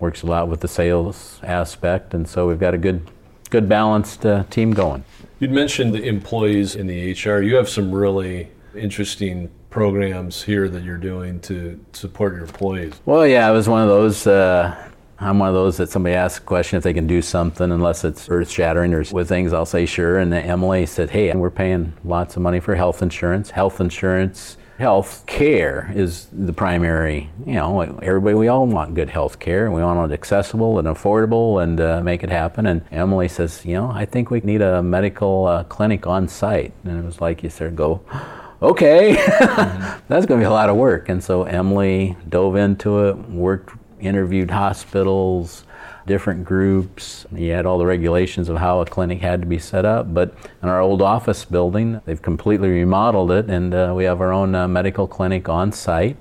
works 0.00 0.22
a 0.22 0.26
lot 0.26 0.48
with 0.48 0.60
the 0.60 0.68
sales 0.68 1.40
aspect, 1.42 2.14
and 2.14 2.28
so 2.28 2.46
we've 2.48 2.58
got 2.58 2.74
a 2.74 2.78
good, 2.78 3.10
good 3.50 3.68
balanced 3.68 4.24
uh, 4.24 4.44
team 4.50 4.72
going. 4.72 5.04
You'd 5.40 5.52
mentioned 5.52 5.94
the 5.94 6.02
employees 6.02 6.74
in 6.74 6.86
the 6.86 7.12
HR. 7.12 7.40
You 7.40 7.56
have 7.56 7.68
some 7.68 7.92
really 7.92 8.48
interesting 8.74 9.50
programs 9.70 10.42
here 10.42 10.68
that 10.68 10.82
you're 10.82 10.96
doing 10.96 11.40
to 11.40 11.78
support 11.92 12.34
your 12.34 12.44
employees. 12.44 12.94
Well, 13.04 13.26
yeah, 13.26 13.46
I 13.46 13.50
was 13.50 13.68
one 13.68 13.82
of 13.82 13.88
those. 13.88 14.26
Uh, 14.26 14.88
I'm 15.20 15.38
one 15.40 15.48
of 15.48 15.54
those 15.54 15.76
that 15.78 15.90
somebody 15.90 16.14
asks 16.14 16.38
a 16.38 16.42
question 16.42 16.76
if 16.76 16.84
they 16.84 16.94
can 16.94 17.08
do 17.08 17.20
something, 17.20 17.72
unless 17.72 18.04
it's 18.04 18.28
earth 18.28 18.50
shattering 18.50 18.94
or 18.94 19.04
with 19.10 19.28
things, 19.28 19.52
I'll 19.52 19.66
say 19.66 19.84
sure. 19.84 20.18
And 20.18 20.32
Emily 20.32 20.86
said, 20.86 21.10
Hey, 21.10 21.32
we're 21.34 21.50
paying 21.50 21.92
lots 22.04 22.36
of 22.36 22.42
money 22.42 22.60
for 22.60 22.76
health 22.76 23.02
insurance. 23.02 23.50
Health 23.50 23.80
insurance 23.80 24.56
health 24.78 25.24
care 25.26 25.90
is 25.94 26.28
the 26.32 26.52
primary, 26.52 27.28
you 27.44 27.54
know, 27.54 27.80
everybody, 28.00 28.34
we 28.34 28.46
all 28.46 28.64
want 28.64 28.94
good 28.94 29.10
health 29.10 29.40
care 29.40 29.68
we 29.72 29.82
want 29.82 30.10
it 30.10 30.14
accessible 30.14 30.78
and 30.78 30.86
affordable 30.86 31.62
and 31.62 31.80
uh, 31.80 32.00
make 32.00 32.22
it 32.22 32.30
happen. 32.30 32.64
And 32.66 32.82
Emily 32.92 33.26
says, 33.26 33.64
you 33.64 33.74
know, 33.74 33.90
I 33.90 34.04
think 34.04 34.30
we 34.30 34.40
need 34.40 34.62
a 34.62 34.80
medical 34.82 35.46
uh, 35.46 35.64
clinic 35.64 36.06
on 36.06 36.28
site. 36.28 36.72
And 36.84 36.96
it 36.96 37.04
was 37.04 37.20
like 37.20 37.42
you 37.42 37.50
said, 37.50 37.74
go, 37.74 38.00
okay, 38.62 39.16
mm-hmm. 39.16 40.00
that's 40.08 40.26
going 40.26 40.40
to 40.40 40.44
be 40.44 40.48
a 40.48 40.50
lot 40.50 40.68
of 40.68 40.76
work. 40.76 41.08
And 41.08 41.22
so 41.22 41.42
Emily 41.42 42.16
dove 42.28 42.54
into 42.54 43.06
it, 43.06 43.16
worked, 43.28 43.76
interviewed 43.98 44.52
hospitals, 44.52 45.64
different 46.08 46.44
groups. 46.44 47.26
You 47.32 47.52
had 47.52 47.66
all 47.66 47.78
the 47.78 47.86
regulations 47.86 48.48
of 48.48 48.56
how 48.56 48.80
a 48.80 48.86
clinic 48.86 49.20
had 49.20 49.40
to 49.42 49.46
be 49.46 49.60
set 49.60 49.84
up. 49.84 50.12
But 50.12 50.34
in 50.62 50.68
our 50.68 50.80
old 50.80 51.00
office 51.00 51.44
building, 51.44 52.00
they've 52.06 52.20
completely 52.20 52.70
remodeled 52.70 53.30
it, 53.30 53.48
and 53.48 53.72
uh, 53.72 53.92
we 53.94 54.04
have 54.04 54.20
our 54.20 54.32
own 54.32 54.56
uh, 54.56 54.66
medical 54.66 55.06
clinic 55.06 55.48
on 55.48 55.70
site. 55.70 56.16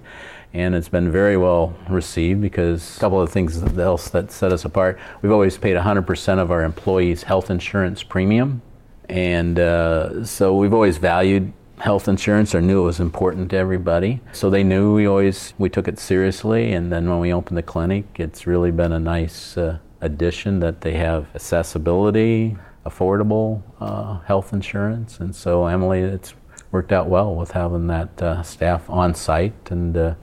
And 0.53 0.75
it's 0.75 0.89
been 0.89 1.11
very 1.11 1.37
well 1.37 1.75
received 1.89 2.41
because 2.41 2.97
a 2.97 2.99
couple 2.99 3.21
of 3.21 3.31
things 3.31 3.61
else 3.77 4.09
that 4.09 4.31
set 4.31 4.51
us 4.51 4.65
apart. 4.65 4.99
We've 5.21 5.31
always 5.31 5.57
paid 5.57 5.75
100% 5.75 6.39
of 6.39 6.51
our 6.51 6.63
employees' 6.63 7.23
health 7.23 7.49
insurance 7.49 8.03
premium. 8.03 8.61
And 9.09 9.59
uh, 9.59 10.25
so 10.25 10.55
we've 10.55 10.73
always 10.73 10.97
valued 10.97 11.53
health 11.79 12.07
insurance 12.07 12.55
or 12.55 12.61
knew 12.61 12.81
it 12.81 12.85
was 12.85 12.99
important 12.99 13.49
to 13.51 13.57
everybody. 13.57 14.19
So 14.31 14.49
they 14.49 14.63
knew 14.63 14.95
we 14.95 15.05
always 15.05 15.53
we 15.57 15.69
took 15.69 15.87
it 15.87 15.99
seriously 15.99 16.73
and 16.73 16.91
then 16.91 17.09
when 17.09 17.19
we 17.19 17.31
opened 17.31 17.57
the 17.57 17.63
clinic, 17.63 18.05
it's 18.15 18.47
really 18.47 18.71
been 18.71 18.91
a 18.91 18.99
nice 18.99 19.57
uh, 19.57 19.77
addition 20.01 20.59
that 20.59 20.81
they 20.81 20.93
have 20.93 21.27
accessibility, 21.35 22.57
affordable 22.85 23.61
uh, 23.79 24.19
health 24.19 24.53
insurance. 24.53 25.19
And 25.19 25.35
so 25.35 25.65
Emily, 25.67 26.01
it's 26.01 26.33
worked 26.71 26.91
out 26.91 27.07
well 27.07 27.35
with 27.35 27.51
having 27.51 27.87
that 27.87 28.21
uh, 28.21 28.43
staff 28.43 28.89
on 28.89 29.15
site 29.15 29.71
and 29.71 29.95
uh, 29.95 30.15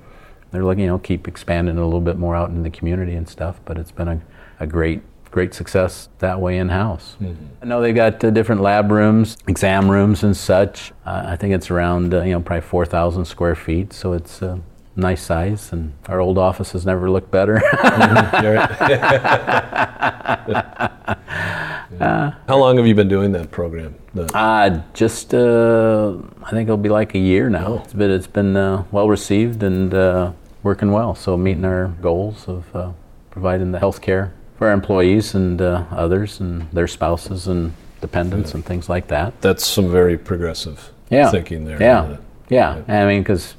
they're 0.50 0.64
looking, 0.64 0.84
you 0.84 0.88
know, 0.88 0.98
keep 0.98 1.26
expanding 1.26 1.78
a 1.78 1.84
little 1.84 2.00
bit 2.00 2.16
more 2.16 2.36
out 2.36 2.50
in 2.50 2.62
the 2.62 2.70
community 2.70 3.14
and 3.14 3.28
stuff, 3.28 3.60
but 3.64 3.76
it's 3.76 3.90
been 3.90 4.08
a, 4.08 4.20
a 4.60 4.66
great 4.66 5.02
great 5.34 5.52
success 5.52 6.08
that 6.20 6.40
way 6.40 6.58
in 6.58 6.68
house. 6.68 7.16
Mm-hmm. 7.20 7.44
I 7.60 7.66
know 7.66 7.82
they've 7.82 7.92
got 7.92 8.22
uh, 8.22 8.30
different 8.30 8.60
lab 8.60 8.92
rooms, 8.92 9.36
exam 9.48 9.90
rooms, 9.90 10.22
and 10.22 10.36
such. 10.36 10.92
Uh, 11.04 11.24
I 11.26 11.34
think 11.34 11.52
it's 11.54 11.72
around 11.72 12.14
uh, 12.14 12.22
you 12.22 12.30
know 12.30 12.40
probably 12.40 12.60
4,000 12.60 13.24
square 13.24 13.56
feet, 13.56 13.92
so 13.92 14.12
it's 14.12 14.42
uh, 14.42 14.58
nice 14.96 15.22
size, 15.22 15.72
and 15.72 15.92
our 16.08 16.20
old 16.20 16.38
office 16.38 16.72
has 16.72 16.86
never 16.86 17.10
looked 17.10 17.30
better. 17.30 17.62
uh, 22.00 22.30
How 22.48 22.58
long 22.58 22.76
have 22.76 22.86
you 22.86 22.94
been 22.94 23.08
doing 23.08 23.32
that 23.32 23.50
program? 23.50 23.94
The 24.14 24.24
uh, 24.36 24.82
just 24.92 25.34
uh, 25.34 26.16
I 26.42 26.50
think 26.50 26.68
it'll 26.68 26.76
be 26.76 26.88
like 26.88 27.14
a 27.14 27.18
year 27.18 27.50
now. 27.50 27.66
Oh. 27.66 27.82
It's 27.84 27.92
been 27.92 28.10
it's 28.10 28.26
been 28.26 28.56
uh, 28.56 28.84
well 28.90 29.08
received 29.08 29.62
and 29.62 29.92
uh, 29.92 30.32
working 30.62 30.92
well. 30.92 31.14
So 31.14 31.36
meeting 31.36 31.64
our 31.64 31.88
goals 32.00 32.48
of 32.48 32.74
uh, 32.76 32.92
providing 33.30 33.72
the 33.72 33.78
health 33.78 34.00
care 34.00 34.32
for 34.56 34.68
our 34.68 34.72
employees 34.72 35.34
and 35.34 35.60
others 35.60 36.40
and 36.40 36.70
their 36.70 36.86
spouses 36.86 37.48
and 37.48 37.72
dependents 38.00 38.50
yeah. 38.50 38.56
and 38.56 38.64
things 38.64 38.88
like 38.88 39.08
that. 39.08 39.40
That's 39.40 39.66
some 39.66 39.90
very 39.90 40.16
progressive 40.16 40.92
yeah. 41.10 41.30
thinking 41.30 41.64
there. 41.64 41.80
Yeah, 41.80 42.18
yeah. 42.48 42.82
yeah. 42.86 43.00
I 43.02 43.06
mean, 43.06 43.22
because 43.22 43.54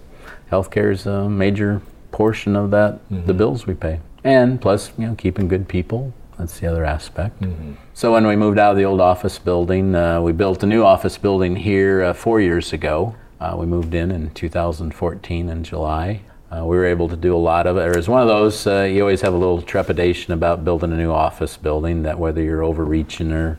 healthcare 0.55 0.91
is 0.91 1.05
a 1.05 1.29
major 1.29 1.81
portion 2.11 2.55
of 2.55 2.71
that, 2.71 2.93
mm-hmm. 3.09 3.25
the 3.25 3.33
bills 3.33 3.67
we 3.67 3.73
pay. 3.73 3.99
And 4.23 4.59
plus, 4.59 4.91
you 4.97 5.05
know, 5.07 5.15
keeping 5.15 5.47
good 5.47 5.67
people. 5.67 6.13
That's 6.37 6.59
the 6.59 6.67
other 6.67 6.85
aspect. 6.85 7.41
Mm-hmm. 7.41 7.73
So 7.93 8.11
when 8.13 8.27
we 8.27 8.35
moved 8.35 8.59
out 8.59 8.71
of 8.71 8.77
the 8.77 8.85
old 8.85 8.99
office 8.99 9.39
building, 9.39 9.95
uh, 9.95 10.21
we 10.21 10.31
built 10.33 10.63
a 10.63 10.65
new 10.65 10.83
office 10.83 11.17
building 11.17 11.55
here 11.55 12.03
uh, 12.03 12.13
four 12.13 12.41
years 12.41 12.73
ago. 12.73 13.15
Uh, 13.39 13.55
we 13.57 13.65
moved 13.65 13.93
in 13.93 14.11
in 14.11 14.31
2014 14.31 15.49
in 15.49 15.63
July. 15.63 16.21
Uh, 16.51 16.63
we 16.63 16.77
were 16.77 16.85
able 16.85 17.09
to 17.09 17.15
do 17.15 17.35
a 17.35 17.37
lot 17.37 17.67
of 17.67 17.77
it. 17.77 17.87
It 17.87 17.95
was 17.95 18.07
one 18.07 18.21
of 18.21 18.27
those, 18.27 18.67
uh, 18.67 18.83
you 18.83 19.01
always 19.01 19.21
have 19.21 19.33
a 19.33 19.37
little 19.37 19.61
trepidation 19.61 20.33
about 20.33 20.63
building 20.63 20.91
a 20.91 20.97
new 20.97 21.11
office 21.11 21.57
building, 21.57 22.03
that 22.03 22.17
whether 22.17 22.41
you're 22.41 22.63
overreaching 22.63 23.31
or 23.31 23.57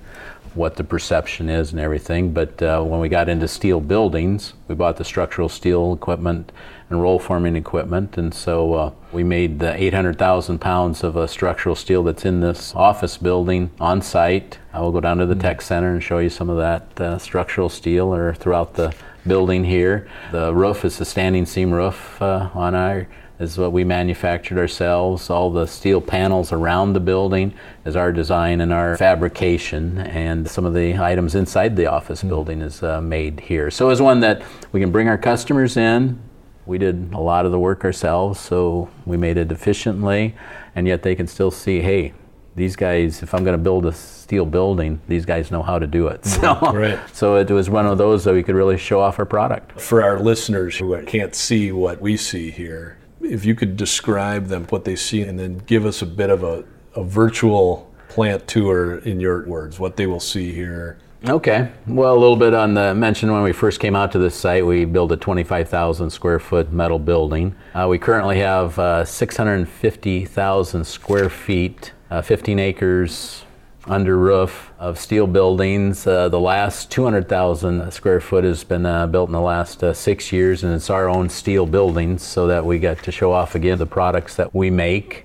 what 0.55 0.77
the 0.77 0.85
perception 0.85 1.49
is 1.49 1.73
and 1.73 1.81
everything. 1.81 2.33
But 2.33 2.63
uh, 2.63 2.83
when 2.83 3.01
we 3.01 3.09
got 3.09 3.29
into 3.29 3.49
steel 3.49 3.81
buildings, 3.81 4.55
we 4.69 4.75
bought 4.75 4.97
the 4.97 5.05
structural 5.05 5.49
steel 5.49 5.93
equipment 5.93 6.53
and 6.89 7.03
roll 7.03 7.19
forming 7.19 7.57
equipment. 7.57 8.17
And 8.17 8.33
so 8.33 8.75
uh, 8.75 8.93
we 9.13 9.25
made 9.25 9.59
the 9.59 9.75
800,000 9.83 10.61
pounds 10.61 11.03
of 11.03 11.17
uh, 11.17 11.27
structural 11.27 11.75
steel 11.75 12.05
that's 12.05 12.25
in 12.25 12.41
this 12.41 12.75
office 12.75 13.17
building 13.17 13.71
on 13.81 14.03
site. 14.03 14.59
I 14.73 14.81
will 14.81 14.93
go 14.93 15.01
down 15.01 15.19
to 15.19 15.27
the 15.27 15.35
mm-hmm. 15.35 15.43
tech 15.43 15.63
center 15.63 15.93
and 15.93 16.03
show 16.03 16.19
you 16.19 16.31
some 16.31 16.49
of 16.49 16.59
that 16.59 17.01
uh, 17.01 17.19
structural 17.19 17.69
steel 17.69 18.15
or 18.15 18.35
throughout 18.35 18.75
the 18.75 18.95
building 19.27 19.65
here. 19.65 20.09
The 20.31 20.55
roof 20.55 20.85
is 20.85 21.01
a 21.01 21.05
standing 21.05 21.47
seam 21.47 21.73
roof 21.73 22.21
uh, 22.23 22.51
on 22.55 22.75
our 22.75 23.09
is 23.39 23.59
what 23.59 23.73
we 23.73 23.85
manufactured 23.85 24.59
ourselves. 24.59 25.29
All 25.29 25.51
the 25.51 25.67
steel 25.67 26.01
panels 26.01 26.53
around 26.53 26.95
the 26.95 27.01
building 27.01 27.53
is 27.85 27.97
our 27.97 28.13
design 28.13 28.61
and 28.61 28.73
our 28.73 28.97
fabrication, 28.97 29.99
and 29.99 30.49
some 30.49 30.65
of 30.65 30.75
the 30.75 30.97
items 30.99 31.35
inside 31.35 31.77
the 31.77 31.87
office 31.87 32.21
mm-hmm. 32.21 32.29
building 32.29 32.63
is 32.63 32.83
uh, 32.83 33.01
made 33.01 33.41
here. 33.41 33.71
So 33.71 33.91
it's 33.91 34.01
one 34.01 34.21
that 34.21 34.43
we 34.73 34.81
can 34.81 34.91
bring 34.91 35.09
our 35.09 35.19
customers 35.19 35.77
in, 35.77 36.19
we 36.67 36.79
did 36.79 37.13
a 37.13 37.21
lot 37.21 37.47
of 37.47 37.53
the 37.53 37.59
work 37.59 37.85
ourselves, 37.85 38.41
so 38.41 38.91
we 39.05 39.17
made 39.17 39.37
it 39.37 39.53
efficiently, 39.53 40.35
and 40.75 40.87
yet 40.87 41.03
they 41.03 41.15
can 41.15 41.27
still 41.27 41.51
see, 41.51 41.81
hey, 41.81 42.13
these 42.57 42.75
guys, 42.75 43.23
if 43.23 43.35
I'm 43.35 43.45
going 43.45 43.57
to 43.57 43.63
build 43.63 43.87
a 43.87 43.93
steel 43.93 44.47
building, 44.47 45.01
these 45.09 45.25
guys 45.25 45.51
know 45.51 45.63
how 45.63 45.79
to 45.79 45.87
do 45.87 46.09
it. 46.09 46.25
So, 46.37 46.55
right. 46.73 46.99
so 47.13 47.37
it 47.37 47.51
was 47.51 47.71
one 47.71 47.87
of 47.87 47.99
those 47.99 48.25
that 48.25 48.35
we 48.35 48.43
could 48.43 48.55
really 48.55 48.77
show 48.77 49.01
off 49.01 49.19
our 49.19 49.25
product. 49.25 49.81
For 49.81 50.03
our 50.03 50.19
listeners 50.19 50.77
who 50.77 51.01
can't 51.05 51.35
see 51.35 51.73
what 51.73 52.01
we 52.01 52.17
see 52.17 52.51
here, 52.51 52.99
if 53.21 53.45
you 53.45 53.55
could 53.55 53.77
describe 53.77 54.47
them, 54.47 54.65
what 54.67 54.85
they 54.85 54.97
see, 54.97 55.23
and 55.23 55.39
then 55.39 55.59
give 55.67 55.87
us 55.87 56.03
a 56.03 56.07
bit 56.07 56.31
of 56.31 56.43
a, 56.43 56.65
a 56.95 57.05
virtual 57.05 57.91
plant 58.09 58.47
tour 58.49 58.99
in 58.99 59.21
your 59.21 59.47
words, 59.47 59.79
what 59.79 59.97
they 59.97 60.07
will 60.07 60.21
see 60.21 60.53
here 60.53 60.99
Okay. 61.25 61.73
Well, 61.87 62.15
a 62.15 62.19
little 62.19 62.37
bit 62.37 62.53
on 62.53 62.75
the 62.75 62.95
mention 62.95 63.33
when 63.33 63.43
we 63.43 63.53
first 63.53 63.81
came 63.81 63.97
out 63.97 64.13
to 64.13 64.19
this 64.19 64.35
site, 64.35 64.67
we 64.67 64.85
built 64.85 65.11
a 65.13 65.17
25,000 65.17 66.11
square 66.11 66.39
foot 66.39 66.73
metal 66.73 66.99
building. 66.99 67.57
Uh, 67.75 67.87
we 67.89 67.99
currently 67.99 68.39
have 68.39 68.79
uh, 68.79 69.05
650,000 69.05 70.85
square 70.87 71.31
feet, 71.31 71.93
uh, 72.11 72.21
15 72.21 72.59
acres 72.59 73.45
under 73.87 74.19
roof 74.19 74.73
of 74.79 74.99
steel 74.99 75.27
buildings. 75.27 76.07
Uh, 76.07 76.29
the 76.29 76.41
last 76.41 76.91
200,000 76.91 77.91
square 77.93 78.21
foot 78.21 78.45
has 78.45 78.63
been 78.63 78.85
uh, 78.85 79.07
built 79.07 79.29
in 79.29 79.33
the 79.33 79.41
last 79.41 79.83
uh, 79.83 79.95
six 79.95 80.33
years, 80.33 80.65
and 80.65 80.75
it's 80.75 80.91
our 80.91 81.09
own 81.09 81.29
steel 81.31 81.67
buildings 81.67 82.23
so 82.23 82.47
that 82.47 82.65
we 82.65 82.79
get 82.79 83.03
to 83.03 83.11
show 83.11 83.33
off 83.33 83.55
again 83.55 83.79
the 83.79 83.87
products 83.87 84.37
that 84.37 84.55
we 84.55 84.71
make. 84.71 85.25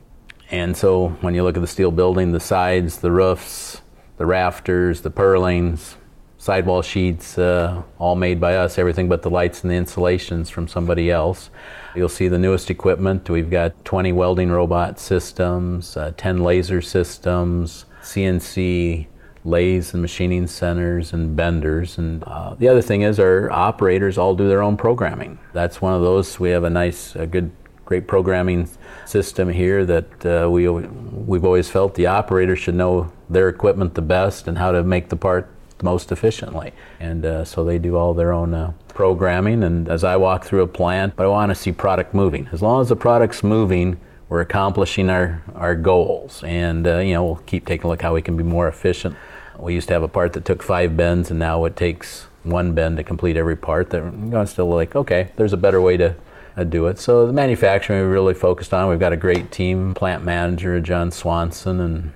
And 0.51 0.75
so 0.75 1.09
when 1.21 1.33
you 1.33 1.43
look 1.43 1.57
at 1.57 1.61
the 1.61 1.67
steel 1.67 1.91
building, 1.91 2.31
the 2.31 2.39
sides, 2.39 2.99
the 2.99 3.11
roofs, 3.11 3.80
the 4.21 4.25
rafters, 4.27 5.01
the 5.01 5.09
purlins, 5.09 5.95
sidewall 6.37 6.83
sheets, 6.83 7.39
uh, 7.39 7.81
all 7.97 8.13
made 8.13 8.39
by 8.39 8.55
us, 8.55 8.77
everything 8.77 9.09
but 9.09 9.23
the 9.23 9.31
lights 9.31 9.63
and 9.63 9.71
the 9.71 9.75
insulations 9.75 10.47
from 10.47 10.67
somebody 10.67 11.09
else. 11.09 11.49
You'll 11.95 12.07
see 12.07 12.27
the 12.27 12.37
newest 12.37 12.69
equipment. 12.69 13.27
We've 13.31 13.49
got 13.49 13.83
20 13.83 14.11
welding 14.11 14.51
robot 14.51 14.99
systems, 14.99 15.97
uh, 15.97 16.13
10 16.17 16.43
laser 16.43 16.83
systems, 16.83 17.85
CNC 18.03 19.07
lathes 19.43 19.91
and 19.91 20.03
machining 20.03 20.45
centers 20.45 21.13
and 21.13 21.35
benders. 21.35 21.97
And 21.97 22.23
uh, 22.25 22.53
the 22.53 22.67
other 22.67 22.83
thing 22.83 23.01
is 23.01 23.19
our 23.19 23.49
operators 23.49 24.19
all 24.19 24.35
do 24.35 24.47
their 24.47 24.61
own 24.61 24.77
programming. 24.77 25.39
That's 25.51 25.81
one 25.81 25.95
of 25.95 26.03
those. 26.03 26.39
We 26.39 26.51
have 26.51 26.63
a 26.63 26.69
nice, 26.69 27.15
a 27.15 27.25
good 27.25 27.49
great 27.91 28.07
programming 28.07 28.69
system 29.05 29.49
here 29.49 29.85
that 29.85 30.25
uh, 30.25 30.49
we, 30.49 30.69
we've 30.69 31.43
always 31.43 31.67
felt 31.67 31.95
the 31.95 32.07
operator 32.07 32.55
should 32.55 32.73
know 32.73 33.11
their 33.29 33.49
equipment 33.49 33.95
the 33.95 34.01
best 34.01 34.47
and 34.47 34.57
how 34.57 34.71
to 34.71 34.81
make 34.81 35.09
the 35.09 35.15
part 35.17 35.49
most 35.83 36.09
efficiently. 36.09 36.71
And 37.01 37.25
uh, 37.25 37.43
so 37.43 37.65
they 37.65 37.77
do 37.79 37.97
all 37.97 38.13
their 38.13 38.31
own 38.31 38.53
uh, 38.53 38.71
programming. 38.87 39.61
And 39.61 39.89
as 39.89 40.05
I 40.05 40.15
walk 40.15 40.45
through 40.45 40.61
a 40.61 40.67
plant, 40.67 41.15
I 41.17 41.27
want 41.27 41.49
to 41.49 41.55
see 41.55 41.73
product 41.73 42.13
moving. 42.13 42.47
As 42.53 42.61
long 42.61 42.79
as 42.79 42.87
the 42.87 42.95
product's 42.95 43.43
moving, 43.43 43.99
we're 44.29 44.39
accomplishing 44.39 45.09
our, 45.09 45.43
our 45.53 45.75
goals. 45.75 46.41
And, 46.45 46.87
uh, 46.87 46.99
you 46.99 47.13
know, 47.13 47.25
we'll 47.25 47.43
keep 47.45 47.65
taking 47.65 47.87
a 47.87 47.89
look 47.89 48.01
how 48.01 48.13
we 48.13 48.21
can 48.21 48.37
be 48.37 48.43
more 48.43 48.69
efficient. 48.69 49.17
We 49.59 49.73
used 49.73 49.89
to 49.89 49.93
have 49.95 50.03
a 50.03 50.07
part 50.07 50.31
that 50.31 50.45
took 50.45 50.63
five 50.63 50.95
bends, 50.95 51.29
and 51.29 51.39
now 51.39 51.65
it 51.65 51.75
takes 51.75 52.27
one 52.43 52.73
bend 52.73 52.95
to 52.97 53.03
complete 53.03 53.35
every 53.35 53.57
part. 53.57 53.89
That 53.89 54.01
you 54.05 54.11
know, 54.11 54.45
still 54.45 54.69
like, 54.69 54.95
okay, 54.95 55.31
there's 55.35 55.51
a 55.51 55.57
better 55.57 55.81
way 55.81 55.97
to 55.97 56.15
do 56.65 56.87
it. 56.87 56.99
So 56.99 57.27
the 57.27 57.33
manufacturing 57.33 58.01
we 58.01 58.07
really 58.07 58.33
focused 58.33 58.73
on. 58.73 58.89
We've 58.89 58.99
got 58.99 59.13
a 59.13 59.17
great 59.17 59.51
team, 59.51 59.93
plant 59.93 60.23
manager 60.23 60.79
John 60.79 61.11
Swanson 61.11 61.79
and 61.79 62.11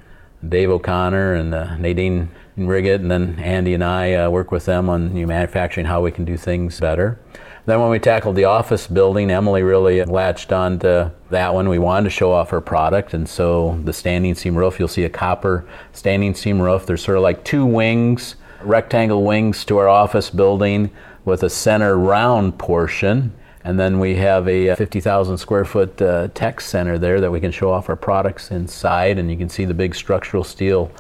Dave 0.48 0.70
O'Connor 0.70 1.34
and 1.34 1.54
uh, 1.54 1.76
Nadine 1.78 2.30
Riggett, 2.58 2.96
and 2.96 3.12
then 3.12 3.40
Andy 3.40 3.74
and 3.74 3.84
I 3.84 4.14
uh, 4.14 4.30
work 4.30 4.52
with 4.52 4.66
them 4.66 4.90
on 4.90 5.14
new 5.14 5.28
manufacturing, 5.28 5.86
how 5.86 6.02
we 6.02 6.12
can 6.12 6.26
do 6.26 6.38
things 6.38 6.80
better. 6.80 7.20
Then 7.66 7.82
when 7.82 7.90
we 7.90 7.98
tackled 7.98 8.36
the 8.36 8.46
office 8.46 8.86
building, 8.86 9.32
Emily 9.32 9.64
really 9.64 10.04
latched 10.04 10.54
on 10.54 10.78
to 10.80 11.12
that 11.32 11.54
one. 11.54 11.68
We 11.68 11.80
wanted 11.80 12.06
to 12.06 12.10
show 12.12 12.32
off 12.32 12.52
her 12.52 12.62
product, 12.62 13.14
and 13.14 13.28
so 13.28 13.82
the 13.84 13.94
standing 13.94 14.36
seam 14.36 14.56
roof, 14.56 14.78
you'll 14.78 14.88
see 14.88 15.04
a 15.04 15.10
copper 15.10 15.66
standing 15.92 16.36
seam 16.36 16.62
roof. 16.62 16.86
There's 16.86 17.04
sort 17.04 17.18
of 17.18 17.24
like 17.24 17.44
two 17.44 17.66
wings, 17.66 18.36
rectangle 18.62 19.24
wings 19.24 19.66
to 19.66 19.80
our 19.80 19.88
office 19.88 20.30
building 20.30 20.92
with 21.26 21.42
a 21.42 21.50
center 21.50 21.98
round 21.98 22.60
portion 22.60 23.34
and 23.66 23.80
then 23.80 24.00
we 24.00 24.16
have 24.16 24.48
a 24.48 24.70
uh, 24.70 24.76
50,000 24.76 25.38
square 25.40 25.66
foot 25.66 26.00
uh, 26.00 26.28
tech 26.36 26.62
center 26.62 27.00
there 27.00 27.20
that 27.20 27.32
we 27.32 27.40
can 27.40 27.52
show 27.52 27.72
off 27.72 27.90
our 27.90 27.96
products 27.96 28.52
inside, 28.52 29.18
and 29.18 29.32
you 29.32 29.36
can 29.36 29.50
see 29.50 29.66
the 29.66 29.74
big 29.74 29.96
structural 29.96 30.44
steel 30.44 30.92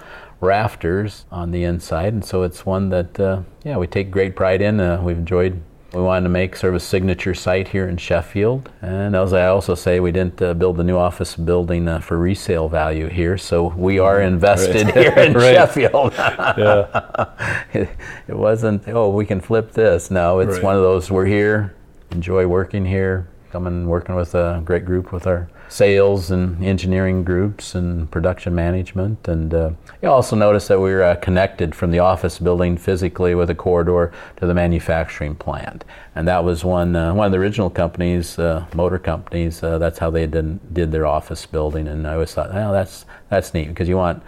rafters 0.42 1.26
on 1.32 1.52
the 1.52 1.64
inside. 1.64 2.14
And 2.14 2.26
so 2.26 2.42
it's 2.42 2.66
one 2.66 2.90
that, 2.90 3.20
uh, 3.20 3.44
yeah, 3.64 3.78
we 3.78 3.86
take 3.86 4.10
great 4.10 4.36
pride 4.36 4.64
in. 4.64 4.80
Uh, 4.80 5.00
we've 5.00 5.18
enjoyed. 5.18 5.62
We 5.94 6.02
wanted 6.02 6.24
to 6.24 6.30
make 6.30 6.56
sort 6.56 6.74
of 6.74 6.78
a 6.78 6.80
signature 6.80 7.36
site 7.36 7.68
here 7.68 7.88
in 7.88 7.98
Sheffield. 7.98 8.72
And 8.82 9.16
as 9.16 9.32
I 9.32 9.46
also 9.46 9.76
say, 9.76 10.00
we 10.00 10.12
didn't 10.12 10.42
uh, 10.42 10.56
build 10.56 10.78
the 10.78 10.84
new 10.84 10.98
office 10.98 11.36
building 11.36 11.88
uh, 11.88 12.00
for 12.00 12.18
resale 12.18 12.68
value 12.68 13.08
here, 13.08 13.38
so 13.38 13.68
we 13.78 14.00
are 14.00 14.18
mm-hmm. 14.18 14.34
invested 14.34 14.88
right. 14.88 14.96
here 14.96 15.14
in 15.20 15.34
Sheffield. 15.40 16.14
it, 17.74 17.90
it, 18.28 18.36
wasn't, 18.36 18.88
oh, 18.88 19.10
we 19.10 19.26
can 19.26 19.40
flip 19.40 19.72
this. 19.72 20.10
No, 20.10 20.40
it's 20.40 20.56
right. 20.56 20.64
one 20.64 20.76
of 20.76 20.82
those, 20.82 21.12
we're 21.12 21.28
here 21.28 21.75
enjoy 22.12 22.48
working 22.48 22.86
here, 22.86 23.28
coming 23.52 23.88
working 23.88 24.16
with 24.16 24.36
a 24.36 24.62
great 24.66 24.86
group 24.86 25.12
with 25.12 25.26
our 25.26 25.50
sales 25.68 26.32
and 26.32 26.64
engineering 26.64 27.24
groups 27.24 27.76
and 27.76 28.10
production 28.12 28.54
management. 28.54 29.28
And 29.28 29.54
uh, 29.54 29.72
you 30.02 30.10
also 30.10 30.36
notice 30.36 30.68
that 30.68 30.80
we're 30.80 31.02
uh, 31.02 31.16
connected 31.16 31.74
from 31.74 31.92
the 31.92 32.00
office 32.00 32.40
building 32.40 32.78
physically 32.78 33.36
with 33.36 33.50
a 33.50 33.56
corridor 33.56 34.12
to 34.38 34.46
the 34.46 34.54
manufacturing 34.54 35.36
plant. 35.36 35.86
And 36.16 36.28
that 36.28 36.44
was 36.44 36.64
one, 36.64 36.96
uh, 36.96 37.14
one 37.14 37.26
of 37.26 37.32
the 37.32 37.40
original 37.40 37.70
companies, 37.70 38.38
uh, 38.38 38.66
motor 38.74 39.00
companies, 39.00 39.64
uh, 39.64 39.78
that's 39.78 40.00
how 40.00 40.10
they 40.10 40.28
did, 40.28 40.74
did 40.74 40.92
their 40.92 41.08
office 41.08 41.46
building. 41.46 41.88
And 41.88 42.08
I 42.08 42.14
always 42.14 42.34
thought, 42.34 42.52
oh, 42.52 42.72
that's, 42.72 43.06
that's 43.30 43.54
neat 43.54 43.70
because 43.70 43.90
you 43.90 43.98
want 43.98 44.22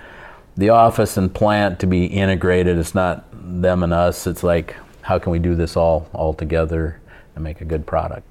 the 0.56 0.70
office 0.70 1.18
and 1.18 1.34
plant 1.34 1.80
to 1.82 1.88
be 1.88 2.06
integrated. 2.06 2.78
It's 2.78 2.96
not 2.96 3.26
them 3.32 3.84
and 3.84 3.94
us. 3.94 4.26
It's 4.26 4.44
like, 4.44 4.76
how 5.02 5.20
can 5.20 5.32
we 5.32 5.40
do 5.40 5.56
this 5.56 5.78
all, 5.78 6.10
all 6.14 6.34
together 6.34 7.00
and 7.38 7.44
make 7.44 7.62
a 7.62 7.66
good 7.66 7.86
product. 7.86 8.28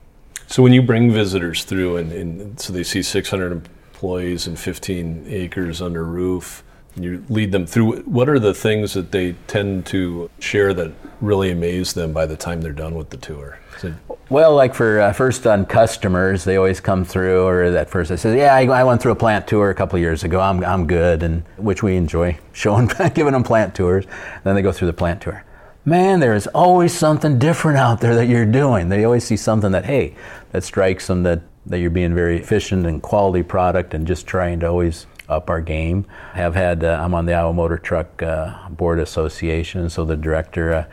So 0.48 0.62
when 0.62 0.72
you 0.72 0.82
bring 0.82 1.10
visitors 1.10 1.64
through 1.64 1.96
and, 1.96 2.12
and 2.12 2.60
so 2.60 2.72
they 2.72 2.82
see 2.82 3.02
600 3.02 3.52
employees 3.52 4.46
and 4.46 4.58
15 4.58 5.26
acres 5.28 5.80
under 5.80 6.04
roof, 6.04 6.62
and 6.96 7.04
You 7.04 7.24
lead 7.28 7.52
them 7.52 7.66
through. 7.66 8.00
What 8.02 8.28
are 8.28 8.38
the 8.38 8.54
things 8.54 8.94
that 8.94 9.12
they 9.12 9.34
tend 9.48 9.84
to 9.86 10.30
share 10.38 10.72
that 10.74 10.92
really 11.20 11.50
amaze 11.50 11.92
them 11.92 12.14
by 12.14 12.24
the 12.24 12.36
time 12.36 12.62
they're 12.62 12.72
done 12.72 12.94
with 12.94 13.10
the 13.10 13.18
tour? 13.18 13.58
So, 13.78 13.92
well, 14.30 14.54
like 14.54 14.74
for 14.74 15.00
uh, 15.00 15.12
first 15.12 15.46
on 15.46 15.66
customers, 15.66 16.44
they 16.44 16.56
always 16.56 16.80
come 16.80 17.04
through, 17.04 17.44
or 17.44 17.64
at 17.64 17.90
first 17.90 18.10
i 18.10 18.16
say, 18.16 18.38
"Yeah, 18.38 18.54
I, 18.54 18.64
I 18.64 18.84
went 18.84 19.02
through 19.02 19.12
a 19.12 19.16
plant 19.16 19.46
tour 19.46 19.68
a 19.68 19.74
couple 19.74 19.98
years 19.98 20.24
ago. 20.24 20.40
I'm 20.40 20.64
I'm 20.64 20.86
good," 20.86 21.22
and 21.22 21.42
which 21.58 21.82
we 21.82 21.96
enjoy 21.96 22.38
showing, 22.52 22.86
giving 23.14 23.34
them 23.34 23.44
plant 23.44 23.74
tours. 23.74 24.06
Then 24.44 24.54
they 24.54 24.62
go 24.62 24.72
through 24.72 24.86
the 24.86 24.94
plant 24.94 25.20
tour. 25.20 25.44
Man, 25.88 26.18
there 26.18 26.34
is 26.34 26.48
always 26.48 26.92
something 26.92 27.38
different 27.38 27.78
out 27.78 28.00
there 28.00 28.16
that 28.16 28.26
you're 28.26 28.44
doing. 28.44 28.88
They 28.88 29.04
always 29.04 29.22
see 29.22 29.36
something 29.36 29.70
that 29.70 29.84
hey, 29.84 30.16
that 30.50 30.64
strikes 30.64 31.06
them 31.06 31.22
that 31.22 31.42
that 31.64 31.78
you're 31.78 31.90
being 31.90 32.12
very 32.12 32.38
efficient 32.40 32.86
and 32.86 33.00
quality 33.00 33.44
product, 33.44 33.94
and 33.94 34.04
just 34.04 34.26
trying 34.26 34.58
to 34.60 34.66
always 34.66 35.06
up 35.28 35.48
our 35.48 35.60
game. 35.60 36.04
I 36.34 36.38
have 36.38 36.56
had 36.56 36.82
uh, 36.82 37.00
I'm 37.00 37.14
on 37.14 37.26
the 37.26 37.34
Iowa 37.34 37.52
Motor 37.52 37.78
Truck 37.78 38.20
uh, 38.20 38.68
Board 38.68 38.98
Association, 38.98 39.88
so 39.88 40.04
the 40.04 40.16
director 40.16 40.74
uh, 40.74 40.84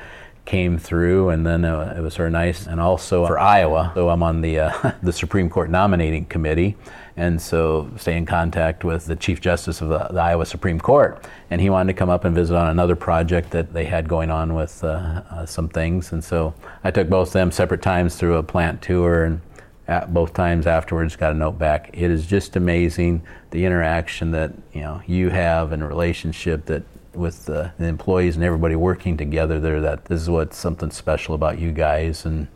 came 0.46 0.78
through, 0.78 1.30
and 1.30 1.46
then 1.46 1.64
uh, 1.64 1.94
it 1.98 2.02
was 2.02 2.14
sort 2.14 2.28
of 2.28 2.34
nice. 2.34 2.68
And 2.68 2.82
also 2.82 3.26
for 3.26 3.40
Iowa, 3.40 3.92
so 3.96 4.10
I'm 4.10 4.24
on 4.24 4.42
the 4.42 4.60
uh, 4.60 4.92
the 5.04 5.14
Supreme 5.14 5.50
Court 5.50 5.70
nominating 5.70 6.26
committee, 6.26 6.76
and 7.16 7.42
so 7.42 7.90
stay 7.98 8.18
in 8.18 8.26
contact 8.26 8.84
with 8.84 9.06
the 9.06 9.16
Chief 9.16 9.40
Justice 9.40 9.82
of 9.82 9.90
the, 9.90 10.00
the, 10.12 10.20
Iowa 10.20 10.46
Supreme 10.46 10.80
Court, 10.80 11.24
and 11.50 11.62
he 11.62 11.70
wanted 11.70 11.94
to 11.94 11.98
come 11.98 12.10
up 12.10 12.26
and 12.26 12.36
visit 12.36 12.56
on 12.56 12.68
another 12.68 12.96
project 12.96 13.52
that 13.52 13.74
they 13.74 13.86
had 13.86 14.10
going 14.10 14.32
on 14.32 14.54
with 14.54 14.84
uh, 14.84 15.46
some 15.46 15.70
things, 15.70 16.12
and 16.12 16.24
so 16.24 16.54
I 16.84 16.92
took 16.92 17.10
both 17.10 17.30
of 17.30 17.34
them 17.34 17.52
separate 17.52 17.82
times 17.82 18.16
through 18.16 18.36
a 18.36 18.44
plant 18.44 18.82
tour 18.82 19.24
and 19.26 19.42
At 19.88 20.14
both 20.14 20.34
times 20.34 20.66
afterwards 20.66 21.18
got 21.18 21.32
a 21.32 21.36
note 21.36 21.58
back. 21.60 21.90
It 21.94 22.10
is 22.10 22.26
just 22.26 22.56
amazing 22.56 23.22
the 23.52 23.66
interaction 23.66 24.32
that 24.32 24.52
you 24.74 24.82
know 24.82 25.02
you 25.06 25.30
have 25.30 25.74
and 25.74 25.86
relationship 25.88 26.66
that 26.66 26.84
with 27.16 27.46
the, 27.46 27.72
employees 27.80 28.36
and 28.36 28.44
everybody 28.44 28.76
working 28.76 29.18
together 29.18 29.60
there. 29.60 29.82
That 29.82 30.06
this 30.06 30.22
is 30.22 30.30
what's 30.30 30.58
something 30.58 30.92
special 30.92 31.36
about 31.36 31.60
you 31.60 31.72
guys. 31.72 32.26
And 32.26 32.48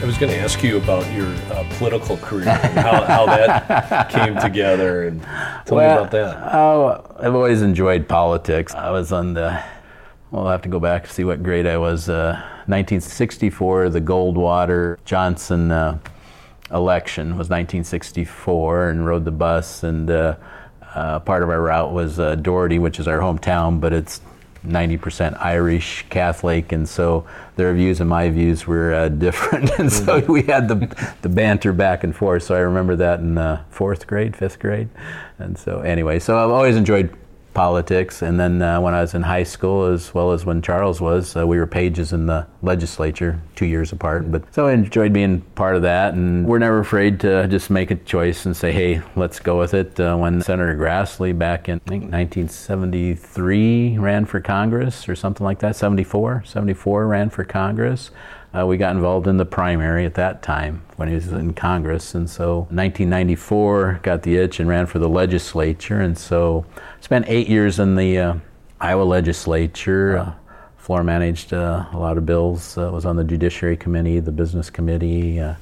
I 0.01 0.05
was 0.07 0.17
going 0.17 0.33
to 0.33 0.39
ask 0.39 0.63
you 0.63 0.79
about 0.79 1.05
your 1.13 1.27
uh, 1.27 1.69
political 1.77 2.17
career 2.17 2.49
and 2.49 2.79
how, 2.79 3.05
how 3.05 3.27
that 3.27 4.09
came 4.09 4.35
together, 4.39 5.09
and 5.09 5.23
tell 5.67 5.77
well, 5.77 5.95
me 5.95 6.01
about 6.01 6.11
that. 6.13 6.55
Oh, 6.55 7.17
I've 7.21 7.35
always 7.35 7.61
enjoyed 7.61 8.09
politics. 8.09 8.75
I 8.75 8.91
was 8.91 9.13
on 9.13 9.35
the. 9.35 9.63
Well, 10.31 10.47
I'll 10.47 10.53
have 10.53 10.63
to 10.63 10.71
go 10.71 10.81
back 10.81 11.05
to 11.05 11.11
see 11.11 11.25
what 11.25 11.43
grade 11.43 11.67
I 11.67 11.77
was. 11.77 12.09
Uh, 12.09 12.33
1964, 12.65 13.91
the 13.91 14.01
Goldwater 14.01 14.97
Johnson 15.05 15.71
uh, 15.71 15.99
election 16.73 17.29
was 17.39 17.49
1964, 17.49 18.91
and 18.91 19.07
rode 19.07 19.25
the 19.25 19.31
bus. 19.31 19.83
And 19.83 20.11
uh, 20.11 20.37
uh, 20.95 21.21
part 21.21 21.43
of 21.43 21.51
our 21.51 21.61
route 21.61 21.93
was 21.93 22.19
uh, 22.19 22.35
Dougherty, 22.37 22.79
which 22.79 22.99
is 22.99 23.09
our 23.09 23.19
hometown, 23.19 23.81
but 23.81 23.93
it's 23.93 24.21
90% 24.67 25.37
Irish 25.41 26.05
Catholic, 26.09 26.73
and 26.73 26.89
so 26.89 27.27
their 27.57 27.75
views 27.75 28.01
and 28.01 28.09
my 28.09 28.31
views 28.31 28.67
were 28.67 28.95
uh, 28.95 29.09
different, 29.09 29.71
and 29.79 29.93
so 29.93 30.21
mm-hmm. 30.21 30.33
we 30.33 30.43
had 30.43 30.69
the 30.69 31.15
the 31.23 31.29
banter 31.29 31.73
back 31.73 32.05
and 32.05 32.15
forth. 32.15 32.45
So 32.45 32.55
I 32.55 32.61
remember 32.61 32.95
that 32.97 33.21
in 33.21 33.39
uh, 33.39 33.65
fourth 33.71 34.07
grade, 34.07 34.37
fifth 34.37 34.61
grade, 34.61 34.89
and 35.39 35.59
so 35.59 35.81
anyway, 35.81 36.21
so 36.21 36.39
I've 36.39 36.51
always 36.51 36.77
enjoyed 36.77 37.17
politics. 37.55 38.23
And 38.23 38.39
then 38.39 38.63
uh, 38.63 38.81
when 38.81 38.95
I 38.95 39.01
was 39.01 39.15
in 39.15 39.23
high 39.23 39.43
school, 39.43 39.85
as 39.85 40.15
well 40.15 40.33
as 40.33 40.45
when 40.45 40.63
Charles 40.63 41.01
was, 41.01 41.37
uh, 41.37 41.47
we 41.47 41.59
were 41.59 41.67
pages 41.67 42.13
in 42.13 42.27
the 42.27 42.47
legislature, 42.63 43.41
two 43.57 43.67
years 43.67 43.93
apart. 43.93 44.31
But 44.31 44.53
so 44.55 44.67
I 44.67 44.73
enjoyed 44.73 45.13
being 45.13 45.41
part 45.55 45.77
of 45.77 45.83
that, 45.83 46.15
and 46.15 46.47
we're 46.47 46.59
never 46.59 46.79
afraid 46.79 47.21
to 47.21 47.47
just 47.49 47.71
make 47.71 47.91
a 47.91 47.97
choice 47.97 48.47
and 48.47 48.57
say, 48.57 48.73
"Hey, 48.73 49.03
let's 49.17 49.41
go 49.41 49.59
with 49.59 49.75
it." 49.75 49.99
Uh, 49.99 50.17
when 50.17 50.41
Senator 50.43 50.77
Grassley 50.77 51.37
back 51.37 51.69
in 51.69 51.81
I 51.87 51.89
think 51.89 52.03
1973 52.05 53.99
ran 53.99 54.25
for 54.25 54.41
Congress 54.41 55.09
or 55.09 55.15
something 55.15 55.45
like 55.45 55.59
that, 55.61 55.77
74, 55.77 56.45
74 56.47 57.07
ran 57.07 57.31
for 57.31 57.45
Congress. 57.45 58.11
Uh, 58.55 58.67
we 58.67 58.77
got 58.77 58.95
involved 58.95 59.27
in 59.27 59.39
the 59.39 59.47
primary 59.47 60.05
at 60.05 60.15
that 60.15 60.43
time 60.43 60.83
when 60.97 61.09
he 61.09 61.15
was 61.15 61.29
in 61.29 61.55
Congress. 61.55 62.15
And 62.15 62.29
so 62.29 62.61
1994 62.71 64.01
got 64.03 64.23
the 64.23 64.37
itch 64.37 64.61
and 64.61 64.69
ran 64.69 64.87
for 64.87 64.99
the 64.99 65.09
legislature. 65.09 66.01
And 66.01 66.19
so 66.19 66.67
spent 67.01 67.25
eight 67.29 67.49
years 67.49 67.79
in 67.79 67.95
the 67.95 68.19
uh, 68.19 68.35
Iowa 68.81 69.05
legislature. 69.05 70.19
Uh, 70.19 70.33
floor 70.77 71.03
managed 71.03 71.55
uh, 71.55 71.87
a 71.93 71.99
lot 71.99 72.19
of 72.19 72.27
bills, 72.27 72.77
uh, 72.77 72.91
was 72.93 73.07
on 73.07 73.17
the 73.17 73.25
Judiciary 73.25 73.77
Committee, 73.77 74.21
the 74.21 74.33
Business 74.33 74.69
Committee, 74.69 75.41
uh, 75.41 75.55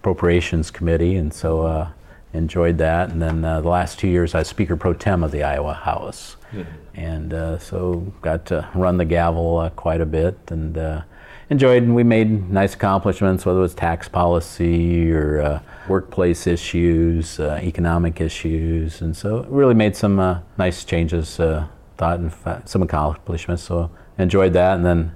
Appropriations 0.00 0.70
Committee. 0.70 1.16
And 1.16 1.32
so 1.32 1.88
enjoyed 2.34 2.76
that. 2.78 3.10
And 3.10 3.22
then 3.22 3.40
the 3.40 3.60
last 3.60 3.98
two 3.98 4.08
years 4.08 4.34
I 4.34 4.40
was 4.40 4.48
Speaker 4.48 4.76
Pro 4.76 4.92
Tem 4.92 5.22
of 5.22 5.30
the 5.30 5.44
Iowa 5.44 5.72
House. 5.72 6.36
Mm-hmm. 6.52 7.00
And 7.00 7.62
so 7.62 8.12
got 8.20 8.44
to 8.46 8.68
run 8.74 8.98
the 8.98 9.04
gavel 9.06 9.70
quite 9.76 10.02
a 10.02 10.06
bit. 10.06 10.36
And 10.48 10.74
enjoyed 11.50 11.82
and 11.82 11.94
we 11.94 12.02
made 12.02 12.50
nice 12.50 12.74
accomplishments, 12.74 13.44
whether 13.44 13.58
it 13.58 13.62
was 13.62 13.74
tax 13.74 14.08
policy 14.08 15.12
or 15.12 15.40
uh, 15.40 15.60
workplace 15.88 16.46
issues, 16.46 17.38
uh, 17.40 17.60
economic 17.62 18.20
issues, 18.20 19.00
and 19.00 19.16
so 19.16 19.44
really 19.48 19.74
made 19.74 19.96
some 19.96 20.18
uh, 20.18 20.40
nice 20.58 20.84
changes. 20.84 21.38
Uh, 21.38 21.66
thought 21.96 22.18
and 22.18 22.32
some 22.68 22.82
accomplishments, 22.82 23.62
so 23.62 23.90
enjoyed 24.18 24.52
that. 24.52 24.76
And 24.76 24.84
then 24.84 25.14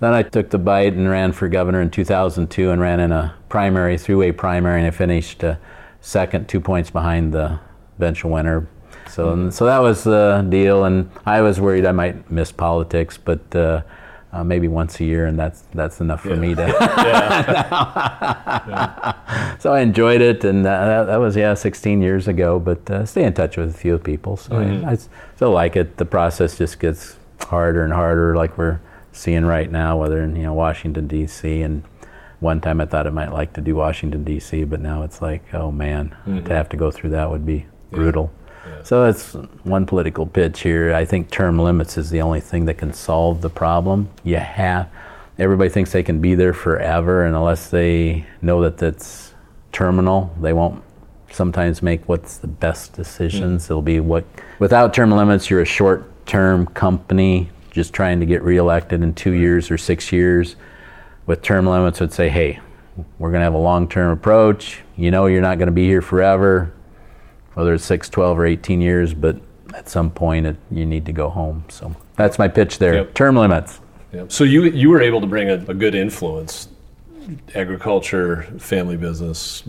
then 0.00 0.14
I 0.14 0.22
took 0.22 0.50
the 0.50 0.58
bite 0.58 0.94
and 0.94 1.08
ran 1.10 1.32
for 1.32 1.48
governor 1.48 1.80
in 1.82 1.90
2002 1.90 2.70
and 2.70 2.80
ran 2.80 3.00
in 3.00 3.12
a 3.12 3.34
primary, 3.48 3.98
three-way 3.98 4.32
primary, 4.32 4.80
and 4.80 4.86
I 4.86 4.90
finished 4.90 5.44
uh, 5.44 5.56
second, 6.00 6.48
two 6.48 6.60
points 6.60 6.90
behind 6.90 7.34
the 7.34 7.58
eventual 7.98 8.30
winner. 8.30 8.66
So, 9.08 9.50
so 9.50 9.66
that 9.66 9.78
was 9.78 10.04
the 10.04 10.46
deal, 10.48 10.84
and 10.84 11.10
I 11.26 11.42
was 11.42 11.60
worried 11.60 11.84
I 11.84 11.92
might 11.92 12.30
miss 12.30 12.52
politics, 12.52 13.18
but 13.18 13.54
uh, 14.32 14.44
maybe 14.44 14.68
once 14.68 15.00
a 15.00 15.04
year, 15.04 15.26
and 15.26 15.38
that's 15.38 15.62
that's 15.74 16.00
enough 16.00 16.22
for 16.22 16.34
yeah. 16.34 16.40
me 16.40 16.54
to. 16.54 16.62
yeah. 18.68 19.56
so 19.58 19.72
I 19.72 19.80
enjoyed 19.80 20.20
it, 20.20 20.44
and 20.44 20.64
uh, 20.66 20.84
that, 20.86 21.04
that, 21.04 21.16
was 21.16 21.36
yeah 21.36 21.54
16 21.54 22.00
years 22.00 22.28
ago. 22.28 22.60
But 22.60 22.88
uh, 22.90 23.04
stay 23.06 23.24
in 23.24 23.34
touch 23.34 23.56
with 23.56 23.70
a 23.70 23.78
few 23.78 23.98
people, 23.98 24.36
so 24.36 24.52
mm-hmm. 24.52 24.86
I, 24.86 24.92
I, 24.92 24.98
still 25.34 25.50
like 25.50 25.76
it. 25.76 25.96
The 25.96 26.04
process 26.04 26.56
just 26.56 26.78
gets 26.78 27.16
harder 27.40 27.82
and 27.82 27.92
harder, 27.92 28.36
like 28.36 28.56
we're 28.56 28.80
seeing 29.12 29.44
right 29.44 29.70
now, 29.70 29.98
whether 29.98 30.22
in 30.22 30.36
you 30.36 30.44
know 30.44 30.54
Washington 30.54 31.08
D.C. 31.08 31.62
and 31.62 31.82
one 32.38 32.60
time 32.60 32.80
I 32.80 32.86
thought 32.86 33.06
I 33.06 33.10
might 33.10 33.32
like 33.32 33.52
to 33.54 33.60
do 33.60 33.74
Washington 33.74 34.24
D.C., 34.24 34.64
but 34.64 34.80
now 34.80 35.02
it's 35.02 35.20
like, 35.20 35.52
oh 35.52 35.70
man, 35.70 36.16
mm-hmm. 36.26 36.44
to 36.44 36.54
have 36.54 36.68
to 36.70 36.76
go 36.76 36.90
through 36.90 37.10
that 37.10 37.30
would 37.30 37.44
be 37.44 37.66
brutal. 37.90 38.32
So 38.82 39.04
that's 39.04 39.32
one 39.64 39.86
political 39.86 40.26
pitch 40.26 40.60
here. 40.60 40.94
I 40.94 41.04
think 41.04 41.30
term 41.30 41.58
limits 41.58 41.96
is 41.96 42.10
the 42.10 42.20
only 42.22 42.40
thing 42.40 42.66
that 42.66 42.78
can 42.78 42.92
solve 42.92 43.40
the 43.40 43.50
problem. 43.50 44.08
You 44.24 44.36
have 44.36 44.90
everybody 45.40 45.70
thinks 45.70 45.90
they 45.92 46.02
can 46.02 46.20
be 46.20 46.34
there 46.34 46.52
forever, 46.52 47.24
and 47.24 47.34
unless 47.34 47.70
they 47.70 48.26
know 48.42 48.60
that 48.62 48.76
that's 48.78 49.32
terminal, 49.72 50.32
they 50.40 50.52
won't 50.52 50.82
sometimes 51.30 51.82
make 51.82 52.06
what's 52.08 52.36
the 52.36 52.46
best 52.46 52.92
decisions. 52.92 53.64
Mm. 53.64 53.70
It'll 53.70 53.82
be 53.82 54.00
what 54.00 54.24
without 54.58 54.92
term 54.92 55.10
limits, 55.10 55.48
you're 55.48 55.62
a 55.62 55.66
short-term 55.66 56.66
company 56.66 57.48
just 57.70 57.92
trying 57.92 58.20
to 58.20 58.26
get 58.26 58.42
reelected 58.42 59.02
in 59.02 59.14
two 59.14 59.32
years 59.32 59.70
or 59.70 59.78
six 59.78 60.12
years. 60.12 60.56
With 61.26 61.42
term 61.42 61.66
limits, 61.66 62.00
would 62.00 62.12
say, 62.12 62.28
hey, 62.28 62.58
we're 63.18 63.30
going 63.30 63.40
to 63.40 63.44
have 63.44 63.54
a 63.54 63.58
long-term 63.58 64.10
approach. 64.10 64.80
You 64.96 65.12
know, 65.12 65.26
you're 65.26 65.40
not 65.40 65.58
going 65.58 65.68
to 65.68 65.72
be 65.72 65.86
here 65.86 66.02
forever 66.02 66.72
whether 67.54 67.74
it's 67.74 67.84
6, 67.84 68.08
12, 68.08 68.38
or 68.38 68.46
18 68.46 68.80
years, 68.80 69.14
but 69.14 69.36
at 69.74 69.88
some 69.88 70.10
point 70.10 70.46
it, 70.46 70.56
you 70.70 70.86
need 70.86 71.06
to 71.06 71.12
go 71.12 71.28
home. 71.28 71.64
So 71.68 71.94
that's 72.16 72.38
my 72.38 72.48
pitch 72.48 72.78
there. 72.78 72.94
Yep. 72.94 73.14
Term 73.14 73.36
limits. 73.36 73.80
Yep. 74.12 74.32
So 74.32 74.44
you 74.44 74.64
you 74.64 74.90
were 74.90 75.00
able 75.00 75.20
to 75.20 75.26
bring 75.26 75.48
a, 75.50 75.54
a 75.68 75.74
good 75.74 75.94
influence, 75.94 76.68
agriculture, 77.54 78.42
family 78.58 78.96
business, 78.96 79.62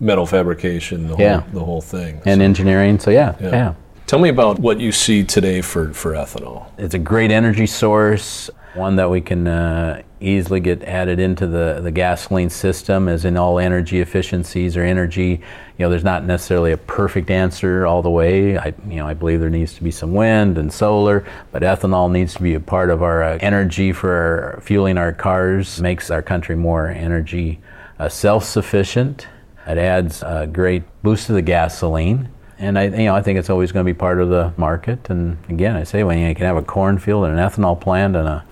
metal 0.00 0.26
fabrication, 0.26 1.06
the 1.08 1.16
whole, 1.16 1.24
Yeah. 1.24 1.42
the 1.52 1.64
whole 1.64 1.80
thing. 1.80 2.20
And 2.24 2.42
engineering, 2.42 2.98
so 2.98 3.10
yeah, 3.10 3.34
Yeah. 3.40 3.50
yeah. 3.50 3.74
Tell 4.06 4.18
me 4.18 4.28
about 4.28 4.58
what 4.58 4.80
you 4.80 4.92
see 4.92 5.24
today 5.24 5.62
for, 5.62 5.92
for 5.94 6.12
ethanol. 6.12 6.66
It's 6.76 6.94
a 6.94 6.98
great 6.98 7.30
energy 7.30 7.66
source, 7.66 8.50
one 8.74 8.96
that 8.96 9.08
we 9.08 9.22
can 9.22 9.46
uh, 9.46 10.02
easily 10.20 10.60
get 10.60 10.82
added 10.82 11.18
into 11.18 11.46
the, 11.46 11.80
the 11.82 11.90
gasoline 11.90 12.50
system, 12.50 13.08
as 13.08 13.24
in 13.24 13.36
all 13.38 13.58
energy 13.58 14.00
efficiencies 14.00 14.76
or 14.76 14.82
energy. 14.82 15.40
You 15.76 15.84
know, 15.84 15.90
there's 15.90 16.04
not 16.04 16.24
necessarily 16.24 16.70
a 16.70 16.76
perfect 16.76 17.30
answer 17.30 17.84
all 17.84 18.00
the 18.00 18.10
way. 18.10 18.56
I, 18.56 18.74
you 18.88 18.96
know, 18.96 19.08
I 19.08 19.14
believe 19.14 19.40
there 19.40 19.50
needs 19.50 19.74
to 19.74 19.82
be 19.82 19.90
some 19.90 20.12
wind 20.12 20.56
and 20.56 20.72
solar, 20.72 21.26
but 21.50 21.62
ethanol 21.62 22.08
needs 22.10 22.34
to 22.34 22.42
be 22.42 22.54
a 22.54 22.60
part 22.60 22.90
of 22.90 23.02
our 23.02 23.24
uh, 23.24 23.38
energy 23.40 23.92
for 23.92 24.60
fueling 24.62 24.98
our 24.98 25.12
cars. 25.12 25.80
Makes 25.80 26.12
our 26.12 26.22
country 26.22 26.54
more 26.54 26.88
energy 26.88 27.60
uh, 27.98 28.08
self-sufficient. 28.08 29.26
It 29.66 29.78
adds 29.78 30.22
a 30.22 30.46
great 30.46 30.84
boost 31.02 31.26
to 31.26 31.32
the 31.32 31.42
gasoline. 31.42 32.28
And 32.58 32.78
I, 32.78 32.84
you 32.84 33.06
know, 33.06 33.16
I 33.16 33.22
think 33.22 33.38
it's 33.40 33.50
always 33.50 33.72
going 33.72 33.84
to 33.84 33.92
be 33.92 33.98
part 33.98 34.20
of 34.20 34.28
the 34.28 34.52
market. 34.56 35.10
And 35.10 35.38
again, 35.48 35.74
I 35.74 35.82
say 35.82 36.04
when 36.04 36.18
you 36.18 36.34
can 36.36 36.46
have 36.46 36.56
a 36.56 36.62
cornfield 36.62 37.24
and 37.24 37.36
an 37.36 37.44
ethanol 37.44 37.80
plant 37.80 38.14
and 38.14 38.28
a 38.28 38.44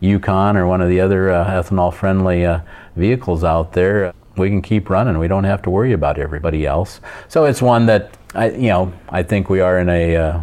Yukon 0.00 0.56
or 0.56 0.66
one 0.66 0.80
of 0.80 0.88
the 0.88 1.00
other 1.00 1.30
uh, 1.30 1.62
ethanol-friendly 1.62 2.46
uh, 2.46 2.60
vehicles 2.96 3.44
out 3.44 3.74
there, 3.74 4.14
we 4.40 4.48
can 4.48 4.62
keep 4.62 4.90
running. 4.90 5.18
We 5.18 5.28
don't 5.28 5.44
have 5.44 5.62
to 5.62 5.70
worry 5.70 5.92
about 5.92 6.18
everybody 6.18 6.66
else. 6.66 7.00
So 7.28 7.44
it's 7.44 7.62
one 7.62 7.86
that 7.86 8.16
I, 8.34 8.50
you 8.50 8.68
know, 8.68 8.92
I 9.08 9.22
think 9.22 9.48
we 9.48 9.60
are 9.60 9.78
in 9.78 9.88
a 9.88 10.16
uh, 10.16 10.40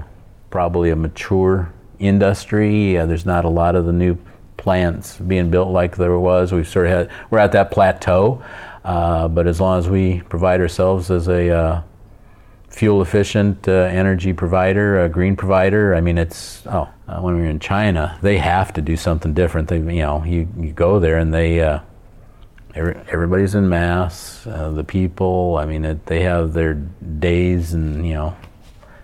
probably 0.49 0.91
a 0.91 0.95
mature 0.95 1.71
industry. 1.99 2.97
Uh, 2.97 3.05
there's 3.05 3.25
not 3.25 3.43
a 3.45 3.49
lot 3.49 3.75
of 3.75 3.85
the 3.85 3.93
new 3.93 4.17
plants 4.57 5.17
being 5.17 5.49
built 5.49 5.69
like 5.69 5.97
there 5.97 6.17
was. 6.19 6.51
We've 6.51 6.67
sort 6.67 6.87
of 6.87 6.91
had, 6.91 7.11
we're 7.29 7.39
at 7.39 7.51
that 7.53 7.71
plateau. 7.71 8.43
Uh, 8.83 9.27
but 9.27 9.47
as 9.47 9.59
long 9.59 9.79
as 9.79 9.89
we 9.89 10.21
provide 10.29 10.61
ourselves 10.61 11.11
as 11.11 11.27
a 11.27 11.49
uh, 11.49 11.81
fuel 12.69 13.01
efficient 13.01 13.67
uh, 13.67 13.71
energy 13.71 14.33
provider, 14.33 15.03
a 15.03 15.09
green 15.09 15.35
provider. 15.35 15.95
I 15.95 16.01
mean, 16.01 16.17
it's 16.17 16.65
oh, 16.67 16.87
uh, 17.07 17.19
when 17.19 17.35
we 17.35 17.41
were 17.41 17.47
in 17.47 17.59
China, 17.59 18.17
they 18.21 18.37
have 18.37 18.73
to 18.73 18.81
do 18.81 18.95
something 18.95 19.33
different. 19.33 19.67
They, 19.67 19.77
you 19.77 20.03
know, 20.03 20.23
you, 20.23 20.47
you 20.57 20.71
go 20.73 20.99
there 20.99 21.17
and 21.17 21.33
they, 21.33 21.59
every, 22.77 22.95
everybody's 23.11 23.55
in 23.55 23.67
mass. 23.67 24.45
Uh, 24.47 24.71
the 24.71 24.83
people, 24.83 25.57
I 25.57 25.65
mean, 25.65 25.83
it, 25.83 26.05
they 26.05 26.21
have 26.21 26.53
their 26.53 26.73
days, 26.73 27.73
and 27.73 28.07
you 28.07 28.13
know, 28.13 28.37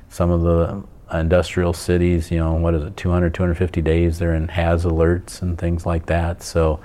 some 0.09 0.29
of 0.29 0.41
the 0.41 0.83
industrial 1.17 1.73
cities, 1.73 2.31
you 2.31 2.39
know, 2.39 2.53
what 2.53 2.73
is 2.73 2.83
it, 2.83 2.97
200, 2.97 3.33
250 3.33 3.81
days 3.81 4.19
they're 4.19 4.33
in 4.33 4.47
has 4.47 4.85
alerts 4.85 5.41
and 5.41 5.57
things 5.57 5.85
like 5.85 6.05
that. 6.07 6.43
So. 6.43 6.79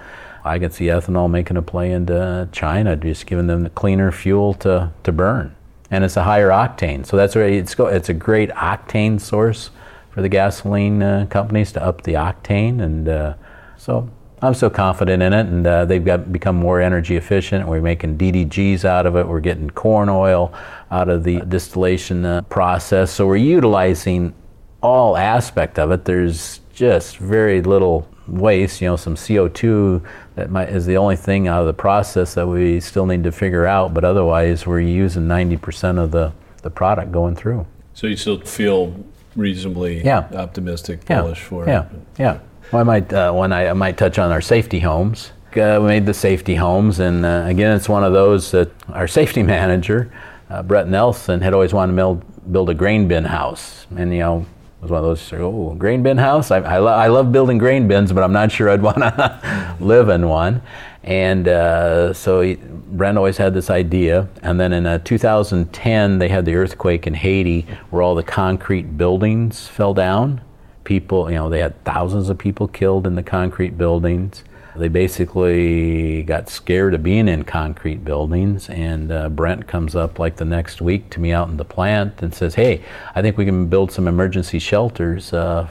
I 0.44 0.58
could 0.58 0.72
see 0.72 0.86
ethanol 0.86 1.28
making 1.28 1.58
a 1.58 1.62
play 1.62 1.92
into 1.92 2.48
China, 2.52 2.96
just 2.96 3.26
giving 3.26 3.48
them 3.48 3.64
the 3.64 3.70
cleaner 3.70 4.10
fuel 4.10 4.54
to, 4.54 4.92
to 5.02 5.12
burn 5.12 5.54
and 5.90 6.04
it's 6.04 6.16
a 6.16 6.22
higher 6.22 6.48
octane. 6.48 7.04
So 7.06 7.16
that's 7.16 7.34
where 7.34 7.48
it's 7.48 7.74
go. 7.74 7.86
It's 7.86 8.08
a 8.08 8.14
great 8.14 8.50
octane 8.50 9.20
source 9.20 9.70
for 10.10 10.22
the 10.22 10.28
gasoline 10.28 11.02
uh, 11.02 11.26
companies 11.30 11.72
to 11.72 11.82
up 11.82 12.02
the 12.02 12.14
octane, 12.14 12.80
and 12.80 13.08
uh, 13.08 13.34
so 13.76 14.10
I'm 14.42 14.54
so 14.54 14.70
confident 14.70 15.22
in 15.22 15.32
it. 15.32 15.46
And 15.46 15.66
uh, 15.66 15.84
they've 15.84 16.04
got 16.04 16.32
become 16.32 16.56
more 16.56 16.80
energy 16.80 17.16
efficient. 17.16 17.66
We're 17.66 17.80
making 17.80 18.18
DDGs 18.18 18.84
out 18.84 19.06
of 19.06 19.16
it. 19.16 19.26
We're 19.26 19.40
getting 19.40 19.70
corn 19.70 20.08
oil 20.08 20.52
out 20.90 21.08
of 21.08 21.24
the 21.24 21.40
distillation 21.40 22.24
uh, 22.24 22.42
process. 22.42 23.10
So 23.10 23.26
we're 23.26 23.36
utilizing 23.36 24.34
all 24.80 25.16
aspect 25.16 25.78
of 25.78 25.90
it. 25.90 26.04
There's 26.04 26.60
just 26.72 27.16
very 27.18 27.60
little 27.62 28.08
waste, 28.28 28.80
you 28.80 28.86
know, 28.88 28.96
some 28.96 29.14
CO2 29.16 30.04
that 30.36 30.50
might, 30.50 30.68
is 30.68 30.86
the 30.86 30.96
only 30.98 31.16
thing 31.16 31.48
out 31.48 31.60
of 31.62 31.66
the 31.66 31.72
process 31.74 32.34
that 32.34 32.46
we 32.46 32.78
still 32.78 33.06
need 33.06 33.24
to 33.24 33.32
figure 33.32 33.66
out, 33.66 33.94
but 33.94 34.04
otherwise 34.04 34.66
we're 34.66 34.80
using 34.80 35.22
90% 35.26 35.98
of 35.98 36.10
the, 36.10 36.32
the 36.62 36.70
product 36.70 37.10
going 37.10 37.34
through. 37.34 37.66
So 37.94 38.06
you 38.06 38.16
still 38.16 38.38
feel 38.40 38.94
reasonably 39.34 40.04
Yeah. 40.04 40.28
optimistic, 40.34 41.00
Yeah, 41.08 41.22
bullish 41.22 41.40
for 41.42 41.66
yeah, 41.66 41.86
it. 41.86 41.88
yeah. 42.18 42.38
Well, 42.70 42.80
I 42.80 42.84
might, 42.84 43.12
uh, 43.12 43.32
one 43.32 43.50
I, 43.50 43.68
I 43.68 43.72
might 43.72 43.96
touch 43.96 44.18
on 44.18 44.30
our 44.30 44.42
safety 44.42 44.80
homes. 44.80 45.32
Uh, 45.56 45.78
we 45.80 45.86
made 45.86 46.04
the 46.04 46.12
safety 46.12 46.54
homes, 46.54 47.00
and 47.00 47.24
uh, 47.24 47.44
again, 47.46 47.74
it's 47.74 47.88
one 47.88 48.04
of 48.04 48.12
those 48.12 48.50
that 48.50 48.70
our 48.90 49.08
safety 49.08 49.42
manager, 49.54 50.12
uh, 50.50 50.62
Brent 50.62 50.90
Nelson, 50.90 51.40
had 51.40 51.54
always 51.54 51.72
wanted 51.72 51.92
to 51.92 51.96
build, 51.96 52.52
build 52.52 52.68
a 52.68 52.74
grain 52.74 53.08
bin 53.08 53.24
house, 53.24 53.86
and 53.96 54.12
you 54.12 54.18
know, 54.18 54.40
it 54.40 54.82
was 54.82 54.90
one 54.90 54.98
of 54.98 55.06
those. 55.06 55.32
Oh, 55.32 55.74
grain 55.78 56.02
bin 56.02 56.18
house! 56.18 56.50
I, 56.50 56.58
I, 56.58 56.78
lo- 56.78 56.92
I 56.92 57.06
love 57.06 57.32
building 57.32 57.56
grain 57.56 57.88
bins, 57.88 58.12
but 58.12 58.22
I'm 58.22 58.34
not 58.34 58.52
sure 58.52 58.68
I'd 58.68 58.82
want 58.82 58.98
to 58.98 59.76
live 59.80 60.10
in 60.10 60.28
one. 60.28 60.60
And 61.04 61.48
uh, 61.48 62.12
so 62.12 62.42
he, 62.42 62.56
Brent 62.56 63.16
always 63.16 63.38
had 63.38 63.54
this 63.54 63.70
idea. 63.70 64.28
And 64.42 64.60
then 64.60 64.74
in 64.74 64.84
uh, 64.84 64.98
2010, 64.98 66.18
they 66.18 66.28
had 66.28 66.44
the 66.44 66.54
earthquake 66.54 67.06
in 67.06 67.14
Haiti, 67.14 67.66
where 67.88 68.02
all 68.02 68.14
the 68.14 68.22
concrete 68.22 68.98
buildings 68.98 69.66
fell 69.66 69.94
down. 69.94 70.42
People, 70.88 71.30
you 71.30 71.36
know, 71.36 71.50
they 71.50 71.58
had 71.58 71.84
thousands 71.84 72.30
of 72.30 72.38
people 72.38 72.66
killed 72.66 73.06
in 73.06 73.14
the 73.14 73.22
concrete 73.22 73.76
buildings. 73.76 74.42
They 74.74 74.88
basically 74.88 76.22
got 76.22 76.48
scared 76.48 76.94
of 76.94 77.02
being 77.02 77.28
in 77.28 77.44
concrete 77.44 78.06
buildings, 78.06 78.70
and 78.70 79.12
uh, 79.12 79.28
Brent 79.28 79.66
comes 79.66 79.94
up 79.94 80.18
like 80.18 80.36
the 80.36 80.46
next 80.46 80.80
week 80.80 81.10
to 81.10 81.20
me 81.20 81.30
out 81.30 81.50
in 81.50 81.58
the 81.58 81.64
plant 81.66 82.22
and 82.22 82.32
says, 82.32 82.54
"Hey, 82.54 82.82
I 83.14 83.20
think 83.20 83.36
we 83.36 83.44
can 83.44 83.66
build 83.66 83.92
some 83.92 84.08
emergency 84.08 84.58
shelters 84.58 85.34
uh, 85.34 85.68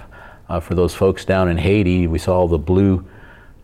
uh, 0.49 0.59
for 0.59 0.76
those 0.76 0.93
folks 0.93 1.26
down 1.26 1.49
in 1.49 1.57
Haiti. 1.57 2.05
We 2.05 2.20
saw 2.20 2.38
all 2.38 2.47
the 2.47 2.59
blue 2.59 3.03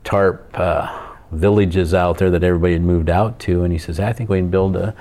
tarp 0.03 0.49
uh, 0.57 0.87
villages 1.31 1.93
out 1.93 2.17
there 2.17 2.31
that 2.31 2.43
everybody 2.43 2.73
had 2.73 2.81
moved 2.81 3.11
out 3.11 3.37
to, 3.41 3.63
and 3.63 3.71
he 3.71 3.77
says, 3.77 3.99
I 3.99 4.11
think 4.11 4.31
we 4.31 4.39
can 4.39 4.49
build 4.49 4.75
a 4.75 4.95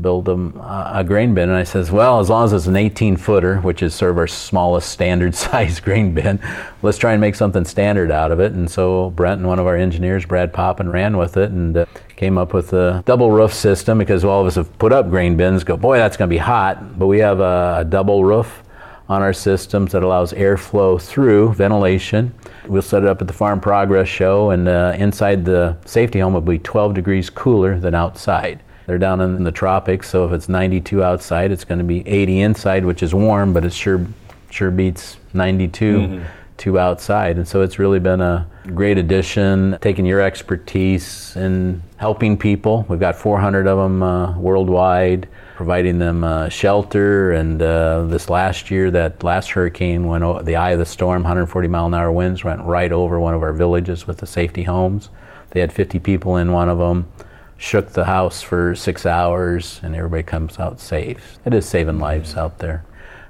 build 0.00 0.24
them 0.24 0.56
a 0.60 1.04
grain 1.06 1.34
bin. 1.34 1.48
And 1.48 1.58
I 1.58 1.64
says, 1.64 1.90
well, 1.90 2.20
as 2.20 2.30
long 2.30 2.44
as 2.44 2.52
it's 2.52 2.66
an 2.66 2.76
18 2.76 3.16
footer, 3.16 3.58
which 3.60 3.82
is 3.82 3.94
sort 3.94 4.10
of 4.10 4.18
our 4.18 4.26
smallest 4.26 4.90
standard 4.90 5.34
size 5.44 5.80
grain 5.80 6.14
bin, 6.14 6.40
let's 6.82 6.98
try 6.98 7.12
and 7.12 7.20
make 7.20 7.34
something 7.34 7.64
standard 7.64 8.10
out 8.10 8.32
of 8.32 8.40
it. 8.40 8.52
And 8.52 8.70
so 8.70 9.10
Brent 9.10 9.38
and 9.40 9.48
one 9.48 9.58
of 9.58 9.66
our 9.66 9.76
engineers, 9.76 10.24
Brad 10.24 10.52
Poppin, 10.52 10.90
ran 10.90 11.16
with 11.16 11.36
it 11.36 11.50
and 11.50 11.76
uh, 11.76 11.86
came 12.16 12.38
up 12.38 12.54
with 12.54 12.72
a 12.72 13.02
double 13.06 13.30
roof 13.30 13.52
system 13.52 13.98
because 13.98 14.24
all 14.24 14.40
of 14.40 14.46
us 14.46 14.54
have 14.54 14.76
put 14.78 14.92
up 14.92 15.10
grain 15.10 15.36
bins. 15.36 15.64
Go, 15.64 15.76
boy, 15.76 15.98
that's 15.98 16.16
going 16.16 16.28
to 16.28 16.34
be 16.34 16.38
hot. 16.38 16.98
But 16.98 17.06
we 17.06 17.18
have 17.18 17.40
a, 17.40 17.78
a 17.80 17.84
double 17.84 18.24
roof 18.24 18.62
on 19.08 19.22
our 19.22 19.32
systems 19.32 19.92
that 19.92 20.02
allows 20.02 20.32
airflow 20.32 21.00
through 21.00 21.52
ventilation. 21.54 22.34
We'll 22.66 22.82
set 22.82 23.02
it 23.02 23.08
up 23.08 23.20
at 23.20 23.26
the 23.26 23.34
Farm 23.34 23.60
Progress 23.60 24.08
Show, 24.08 24.50
and 24.50 24.66
uh, 24.66 24.94
inside 24.96 25.44
the 25.44 25.76
safety 25.84 26.20
home 26.20 26.32
will 26.32 26.40
be 26.40 26.58
12 26.58 26.94
degrees 26.94 27.28
cooler 27.28 27.78
than 27.78 27.94
outside. 27.94 28.62
They're 28.86 28.98
down 28.98 29.20
in 29.20 29.44
the 29.44 29.52
tropics, 29.52 30.08
so 30.10 30.26
if 30.26 30.32
it's 30.32 30.48
92 30.48 31.02
outside, 31.02 31.50
it's 31.50 31.64
going 31.64 31.78
to 31.78 31.84
be 31.84 32.06
80 32.06 32.40
inside, 32.40 32.84
which 32.84 33.02
is 33.02 33.14
warm, 33.14 33.52
but 33.52 33.64
it 33.64 33.72
sure 33.72 34.06
sure 34.50 34.70
beats 34.70 35.16
92 35.32 36.22
to 36.58 36.78
outside. 36.78 37.36
And 37.36 37.48
so 37.48 37.62
it's 37.62 37.78
really 37.80 37.98
been 37.98 38.20
a 38.20 38.46
great 38.68 38.96
addition, 38.98 39.76
taking 39.80 40.06
your 40.06 40.20
expertise 40.20 41.34
in 41.34 41.82
helping 41.96 42.36
people. 42.38 42.86
We've 42.88 43.00
got 43.00 43.16
400 43.16 43.66
of 43.66 43.76
them 43.78 44.02
uh, 44.02 44.38
worldwide, 44.38 45.28
providing 45.56 45.98
them 45.98 46.22
uh, 46.22 46.48
shelter. 46.48 47.32
And 47.32 47.60
uh, 47.60 48.04
this 48.04 48.30
last 48.30 48.70
year, 48.70 48.92
that 48.92 49.24
last 49.24 49.50
hurricane 49.50 50.06
went 50.06 50.22
o- 50.22 50.42
the 50.42 50.54
eye 50.54 50.70
of 50.70 50.78
the 50.78 50.86
storm, 50.86 51.22
140 51.22 51.66
mile 51.66 51.86
an 51.86 51.94
hour 51.94 52.12
winds 52.12 52.44
went 52.44 52.60
right 52.62 52.92
over 52.92 53.18
one 53.18 53.34
of 53.34 53.42
our 53.42 53.52
villages 53.52 54.06
with 54.06 54.18
the 54.18 54.26
safety 54.26 54.62
homes. 54.62 55.08
They 55.50 55.60
had 55.60 55.72
50 55.72 55.98
people 55.98 56.36
in 56.36 56.52
one 56.52 56.68
of 56.68 56.78
them 56.78 57.06
shook 57.64 57.90
the 57.90 58.04
house 58.04 58.42
for 58.42 58.74
six 58.74 59.06
hours 59.06 59.80
and 59.82 59.96
everybody 59.96 60.22
comes 60.22 60.58
out 60.58 60.78
safe. 60.78 61.38
It 61.46 61.54
is 61.54 61.66
saving 61.66 61.98
lives 61.98 62.36
out 62.36 62.58
there. 62.58 62.84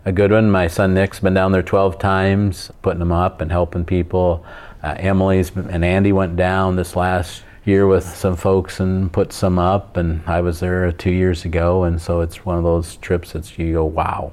A 0.05 0.12
good 0.12 0.32
one, 0.32 0.51
my 0.51 0.66
son 0.66 0.93
Nick's 0.93 1.20
been 1.20 1.35
down 1.35 1.53
there 1.53 1.62
12 1.62 1.99
times, 1.99 2.70
putting 2.82 2.99
them 2.99 3.12
up 3.12 3.41
and 3.41 3.51
helping 3.51 3.85
people. 3.85 4.45
Uh, 4.82 4.97
Emily's 4.99 5.51
and 5.55 5.85
Andy 5.85 6.12
went 6.12 6.37
down 6.37 6.76
this 6.76 6.97
last 6.97 7.43
year 7.64 7.87
with 7.87 8.05
some 8.05 8.37
folks 8.37 8.80
and 8.80 9.11
put 9.11 9.32
some 9.32 9.59
up, 9.59 9.97
and 9.97 10.22
I 10.26 10.43
was 10.43 10.61
there 10.61 10.91
two 10.93 11.12
years 11.12 11.47
ago, 11.47 11.85
and 11.85 12.03
so 12.03 12.20
it's 12.20 12.45
one 12.45 12.59
of 12.59 12.64
those 12.64 12.97
trips 12.97 13.32
that 13.32 13.57
you 13.57 13.72
go, 13.72 13.85
wow, 13.87 14.32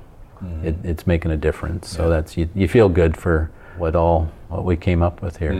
it, 0.63 0.75
it's 0.83 1.07
making 1.07 1.31
a 1.31 1.37
difference. 1.37 1.87
So 1.87 2.09
that's 2.09 2.35
you, 2.35 2.49
you 2.53 2.67
feel 2.67 2.89
good 2.89 3.15
for 3.15 3.49
what 3.77 3.95
all 3.95 4.29
what 4.49 4.65
we 4.65 4.75
came 4.75 5.01
up 5.01 5.21
with 5.21 5.37
here. 5.37 5.53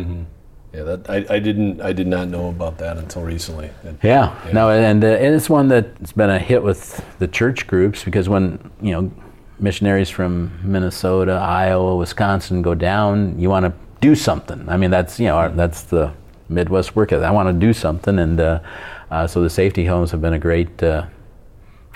Yeah, 0.74 0.84
that 0.84 1.10
I, 1.10 1.26
I 1.36 1.40
didn't 1.40 1.82
I 1.82 1.92
did 1.92 2.08
not 2.08 2.30
know 2.30 2.48
about 2.48 2.78
that 2.78 2.98
until 2.98 3.24
recently. 3.24 3.70
It- 3.84 3.98
Yeah, 4.04 4.34
no, 4.54 4.70
and, 4.70 5.04
uh, 5.04 5.08
and 5.08 5.36
it's 5.36 5.50
one 5.50 5.68
that's 5.68 6.14
been 6.14 6.30
a 6.30 6.40
hit 6.40 6.64
with 6.64 7.04
the 7.20 7.28
church 7.28 7.68
groups 7.68 8.04
because 8.06 8.30
when 8.30 8.72
you 8.82 8.92
know 8.94 9.12
missionaries 9.60 10.10
from 10.10 10.52
Minnesota, 10.64 11.34
Iowa, 11.34 11.96
Wisconsin 11.98 12.62
go 12.62 12.74
down, 12.74 13.38
you 13.38 13.50
want 13.50 13.66
to 13.66 13.74
do 14.00 14.16
something. 14.16 14.68
I 14.70 14.78
mean, 14.78 14.92
that's 14.92 15.20
you 15.20 15.28
know 15.28 15.36
our, 15.36 15.50
that's 15.50 15.84
the 15.84 16.14
Midwest 16.48 16.96
work 16.96 17.12
ethic. 17.12 17.26
I 17.26 17.32
want 17.32 17.48
to 17.50 17.54
do 17.68 17.74
something, 17.74 18.18
and 18.20 18.40
uh, 18.40 18.60
uh, 19.12 19.28
so 19.28 19.42
the 19.44 19.50
safety 19.50 19.86
homes 19.86 20.12
have 20.12 20.22
been 20.22 20.34
a 20.34 20.40
great 20.40 20.82
uh, 20.82 21.06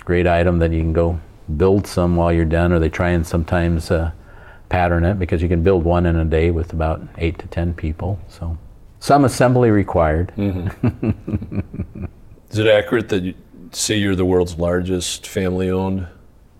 great 0.03 0.27
item 0.27 0.59
that 0.59 0.71
you 0.71 0.81
can 0.81 0.93
go 0.93 1.17
build 1.57 1.87
some 1.87 2.17
while 2.17 2.33
you're 2.33 2.43
done, 2.45 2.73
or 2.73 2.79
they 2.79 2.89
try 2.89 3.11
and 3.11 3.25
sometimes 3.25 3.89
uh, 3.89 4.11
pattern 4.67 5.05
it 5.05 5.17
because 5.17 5.41
you 5.41 5.47
can 5.47 5.63
build 5.63 5.85
one 5.85 6.05
in 6.05 6.17
a 6.17 6.25
day 6.25 6.51
with 6.51 6.73
about 6.73 7.01
eight 7.19 7.39
to 7.39 7.47
ten 7.47 7.73
people. 7.73 8.19
So 8.27 8.57
some 9.05 9.23
assembly 9.23 9.69
required. 9.69 10.33
Mm-hmm. 10.35 12.05
Is 12.49 12.57
it 12.57 12.65
accurate 12.65 13.09
that 13.09 13.21
you 13.21 13.35
say 13.71 13.97
you're 13.97 14.15
the 14.15 14.25
world's 14.25 14.57
largest 14.57 15.27
family-owned 15.27 16.07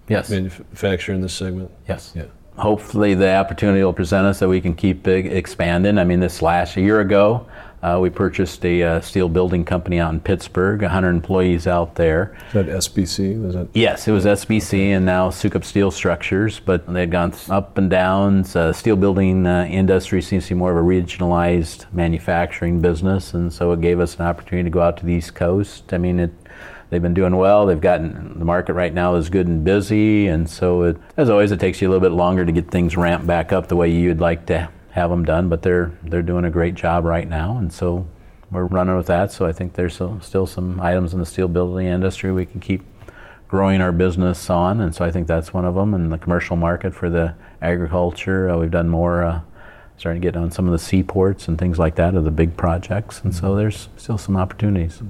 Yes. 0.07 0.29
manufacturer 0.29 1.15
in 1.15 1.21
this 1.21 1.33
segment? 1.33 1.71
Yes. 1.89 2.13
Yeah. 2.15 2.25
Hopefully, 2.57 3.15
the 3.15 3.33
opportunity 3.35 3.83
will 3.83 3.93
present 3.93 4.27
us 4.27 4.37
that 4.39 4.47
we 4.47 4.61
can 4.61 4.75
keep 4.75 5.01
big, 5.01 5.25
expanding. 5.25 5.97
I 5.97 6.03
mean, 6.03 6.19
this 6.19 6.43
last 6.43 6.77
year 6.77 6.99
ago, 7.01 7.47
uh, 7.85 7.99
we 7.99 8.09
purchased 8.09 8.65
a 8.65 8.81
uh, 8.81 8.99
steel 8.99 9.29
building 9.29 9.63
company 9.63 9.99
out 9.99 10.11
in 10.11 10.19
Pittsburgh, 10.19 10.81
100 10.81 11.09
employees 11.09 11.67
out 11.67 11.93
there. 11.93 12.35
Is 12.47 12.53
that 12.53 12.65
SBC? 12.65 13.43
Was 13.43 13.53
that? 13.53 13.67
Yes, 13.75 14.07
it 14.07 14.11
was 14.11 14.25
SBC 14.25 14.87
and 14.87 15.05
now 15.05 15.29
Sukup 15.29 15.63
Steel 15.63 15.91
Structures, 15.91 16.59
but 16.59 16.91
they'd 16.91 17.11
gone 17.11 17.31
up 17.49 17.77
and 17.77 17.87
downs. 17.87 18.55
Uh, 18.55 18.73
steel 18.73 18.95
building 18.95 19.45
uh, 19.45 19.65
industry 19.69 20.19
seems 20.23 20.45
to 20.47 20.55
be 20.55 20.57
more 20.57 20.71
of 20.71 20.77
a 20.77 20.87
regionalized 20.87 21.85
manufacturing 21.93 22.81
business, 22.81 23.35
and 23.35 23.53
so 23.53 23.71
it 23.71 23.81
gave 23.81 23.99
us 23.99 24.15
an 24.15 24.25
opportunity 24.25 24.63
to 24.63 24.73
go 24.73 24.81
out 24.81 24.97
to 24.97 25.05
the 25.05 25.13
East 25.13 25.35
Coast. 25.35 25.93
I 25.93 25.99
mean, 25.99 26.19
it, 26.19 26.31
they've 26.89 27.03
been 27.03 27.13
doing 27.13 27.35
well. 27.35 27.67
They've 27.67 27.79
gotten 27.79 28.39
the 28.39 28.45
market 28.45 28.73
right 28.73 28.95
now 28.95 29.13
is 29.13 29.29
good 29.29 29.45
and 29.45 29.63
busy, 29.63 30.25
and 30.25 30.49
so 30.49 30.81
it, 30.81 30.97
as 31.17 31.29
always, 31.29 31.51
it 31.51 31.59
takes 31.59 31.83
you 31.83 31.87
a 31.87 31.91
little 31.91 32.09
bit 32.09 32.15
longer 32.15 32.45
to 32.45 32.51
get 32.51 32.71
things 32.71 32.97
ramped 32.97 33.27
back 33.27 33.53
up 33.53 33.67
the 33.67 33.75
way 33.75 33.91
you'd 33.91 34.19
like 34.19 34.47
to 34.47 34.69
have 34.95 35.09
them 35.09 35.23
done. 35.23 35.49
But 35.49 35.61
they're 35.61 35.91
they're 36.03 36.23
doing 36.23 36.45
a 36.45 36.49
great 36.49 36.75
job 36.75 37.05
right 37.05 37.27
now, 37.27 37.57
and 37.57 37.71
so 37.71 38.07
we're 38.51 38.65
running 38.65 38.97
with 38.97 39.07
that. 39.07 39.31
So 39.31 39.45
I 39.45 39.51
think 39.51 39.73
there's 39.73 39.93
still, 39.93 40.19
still 40.21 40.47
some 40.47 40.79
items 40.79 41.13
in 41.13 41.19
the 41.19 41.25
steel 41.25 41.47
building 41.47 41.87
industry 41.87 42.31
we 42.31 42.45
can 42.45 42.59
keep 42.59 42.83
growing 43.47 43.81
our 43.81 43.91
business 43.91 44.49
on, 44.49 44.81
and 44.81 44.95
so 44.95 45.05
I 45.05 45.11
think 45.11 45.27
that's 45.27 45.53
one 45.53 45.65
of 45.65 45.75
them. 45.75 45.93
And 45.93 46.11
the 46.11 46.17
commercial 46.17 46.55
market 46.55 46.95
for 46.95 47.09
the 47.09 47.35
agriculture, 47.61 48.49
uh, 48.49 48.57
we've 48.57 48.71
done 48.71 48.89
more. 48.89 49.23
Uh, 49.23 49.41
starting 49.97 50.21
to 50.21 50.27
get 50.27 50.35
on 50.35 50.51
some 50.51 50.65
of 50.65 50.73
the 50.73 50.77
seaports 50.77 51.47
and 51.47 51.57
things 51.57 51.79
like 51.79 51.95
that 51.95 52.15
of 52.15 52.25
the 52.25 52.31
big 52.31 52.57
projects, 52.57 53.21
and 53.21 53.33
so 53.33 53.55
there's 53.55 53.87
still 53.95 54.17
some 54.17 54.35
opportunities. 54.35 55.01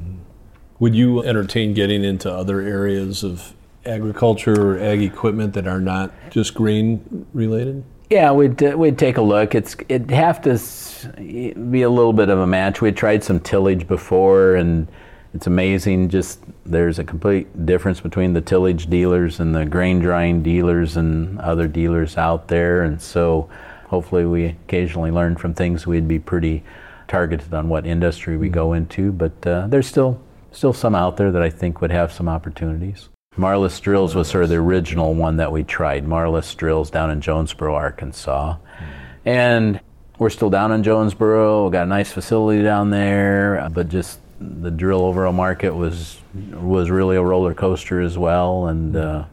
Would 0.78 0.94
you 0.94 1.24
entertain 1.24 1.74
getting 1.74 2.04
into 2.04 2.32
other 2.32 2.62
areas 2.62 3.24
of 3.24 3.56
agriculture 3.84 4.74
or 4.74 4.80
ag 4.80 5.02
equipment 5.02 5.54
that 5.54 5.68
are 5.68 5.80
not 5.80 6.14
just 6.30 6.54
grain 6.54 7.26
related? 7.34 7.84
Yeah, 8.10 8.32
we'd 8.32 8.62
uh, 8.62 8.78
we'd 8.78 8.98
take 8.98 9.18
a 9.18 9.22
look. 9.22 9.56
It's 9.56 9.76
it'd 9.90 10.12
have 10.12 10.42
to 10.44 10.52
s- 10.52 11.08
be 11.18 11.82
a 11.82 11.90
little 11.90 12.14
bit 12.14 12.30
of 12.30 12.38
a 12.40 12.46
match. 12.48 12.82
We 12.82 12.92
tried 12.92 13.24
some 13.24 13.40
tillage 13.40 13.88
before, 13.88 14.56
and 14.56 14.88
it's 15.34 15.48
amazing. 15.48 16.10
Just 16.10 16.40
there's 16.66 17.00
a 17.00 17.04
complete 17.04 17.66
difference 17.66 18.00
between 18.02 18.34
the 18.34 18.42
tillage 18.42 18.88
dealers 18.92 19.40
and 19.40 19.56
the 19.56 19.66
grain 19.66 20.00
drying 20.00 20.44
dealers 20.44 20.98
and 20.98 21.40
other 21.40 21.68
dealers 21.68 22.16
out 22.16 22.48
there. 22.48 22.84
And 22.84 23.02
so, 23.02 23.50
hopefully, 23.88 24.26
we 24.26 24.46
occasionally 24.46 25.10
learn 25.12 25.36
from 25.36 25.56
things. 25.56 25.88
We'd 25.88 26.08
be 26.08 26.20
pretty 26.20 26.64
targeted 27.08 27.54
on 27.56 27.70
what 27.70 27.88
industry 27.88 28.38
we 28.38 28.50
go 28.50 28.74
into, 28.74 29.12
but 29.12 29.48
uh, 29.48 29.66
there's 29.68 29.88
still 29.88 30.22
still 30.52 30.74
some 30.74 30.94
out 30.94 31.18
there 31.18 31.32
that 31.32 31.42
I 31.42 31.50
think 31.50 31.82
would 31.82 31.92
have 31.92 32.14
some 32.14 32.30
opportunities. 32.30 33.10
Marlis 33.38 33.82
Drills 33.82 34.16
was 34.16 34.30
sort 34.30 34.44
of 34.44 34.50
the 34.50 34.56
original 34.56 35.14
one 35.14 35.38
that 35.38 35.52
we 35.52 35.64
tried. 35.64 36.06
Marlis 36.06 36.56
Drills 36.56 36.90
down 36.90 37.12
in 37.12 37.22
Jonesboro, 37.22 37.76
Arkansas. 37.76 38.58
And 39.26 39.80
we're 40.18 40.30
still 40.30 40.50
down 40.50 40.72
in 40.72 40.84
Jonesboro. 40.84 41.66
We 41.66 41.72
got 41.72 41.84
a 41.84 41.90
nice 41.90 42.12
facility 42.12 42.64
down 42.64 42.90
there, 42.90 43.70
but 43.74 43.90
just 43.90 44.20
the 44.40 44.72
drill 44.72 45.02
overall 45.02 45.34
market 45.34 45.74
was 45.74 46.20
was 46.54 46.90
really 46.90 47.16
a 47.16 47.22
roller 47.24 47.54
coaster 47.54 48.02
as 48.02 48.18
well. 48.18 48.68
And 48.68 48.96
uh, 48.96 49.26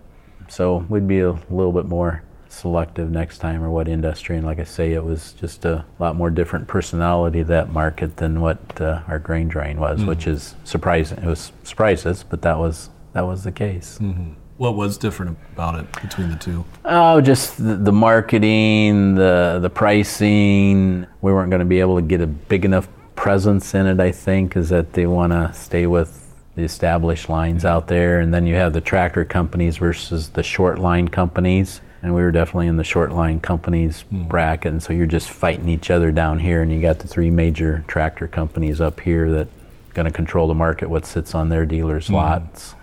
so 0.49 0.79
we'd 0.89 1.07
be 1.07 1.21
a 1.21 1.33
little 1.51 1.73
bit 1.73 1.87
more 1.87 2.23
selective 2.49 3.11
next 3.11 3.39
time 3.39 3.63
or 3.63 3.71
what 3.71 3.89
industry. 3.89 4.37
And 4.37 4.47
like 4.47 4.59
I 4.59 4.65
say, 4.65 4.93
it 4.93 5.05
was 5.05 5.33
just 5.33 5.65
a 5.65 5.85
lot 5.99 6.17
more 6.17 6.31
different 6.31 6.69
personality 6.69 7.43
that 7.45 7.73
market 7.73 8.17
than 8.17 8.41
what 8.41 8.81
uh, 8.81 9.01
our 9.09 9.19
grain 9.19 9.49
drying 9.49 9.81
was, 9.81 10.05
which 10.05 10.27
is 10.27 10.55
surprising. 10.65 11.19
It 11.19 11.27
was 11.27 11.53
surprised 11.65 12.07
us, 12.07 12.23
but 12.23 12.43
that 12.43 12.59
was 12.59 12.91
that 13.13 13.27
was 13.27 13.45
the 13.45 13.53
case. 13.53 13.99
Mm-hmm. 14.01 14.33
What 14.57 14.77
was 14.77 14.97
different 14.97 15.39
about 15.55 15.79
it 15.81 15.93
between 16.01 16.31
the 16.31 16.37
two? 16.37 16.65
Oh, 16.85 17.21
just 17.21 17.57
the, 17.57 17.75
the 17.75 17.93
marketing, 17.93 19.15
the 19.15 19.59
the 19.61 19.71
pricing. 19.71 21.07
We 21.21 21.33
weren't 21.33 21.51
going 21.51 21.61
to 21.61 21.67
be 21.67 21.81
able 21.81 21.97
to 21.97 22.03
get 22.03 22.21
a 22.21 22.27
big 22.27 22.65
enough 22.65 22.89
presence 23.17 23.75
in 23.75 23.87
it. 23.87 23.99
I 23.99 24.13
think 24.13 24.57
is 24.57 24.69
that 24.69 24.93
they 24.93 25.07
want 25.07 25.33
to 25.33 25.53
stay 25.53 25.87
with 25.87 26.19
the 26.55 26.63
established 26.63 27.29
lines 27.29 27.65
out 27.65 27.89
there, 27.89 28.21
and 28.21 28.33
then 28.33 28.47
you 28.47 28.55
have 28.55 28.73
the 28.73 28.81
tractor 28.81 29.25
companies 29.25 29.79
versus 29.79 30.29
the 30.31 30.43
short 30.43 30.79
line 30.79 31.09
companies. 31.09 31.81
And 32.03 32.15
we 32.15 32.23
were 32.23 32.33
definitely 32.33 32.67
in 32.67 32.77
the 32.77 32.85
short 32.85 33.13
line 33.13 33.39
companies 33.41 34.03
hmm. 34.03 34.25
bracket, 34.25 34.73
and 34.73 34.83
so 34.83 34.93
you're 34.93 35.07
just 35.07 35.31
fighting 35.31 35.69
each 35.69 35.91
other 35.91 36.11
down 36.11 36.39
here, 36.39 36.63
and 36.63 36.73
you 36.73 36.81
got 36.81 36.99
the 36.99 37.09
three 37.09 37.31
major 37.31 37.85
tractor 37.87 38.27
companies 38.27 38.81
up 38.81 39.01
here 39.01 39.31
that 39.31 39.49
going 39.95 40.07
to 40.07 40.13
control 40.13 40.49
the 40.49 40.55
market, 40.55 40.91
what 40.91 41.07
sits 41.07 41.35
on 41.35 41.49
their 41.49 41.65
dealers' 41.65 42.09
hmm. 42.09 42.15
lots. 42.15 42.75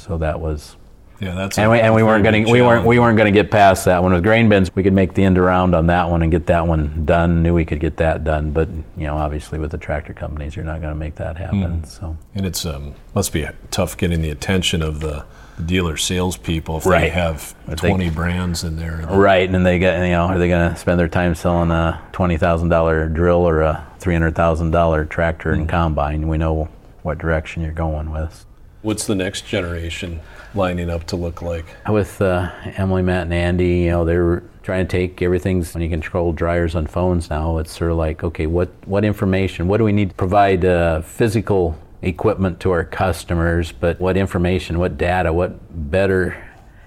So 0.00 0.18
that 0.18 0.40
was 0.40 0.76
Yeah, 1.20 1.34
that's. 1.34 1.58
and 1.58 1.66
a 1.66 1.70
we, 1.70 1.80
and 1.80 1.94
we 1.94 2.02
weren't 2.02 2.24
getting 2.24 2.50
we 2.50 2.62
weren't 2.62 2.84
we 2.86 2.98
weren't 2.98 3.16
going 3.18 3.32
to 3.32 3.38
get 3.42 3.50
past 3.50 3.84
that 3.84 4.02
one 4.02 4.12
with 4.12 4.22
grain 4.22 4.48
bins. 4.48 4.74
We 4.74 4.82
could 4.82 4.92
make 4.94 5.14
the 5.14 5.22
end 5.24 5.36
around 5.38 5.74
on 5.74 5.86
that 5.88 6.08
one 6.08 6.22
and 6.22 6.30
get 6.32 6.46
that 6.46 6.66
one 6.66 7.04
done. 7.04 7.42
Knew 7.42 7.54
we 7.54 7.64
could 7.64 7.80
get 7.80 7.96
that 7.98 8.24
done, 8.24 8.50
but 8.52 8.68
you 8.96 9.06
know, 9.06 9.16
obviously 9.16 9.58
with 9.58 9.70
the 9.72 9.78
tractor 9.78 10.14
companies, 10.14 10.56
you're 10.56 10.64
not 10.64 10.80
going 10.80 10.92
to 10.92 10.98
make 10.98 11.16
that 11.16 11.36
happen. 11.36 11.84
So 11.84 12.16
And 12.34 12.46
it's 12.46 12.64
um, 12.64 12.94
must 13.14 13.32
be 13.32 13.46
tough 13.70 13.96
getting 13.96 14.22
the 14.22 14.30
attention 14.30 14.82
of 14.82 15.00
the 15.00 15.24
dealer 15.66 15.98
salespeople 15.98 16.78
if 16.78 16.84
they 16.84 16.90
Right. 16.90 17.12
have 17.12 17.54
If 17.68 17.82
they- 17.82 17.88
20 17.90 18.08
brands 18.08 18.64
in 18.64 18.76
there. 18.76 19.04
right, 19.10 19.46
and 19.46 19.66
they 19.66 19.78
get 19.78 20.02
you 20.06 20.12
know, 20.12 20.22
are 20.24 20.38
they 20.38 20.48
going 20.48 20.70
to 20.70 20.76
spend 20.76 20.98
their 20.98 21.08
time 21.08 21.34
selling 21.34 21.70
a 21.70 22.00
twenty 22.12 22.38
thousand 22.38 22.70
dollar 22.70 23.06
drill 23.08 23.46
or 23.46 23.60
a 23.60 23.86
three 23.98 24.14
hundred 24.14 24.34
thousand 24.34 24.70
dollar 24.70 25.04
tractor 25.04 25.50
and 25.50 25.68
combine? 25.68 26.28
We 26.28 26.38
know 26.38 26.70
what 27.02 27.18
direction 27.18 27.62
you're 27.62 27.72
going 27.72 28.10
with. 28.10 28.46
What's 28.82 29.06
the 29.06 29.14
next 29.14 29.46
generation 29.46 30.20
lining 30.54 30.88
up 30.88 31.04
to 31.08 31.16
look 31.16 31.42
like? 31.42 31.66
with 31.88 32.22
uh, 32.22 32.50
Emily, 32.76 33.02
Matt, 33.02 33.24
and 33.24 33.34
Andy, 33.34 33.80
you 33.80 33.90
know, 33.90 34.06
they're 34.06 34.42
trying 34.62 34.86
to 34.86 34.90
take 34.90 35.20
everything's 35.20 35.74
when 35.74 35.82
you 35.82 35.90
control 35.90 36.32
dryers 36.32 36.74
on 36.74 36.86
phones 36.86 37.28
now. 37.28 37.58
It's 37.58 37.76
sort 37.76 37.90
of 37.90 37.98
like, 37.98 38.24
okay, 38.24 38.46
what 38.46 38.70
what 38.86 39.04
information? 39.04 39.68
What 39.68 39.78
do 39.78 39.84
we 39.84 39.92
need 39.92 40.10
to 40.10 40.14
provide 40.14 40.64
uh, 40.64 41.02
physical 41.02 41.78
equipment 42.00 42.58
to 42.60 42.70
our 42.70 42.84
customers? 42.84 43.70
But 43.70 44.00
what 44.00 44.16
information? 44.16 44.78
What 44.78 44.96
data? 44.96 45.30
What 45.30 45.58
better 45.90 46.42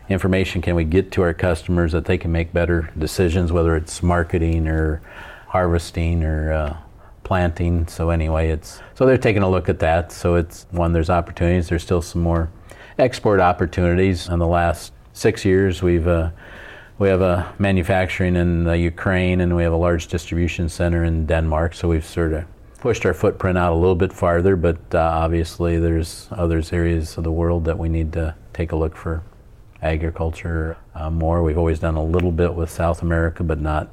information 0.10 0.62
can 0.62 0.76
we 0.76 0.84
get 0.84 1.12
to 1.12 1.22
our 1.22 1.34
customers 1.34 1.92
that 1.92 2.06
they 2.06 2.18
can 2.18 2.32
make 2.32 2.54
better 2.54 2.92
decisions, 2.98 3.52
whether 3.52 3.76
it's 3.76 4.02
marketing 4.02 4.68
or 4.68 5.02
harvesting 5.48 6.24
or 6.24 6.52
uh, 6.52 6.78
planting. 7.24 7.88
So 7.88 8.10
anyway, 8.10 8.50
it's 8.50 8.82
so 8.96 9.06
they're 9.06 9.18
taking 9.18 9.44
a 9.44 9.50
look 9.50 9.70
at 9.70 9.80
that. 9.80 10.12
So 10.12 10.36
it's 10.36 10.66
one 10.72 10.94
there's 10.94 11.10
opportunities. 11.10 11.70
There's 11.70 11.84
still 11.84 12.02
some 12.02 12.22
more 12.22 12.50
export 12.98 13.40
opportunities. 13.40 14.28
In 14.28 14.40
the 14.40 14.48
last 14.48 14.94
six 15.14 15.46
years, 15.46 15.82
we've 15.82 16.08
uh, 16.08 16.32
we 17.00 17.10
have 17.10 17.22
a 17.22 17.54
manufacturing 17.58 18.36
in 18.36 18.64
the 18.64 18.78
Ukraine, 18.78 19.42
and 19.42 19.56
we 19.56 19.64
have 19.64 19.74
a 19.74 19.78
large 19.78 20.08
distribution 20.08 20.70
center 20.70 21.04
in 21.04 21.26
Denmark. 21.26 21.74
So 21.74 21.88
we've 21.88 22.06
sort 22.06 22.34
of 22.34 22.46
pushed 22.80 23.06
our 23.06 23.14
footprint 23.14 23.58
out 23.58 23.74
a 23.74 23.76
little 23.76 23.96
bit 23.96 24.14
farther. 24.14 24.56
But 24.56 24.78
uh, 24.94 25.00
obviously, 25.00 25.80
there's 25.80 26.28
other 26.32 26.62
areas 26.72 27.18
of 27.18 27.24
the 27.24 27.32
world 27.32 27.66
that 27.66 27.78
we 27.78 27.90
need 27.90 28.14
to 28.14 28.36
take 28.54 28.72
a 28.72 28.76
look 28.76 28.96
for 28.96 29.24
agriculture 29.82 30.78
uh, 30.96 31.10
more. 31.10 31.44
We've 31.44 31.58
always 31.58 31.80
done 31.80 31.96
a 31.96 32.04
little 32.04 32.32
bit 32.32 32.54
with 32.54 32.70
South 32.70 33.02
America, 33.02 33.44
but 33.44 33.60
not 33.60 33.90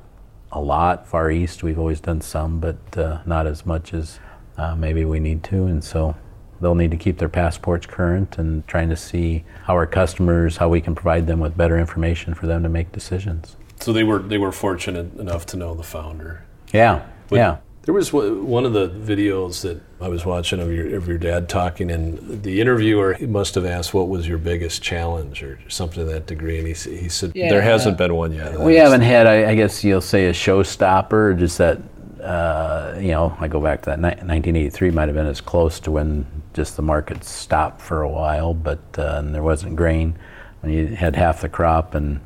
a 0.53 0.61
lot. 0.61 1.07
Far 1.07 1.31
East, 1.31 1.63
we've 1.63 1.79
always 1.79 2.01
done 2.01 2.21
some, 2.21 2.61
but 2.61 2.99
uh, 2.99 3.21
not 3.27 3.47
as 3.47 3.65
much 3.65 3.95
as 3.95 4.19
uh, 4.57 4.75
maybe 4.77 5.05
we 5.05 5.21
need 5.21 5.43
to. 5.45 5.67
And 5.67 5.83
so 5.83 6.17
they'll 6.61 6.75
need 6.75 6.91
to 6.91 6.97
keep 6.97 7.19
their 7.19 7.29
passports 7.29 7.87
current 7.87 8.39
and 8.39 8.67
trying 8.67 8.89
to 8.91 8.97
see 8.97 9.45
how 9.65 9.75
our 9.75 9.87
customers, 9.87 10.57
how 10.57 10.69
we 10.69 10.81
can 10.81 10.95
provide 10.95 11.27
them 11.27 11.41
with 11.41 11.57
better 11.57 11.79
information 11.79 12.35
for 12.35 12.47
them 12.47 12.63
to 12.63 12.69
make 12.69 12.93
decisions. 12.93 13.57
So 13.81 13.93
they 13.93 14.05
were 14.05 14.19
they 14.19 14.37
were 14.37 14.53
fortunate 14.53 15.17
enough 15.19 15.47
to 15.47 15.57
know 15.57 15.75
the 15.75 15.83
founder. 15.83 16.45
Yeah, 16.73 17.07
But 17.29 17.37
yeah. 17.37 17.57
There 17.83 17.95
was 17.95 18.13
one 18.13 18.67
of 18.67 18.75
the 18.75 18.91
videos 18.91 19.63
that 19.63 19.81
I 20.03 20.09
was 20.09 20.27
watching 20.27 20.61
of 20.61 20.71
your 20.71 20.97
of 20.97 21.09
your 21.09 21.17
dad 21.17 21.49
talking, 21.49 21.91
and 21.91 22.43
the 22.43 22.61
interviewer 22.61 23.15
he 23.15 23.27
must 23.27 23.55
have 23.55 23.65
asked, 23.65 23.95
"What 23.95 24.09
was 24.09 24.29
your 24.29 24.37
biggest 24.37 24.83
challenge?" 24.83 25.43
or 25.43 25.59
something 25.69 26.05
to 26.05 26.13
that 26.13 26.27
degree, 26.27 26.59
and 26.59 26.67
he 26.67 26.75
he 26.75 27.09
said, 27.09 27.33
Yeah. 27.35 27.49
"There 27.49 27.63
hasn't 27.63 27.97
been 27.97 28.15
one 28.15 28.33
yet." 28.33 28.61
We 28.61 28.77
haven't 28.77 29.01
had, 29.01 29.27
I, 29.27 29.51
I 29.51 29.55
guess 29.55 29.83
you'll 29.83 30.03
say, 30.03 30.27
a 30.27 30.33
showstopper. 30.33 31.39
Just 31.39 31.57
that, 31.57 31.79
uh, 32.23 32.99
you 33.01 33.13
know, 33.13 33.35
I 33.41 33.49
go 33.49 33.61
back 33.61 33.81
to 33.83 33.87
that 33.91 33.99
ni- 33.99 34.09
1983 34.09 34.91
might 34.91 35.09
have 35.09 35.17
been 35.17 35.27
as 35.27 35.41
close 35.41 35.81
to 35.81 35.91
when 35.91 36.27
just 36.53 36.77
the 36.77 36.83
market 36.83 37.25
stopped 37.25 37.81
for 37.81 38.03
a 38.03 38.09
while, 38.11 38.53
but 38.53 38.81
uh, 38.99 39.17
and 39.19 39.35
there 39.35 39.43
wasn't 39.43 39.75
grain. 39.75 40.19
When 40.61 40.71
you 40.71 40.89
had 40.89 41.17
half 41.17 41.41
the 41.41 41.49
crop 41.49 41.95
and 41.95 42.21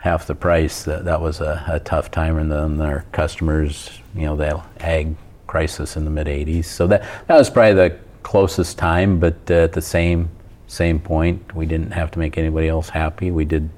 half 0.00 0.26
the 0.26 0.34
price, 0.34 0.82
that, 0.82 1.06
that 1.06 1.22
was 1.22 1.40
a, 1.40 1.64
a 1.66 1.80
tough 1.80 2.10
time. 2.10 2.36
And 2.36 2.52
then 2.52 2.78
our 2.82 3.06
customers, 3.12 4.00
you 4.14 4.22
know, 4.22 4.36
the 4.36 4.62
ag 4.80 5.14
crisis 5.46 5.96
in 5.96 6.04
the 6.04 6.10
mid 6.10 6.26
80s. 6.26 6.66
So 6.66 6.86
that, 6.86 7.02
that 7.26 7.36
was 7.36 7.50
probably 7.50 7.74
the 7.74 7.98
closest 8.22 8.78
time, 8.78 9.20
but 9.20 9.36
uh, 9.50 9.54
at 9.54 9.72
the 9.72 9.82
same 9.82 10.30
same 10.66 10.98
point. 10.98 11.54
We 11.54 11.66
didn't 11.66 11.92
have 11.92 12.10
to 12.12 12.18
make 12.18 12.36
anybody 12.36 12.68
else 12.68 12.88
happy. 12.88 13.30
We 13.30 13.44
did 13.44 13.70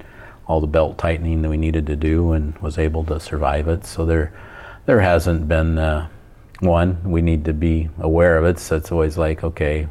all 0.47 0.61
the 0.61 0.67
belt 0.67 0.97
tightening 0.97 1.41
that 1.41 1.49
we 1.49 1.57
needed 1.57 1.85
to 1.87 1.95
do 1.95 2.31
and 2.31 2.57
was 2.59 2.77
able 2.77 3.03
to 3.05 3.19
survive 3.19 3.67
it. 3.67 3.85
So 3.85 4.05
there, 4.05 4.33
there 4.85 5.01
hasn't 5.01 5.47
been 5.47 5.77
uh, 5.77 6.07
one. 6.59 7.01
We 7.03 7.21
need 7.21 7.45
to 7.45 7.53
be 7.53 7.89
aware 7.99 8.37
of 8.37 8.45
it. 8.45 8.59
So 8.59 8.77
it's 8.77 8.91
always 8.91 9.17
like, 9.17 9.43
okay, 9.43 9.87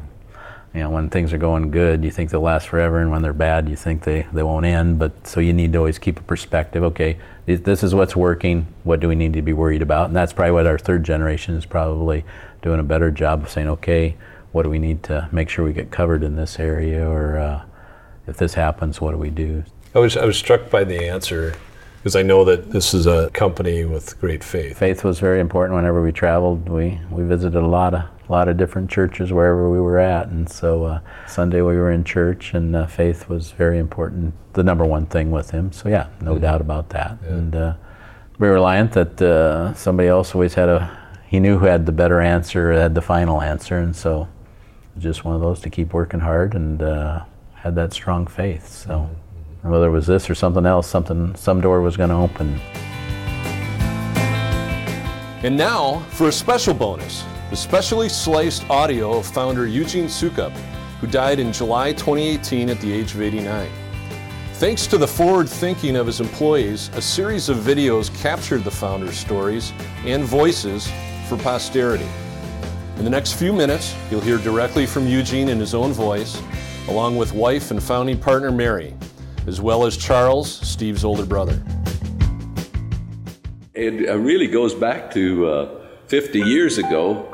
you 0.73 0.81
know, 0.81 0.89
when 0.89 1.09
things 1.09 1.33
are 1.33 1.37
going 1.37 1.71
good, 1.71 2.03
you 2.03 2.11
think 2.11 2.29
they'll 2.29 2.41
last 2.41 2.67
forever, 2.67 2.99
and 2.99 3.09
when 3.09 3.21
they're 3.21 3.33
bad, 3.33 3.69
you 3.69 3.75
think 3.75 4.03
they, 4.03 4.27
they 4.33 4.43
won't 4.43 4.65
end. 4.65 4.99
But 4.99 5.25
so 5.25 5.39
you 5.39 5.53
need 5.53 5.73
to 5.73 5.79
always 5.79 5.97
keep 5.97 6.19
a 6.19 6.23
perspective. 6.23 6.83
Okay, 6.83 7.17
this 7.47 7.81
is 7.81 7.95
what's 7.95 8.15
working. 8.15 8.67
What 8.83 8.99
do 8.99 9.07
we 9.07 9.15
need 9.15 9.33
to 9.33 9.41
be 9.41 9.53
worried 9.53 9.81
about? 9.81 10.07
And 10.07 10.15
that's 10.15 10.33
probably 10.33 10.51
what 10.51 10.67
our 10.67 10.77
third 10.77 11.03
generation 11.03 11.55
is 11.55 11.65
probably 11.65 12.25
doing 12.61 12.79
a 12.79 12.83
better 12.83 13.09
job 13.09 13.43
of 13.43 13.49
saying, 13.49 13.69
okay, 13.69 14.17
what 14.51 14.63
do 14.63 14.69
we 14.69 14.79
need 14.79 15.03
to 15.03 15.29
make 15.31 15.49
sure 15.49 15.63
we 15.63 15.73
get 15.73 15.89
covered 15.89 16.23
in 16.23 16.35
this 16.35 16.59
area, 16.59 17.07
or 17.07 17.37
uh, 17.37 17.63
if 18.27 18.37
this 18.37 18.53
happens, 18.55 18.99
what 18.99 19.11
do 19.11 19.17
we 19.17 19.29
do? 19.29 19.63
I 19.95 19.99
was 19.99 20.17
I 20.17 20.25
was 20.25 20.37
struck 20.37 20.69
by 20.69 20.83
the 20.83 21.07
answer 21.07 21.55
because 21.97 22.15
I 22.15 22.21
know 22.21 22.43
that 22.45 22.71
this 22.71 22.93
is 22.93 23.07
a 23.07 23.29
company 23.31 23.85
with 23.85 24.19
great 24.19 24.43
faith. 24.43 24.77
Faith 24.77 25.03
was 25.03 25.19
very 25.19 25.39
important 25.39 25.75
whenever 25.75 26.01
we 26.01 26.11
traveled. 26.11 26.69
We 26.69 26.99
we 27.09 27.23
visited 27.23 27.57
a 27.57 27.65
lot 27.65 27.93
of 27.93 28.03
a 28.27 28.31
lot 28.31 28.49
of 28.49 28.57
different 28.57 28.89
churches 28.89 29.31
wherever 29.31 29.69
we 29.69 29.79
were 29.79 29.99
at, 29.99 30.27
and 30.27 30.49
so 30.49 30.83
uh, 30.83 30.99
Sunday 31.27 31.61
we 31.61 31.75
were 31.77 31.91
in 31.91 32.03
church, 32.03 32.53
and 32.53 32.75
uh, 32.75 32.85
faith 32.85 33.29
was 33.29 33.51
very 33.51 33.79
important, 33.79 34.33
the 34.53 34.63
number 34.63 34.85
one 34.85 35.05
thing 35.05 35.31
with 35.31 35.51
him. 35.51 35.71
So 35.71 35.89
yeah, 35.89 36.07
no 36.21 36.31
mm-hmm. 36.31 36.41
doubt 36.41 36.61
about 36.61 36.89
that. 36.89 37.17
Yeah. 37.23 37.29
And 37.29 37.55
uh, 37.55 37.73
we 38.37 38.47
were 38.47 38.55
reliant 38.55 38.91
that 38.93 39.21
uh, 39.21 39.73
somebody 39.73 40.09
else 40.09 40.35
always 40.35 40.53
had 40.53 40.69
a. 40.69 40.97
He 41.27 41.39
knew 41.39 41.57
who 41.59 41.65
had 41.65 41.85
the 41.85 41.91
better 41.91 42.21
answer, 42.21 42.71
had 42.71 42.95
the 42.95 43.01
final 43.01 43.41
answer, 43.41 43.77
and 43.77 43.95
so 43.95 44.27
just 44.97 45.25
one 45.25 45.35
of 45.35 45.41
those 45.41 45.59
to 45.61 45.69
keep 45.69 45.93
working 45.93 46.19
hard 46.19 46.55
and 46.55 46.81
uh, 46.81 47.23
had 47.53 47.75
that 47.75 47.93
strong 47.93 48.27
faith. 48.27 48.67
So 48.67 48.89
mm-hmm. 48.91 49.69
whether 49.69 49.87
it 49.87 49.91
was 49.91 50.07
this 50.07 50.29
or 50.29 50.35
something 50.35 50.65
else, 50.65 50.87
something 50.87 51.35
some 51.35 51.61
door 51.61 51.81
was 51.81 51.95
going 51.95 52.09
to 52.09 52.15
open. 52.15 52.59
And 55.43 55.55
now 55.55 55.99
for 56.09 56.27
a 56.27 56.31
special 56.31 56.73
bonus 56.73 57.23
the 57.49 57.55
specially 57.55 58.09
sliced 58.09 58.69
audio 58.69 59.19
of 59.19 59.25
founder 59.25 59.65
Eugene 59.67 60.07
Sukup, 60.07 60.51
who 60.99 61.07
died 61.07 61.39
in 61.39 61.53
July 61.53 61.93
2018 61.93 62.69
at 62.69 62.79
the 62.81 62.91
age 62.91 63.13
of 63.13 63.21
89. 63.21 63.69
Thanks 64.55 64.85
to 64.87 64.97
the 64.97 65.07
forward 65.07 65.47
thinking 65.47 65.95
of 65.95 66.07
his 66.07 66.19
employees, 66.19 66.89
a 66.95 67.01
series 67.01 67.47
of 67.47 67.57
videos 67.57 68.13
captured 68.21 68.65
the 68.65 68.71
founder's 68.71 69.17
stories 69.17 69.71
and 70.03 70.25
voices 70.25 70.91
for 71.29 71.37
posterity. 71.37 72.07
In 72.97 73.05
the 73.05 73.09
next 73.09 73.33
few 73.33 73.53
minutes, 73.53 73.95
you'll 74.11 74.19
hear 74.19 74.39
directly 74.39 74.85
from 74.85 75.07
Eugene 75.07 75.47
in 75.47 75.57
his 75.57 75.73
own 75.73 75.93
voice, 75.93 76.41
along 76.89 77.15
with 77.15 77.31
wife 77.31 77.71
and 77.71 77.81
founding 77.81 78.19
partner 78.19 78.51
Mary, 78.51 78.93
as 79.45 79.61
well 79.61 79.85
as 79.85 79.95
Charles, 79.95 80.51
Steve's 80.67 81.05
older 81.05 81.25
brother. 81.25 81.63
It 83.73 84.09
uh, 84.09 84.17
really 84.17 84.47
goes 84.47 84.73
back 84.73 85.11
to 85.13 85.47
uh, 85.47 85.87
50 86.07 86.39
years 86.39 86.77
ago 86.77 87.31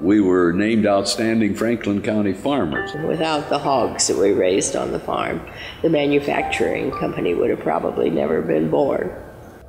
we 0.00 0.20
were 0.20 0.52
named 0.52 0.86
outstanding 0.86 1.54
Franklin 1.54 2.02
County 2.02 2.32
farmers. 2.32 2.94
Without 3.06 3.48
the 3.48 3.58
hogs 3.58 4.06
that 4.06 4.16
we 4.16 4.32
raised 4.32 4.76
on 4.76 4.92
the 4.92 5.00
farm, 5.00 5.40
the 5.82 5.90
manufacturing 5.90 6.90
company 6.92 7.34
would 7.34 7.50
have 7.50 7.60
probably 7.60 8.10
never 8.10 8.40
been 8.40 8.70
born. 8.70 9.12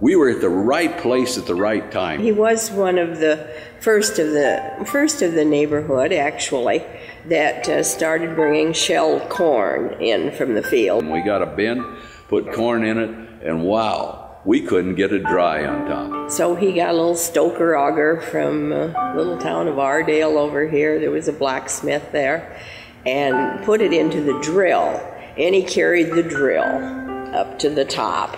We 0.01 0.15
were 0.15 0.29
at 0.29 0.39
the 0.39 0.49
right 0.49 0.97
place 0.97 1.37
at 1.37 1.45
the 1.45 1.55
right 1.55 1.91
time. 1.91 2.21
He 2.21 2.31
was 2.31 2.71
one 2.71 2.97
of 2.97 3.19
the 3.19 3.51
first 3.81 4.17
of 4.17 4.27
the 4.31 4.85
first 4.85 5.21
of 5.21 5.33
the 5.33 5.43
neighborhood, 5.43 6.13
actually, 6.13 6.85
that 7.25 7.67
uh, 7.67 7.83
started 7.83 8.35
bringing 8.35 8.71
shelled 8.71 9.27
corn 9.29 10.01
in 10.01 10.31
from 10.31 10.53
the 10.53 10.63
field. 10.63 11.05
We 11.05 11.21
got 11.21 11.41
a 11.41 11.47
bin, 11.47 11.97
put 12.29 12.53
corn 12.53 12.85
in 12.85 12.97
it, 12.97 13.09
and 13.45 13.63
wow, 13.63 14.28
we 14.45 14.61
couldn't 14.61 14.95
get 14.95 15.11
it 15.11 15.23
dry 15.23 15.65
on 15.65 15.85
top. 15.85 16.31
So 16.31 16.55
he 16.55 16.73
got 16.73 16.89
a 16.89 16.93
little 16.93 17.15
stoker 17.15 17.77
auger 17.77 18.21
from 18.21 18.71
a 18.71 19.13
little 19.15 19.37
town 19.37 19.67
of 19.67 19.77
Aredale 19.77 20.37
over 20.37 20.67
here. 20.67 20.99
There 20.99 21.11
was 21.11 21.27
a 21.27 21.33
blacksmith 21.33 22.11
there, 22.11 22.59
and 23.05 23.63
put 23.63 23.81
it 23.81 23.93
into 23.93 24.21
the 24.21 24.39
drill. 24.41 25.01
And 25.37 25.55
he 25.55 25.63
carried 25.63 26.11
the 26.11 26.23
drill 26.23 27.35
up 27.35 27.59
to 27.59 27.69
the 27.69 27.85
top. 27.85 28.37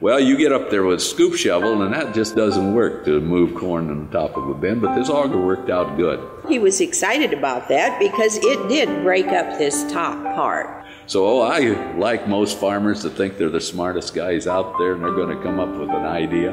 Well, 0.00 0.20
you 0.20 0.36
get 0.36 0.52
up 0.52 0.68
there 0.70 0.82
with 0.82 0.98
a 0.98 1.02
scoop 1.02 1.34
shovel, 1.34 1.80
and 1.80 1.94
that 1.94 2.12
just 2.14 2.36
doesn't 2.36 2.74
work 2.74 3.06
to 3.06 3.20
move 3.20 3.54
corn 3.54 3.88
on 3.88 4.06
the 4.06 4.12
top 4.12 4.36
of 4.36 4.48
a 4.50 4.54
bin, 4.54 4.80
but 4.80 4.94
this 4.94 5.08
auger 5.08 5.38
worked 5.38 5.70
out 5.70 5.96
good. 5.96 6.20
He 6.46 6.58
was 6.58 6.80
excited 6.82 7.32
about 7.32 7.68
that 7.68 7.98
because 7.98 8.36
it 8.36 8.68
did 8.68 9.02
break 9.02 9.28
up 9.28 9.56
this 9.56 9.90
top 9.90 10.22
part. 10.34 10.83
So 11.06 11.26
oh, 11.26 11.40
I, 11.42 11.96
like 11.96 12.26
most 12.28 12.58
farmers, 12.58 13.02
to 13.02 13.10
think 13.10 13.36
they're 13.36 13.50
the 13.50 13.60
smartest 13.60 14.14
guys 14.14 14.46
out 14.46 14.78
there 14.78 14.94
and 14.94 15.02
they're 15.02 15.14
going 15.14 15.36
to 15.36 15.42
come 15.42 15.60
up 15.60 15.68
with 15.78 15.90
an 15.90 16.06
idea. 16.06 16.52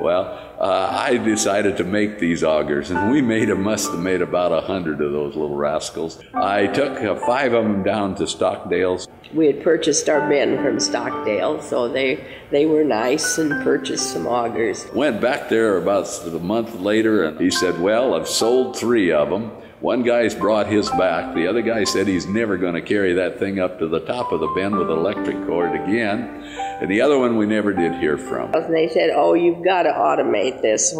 Well, 0.00 0.38
uh, 0.60 0.88
I 0.90 1.16
decided 1.16 1.78
to 1.78 1.84
make 1.84 2.18
these 2.18 2.42
augers, 2.42 2.90
and 2.90 3.10
we 3.10 3.22
made 3.22 3.48
a 3.48 3.54
must 3.54 3.90
have 3.90 4.00
made 4.00 4.20
about 4.20 4.52
a 4.52 4.60
hundred 4.60 5.00
of 5.00 5.12
those 5.12 5.34
little 5.34 5.56
rascals. 5.56 6.22
I 6.34 6.66
took 6.66 7.02
uh, 7.02 7.14
five 7.26 7.54
of 7.54 7.64
them 7.64 7.82
down 7.82 8.14
to 8.16 8.26
Stockdale's. 8.26 9.08
We 9.34 9.46
had 9.46 9.62
purchased 9.62 10.08
our 10.08 10.28
men 10.28 10.62
from 10.62 10.80
Stockdale, 10.80 11.62
so 11.62 11.88
they 11.88 12.24
they 12.50 12.66
were 12.66 12.84
nice 12.84 13.38
and 13.38 13.64
purchased 13.64 14.12
some 14.12 14.26
augers. 14.26 14.92
Went 14.94 15.20
back 15.20 15.48
there 15.48 15.78
about 15.78 16.08
a 16.26 16.30
month 16.38 16.74
later, 16.76 17.24
and 17.24 17.40
he 17.40 17.50
said, 17.50 17.80
"Well, 17.80 18.14
I've 18.14 18.28
sold 18.28 18.76
three 18.76 19.10
of 19.10 19.30
them." 19.30 19.50
One 19.86 20.02
guy's 20.02 20.34
brought 20.34 20.66
his 20.66 20.90
back. 20.90 21.32
The 21.36 21.46
other 21.46 21.62
guy 21.62 21.84
said 21.84 22.08
he's 22.08 22.26
never 22.26 22.56
going 22.56 22.74
to 22.74 22.82
carry 22.82 23.12
that 23.12 23.38
thing 23.38 23.60
up 23.60 23.78
to 23.78 23.86
the 23.86 24.00
top 24.00 24.32
of 24.32 24.40
the 24.40 24.48
bin 24.48 24.76
with 24.76 24.90
electric 24.90 25.46
cord 25.46 25.80
again. 25.80 26.42
And 26.80 26.90
the 26.90 27.00
other 27.00 27.20
one 27.20 27.36
we 27.36 27.46
never 27.46 27.72
did 27.72 27.94
hear 28.00 28.18
from. 28.18 28.52
And 28.52 28.74
they 28.74 28.88
said, 28.88 29.10
"Oh, 29.14 29.34
you've 29.34 29.64
got 29.64 29.84
to 29.84 29.90
automate 29.90 30.60
this." 30.60 30.92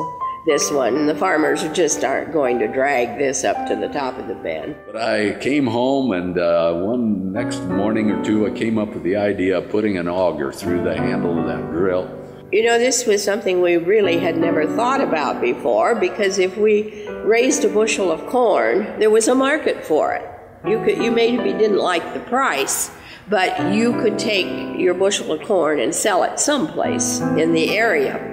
This 0.46 0.70
one, 0.70 0.94
and 0.94 1.08
the 1.08 1.16
farmers 1.16 1.64
just 1.70 2.04
aren't 2.04 2.32
going 2.32 2.60
to 2.60 2.68
drag 2.68 3.18
this 3.18 3.42
up 3.42 3.66
to 3.66 3.74
the 3.74 3.88
top 3.88 4.16
of 4.16 4.28
the 4.28 4.36
bin. 4.36 4.76
But 4.86 5.02
I 5.02 5.34
came 5.40 5.66
home, 5.66 6.12
and 6.12 6.38
uh, 6.38 6.72
one 6.74 7.32
next 7.32 7.62
morning 7.62 8.12
or 8.12 8.24
two, 8.24 8.46
I 8.46 8.50
came 8.50 8.78
up 8.78 8.90
with 8.90 9.02
the 9.02 9.16
idea 9.16 9.58
of 9.58 9.68
putting 9.68 9.98
an 9.98 10.06
auger 10.06 10.52
through 10.52 10.84
the 10.84 10.96
handle 10.96 11.36
of 11.40 11.48
that 11.48 11.72
drill 11.72 12.25
you 12.52 12.62
know, 12.62 12.78
this 12.78 13.06
was 13.06 13.24
something 13.24 13.60
we 13.60 13.76
really 13.76 14.18
had 14.18 14.36
never 14.36 14.66
thought 14.66 15.00
about 15.00 15.40
before 15.40 15.96
because 15.96 16.38
if 16.38 16.56
we 16.56 17.08
raised 17.24 17.64
a 17.64 17.68
bushel 17.68 18.12
of 18.12 18.24
corn, 18.26 18.98
there 19.00 19.10
was 19.10 19.26
a 19.26 19.34
market 19.34 19.84
for 19.84 20.14
it. 20.14 20.30
You 20.64 20.82
could, 20.84 20.98
you 20.98 21.10
maybe 21.10 21.52
didn't 21.52 21.78
like 21.78 22.14
the 22.14 22.20
price, 22.20 22.92
but 23.28 23.74
you 23.74 23.92
could 24.00 24.18
take 24.18 24.78
your 24.78 24.94
bushel 24.94 25.32
of 25.32 25.42
corn 25.42 25.80
and 25.80 25.92
sell 25.92 26.22
it 26.22 26.38
someplace 26.38 27.20
in 27.20 27.52
the 27.52 27.76
area. 27.76 28.32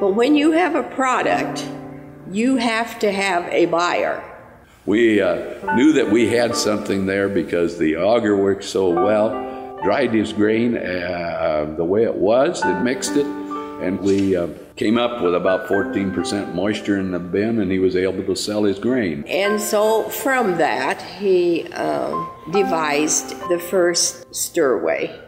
But 0.00 0.14
when 0.14 0.34
you 0.34 0.52
have 0.52 0.74
a 0.74 0.82
product, 0.82 1.68
you 2.30 2.56
have 2.56 2.98
to 3.00 3.12
have 3.12 3.44
a 3.52 3.66
buyer. 3.66 4.24
We 4.86 5.20
uh, 5.20 5.74
knew 5.74 5.92
that 5.92 6.10
we 6.10 6.28
had 6.28 6.56
something 6.56 7.04
there 7.04 7.28
because 7.28 7.76
the 7.76 7.96
auger 7.96 8.36
worked 8.36 8.64
so 8.64 8.88
well. 8.88 9.78
Dried 9.82 10.12
his 10.12 10.32
grain 10.32 10.76
uh, 10.76 10.80
uh 10.80 11.76
the 11.76 11.84
way 11.84 12.04
it 12.04 12.14
was, 12.14 12.60
and 12.62 12.84
mixed 12.84 13.16
it, 13.16 13.26
and 13.80 14.00
we 14.00 14.36
uh, 14.36 14.48
came 14.76 14.98
up 14.98 15.22
with 15.22 15.34
about 15.34 15.66
14% 15.66 16.54
moisture 16.54 16.98
in 16.98 17.10
the 17.10 17.18
bin, 17.18 17.60
and 17.60 17.70
he 17.70 17.78
was 17.78 17.96
able 17.96 18.22
to 18.24 18.36
sell 18.36 18.64
his 18.64 18.78
grain. 18.78 19.24
And 19.26 19.60
so 19.60 20.08
from 20.08 20.58
that, 20.58 21.02
he 21.02 21.66
uh, 21.72 22.26
devised 22.52 23.30
the 23.48 23.58
first 23.58 24.30
stirway. 24.30 25.18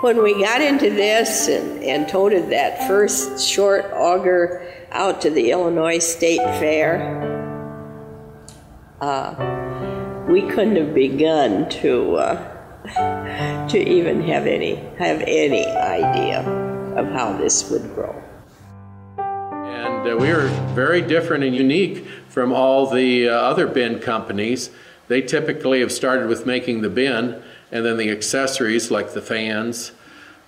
When 0.00 0.22
we 0.22 0.42
got 0.42 0.60
into 0.60 0.90
this 0.90 1.48
and, 1.48 1.82
and 1.82 2.08
toted 2.08 2.50
that 2.50 2.88
first 2.88 3.46
short 3.46 3.84
auger 3.92 4.68
out 4.90 5.20
to 5.22 5.30
the 5.30 5.50
Illinois 5.50 5.98
State 5.98 6.42
Fair, 6.58 7.30
uh, 9.00 10.26
we 10.28 10.42
couldn't 10.42 10.76
have 10.76 10.94
begun 10.94 11.68
to 11.68 12.16
uh, 12.16 13.66
to 13.68 13.78
even 13.78 14.22
have 14.22 14.46
any 14.46 14.76
have 14.98 15.22
any 15.22 15.66
idea 15.66 16.61
of 16.96 17.06
how 17.08 17.36
this 17.36 17.70
would 17.70 17.94
grow. 17.94 18.22
And 19.18 20.08
uh, 20.08 20.16
we 20.16 20.30
are 20.30 20.46
very 20.74 21.00
different 21.00 21.44
and 21.44 21.54
unique 21.54 22.06
from 22.28 22.52
all 22.52 22.90
the 22.90 23.28
uh, 23.28 23.32
other 23.32 23.66
bin 23.66 23.98
companies. 23.98 24.70
They 25.08 25.22
typically 25.22 25.80
have 25.80 25.92
started 25.92 26.28
with 26.28 26.46
making 26.46 26.82
the 26.82 26.90
bin 26.90 27.42
and 27.70 27.84
then 27.86 27.96
the 27.96 28.10
accessories 28.10 28.90
like 28.90 29.14
the 29.14 29.22
fans 29.22 29.92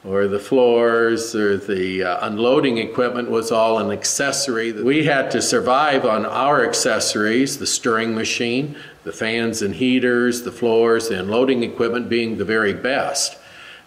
or 0.04 0.28
the 0.28 0.38
floors 0.38 1.34
or 1.34 1.56
the 1.56 2.02
uh, 2.02 2.26
unloading 2.26 2.76
equipment 2.76 3.30
was 3.30 3.50
all 3.50 3.78
an 3.78 3.90
accessory. 3.90 4.70
We 4.70 5.04
had 5.04 5.30
to 5.30 5.40
survive 5.40 6.04
on 6.04 6.26
our 6.26 6.64
accessories, 6.66 7.58
the 7.58 7.66
stirring 7.66 8.14
machine, 8.14 8.76
the 9.04 9.12
fans 9.12 9.62
and 9.62 9.74
heaters, 9.74 10.42
the 10.42 10.52
floors, 10.52 11.08
the 11.08 11.18
unloading 11.18 11.62
equipment 11.62 12.10
being 12.10 12.36
the 12.36 12.44
very 12.44 12.74
best. 12.74 13.38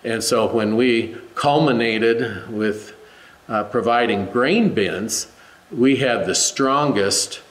And 0.08 0.24
so 0.24 0.48
when 0.48 0.78
we 0.78 1.18
culminated 1.36 2.50
with 2.50 2.96
uh, 3.50 3.66
providing 3.66 4.28
grain 4.28 4.74
bins, 4.74 5.30
we 5.70 5.98
had 5.98 6.26
the 6.26 6.34
strongest 6.34 7.42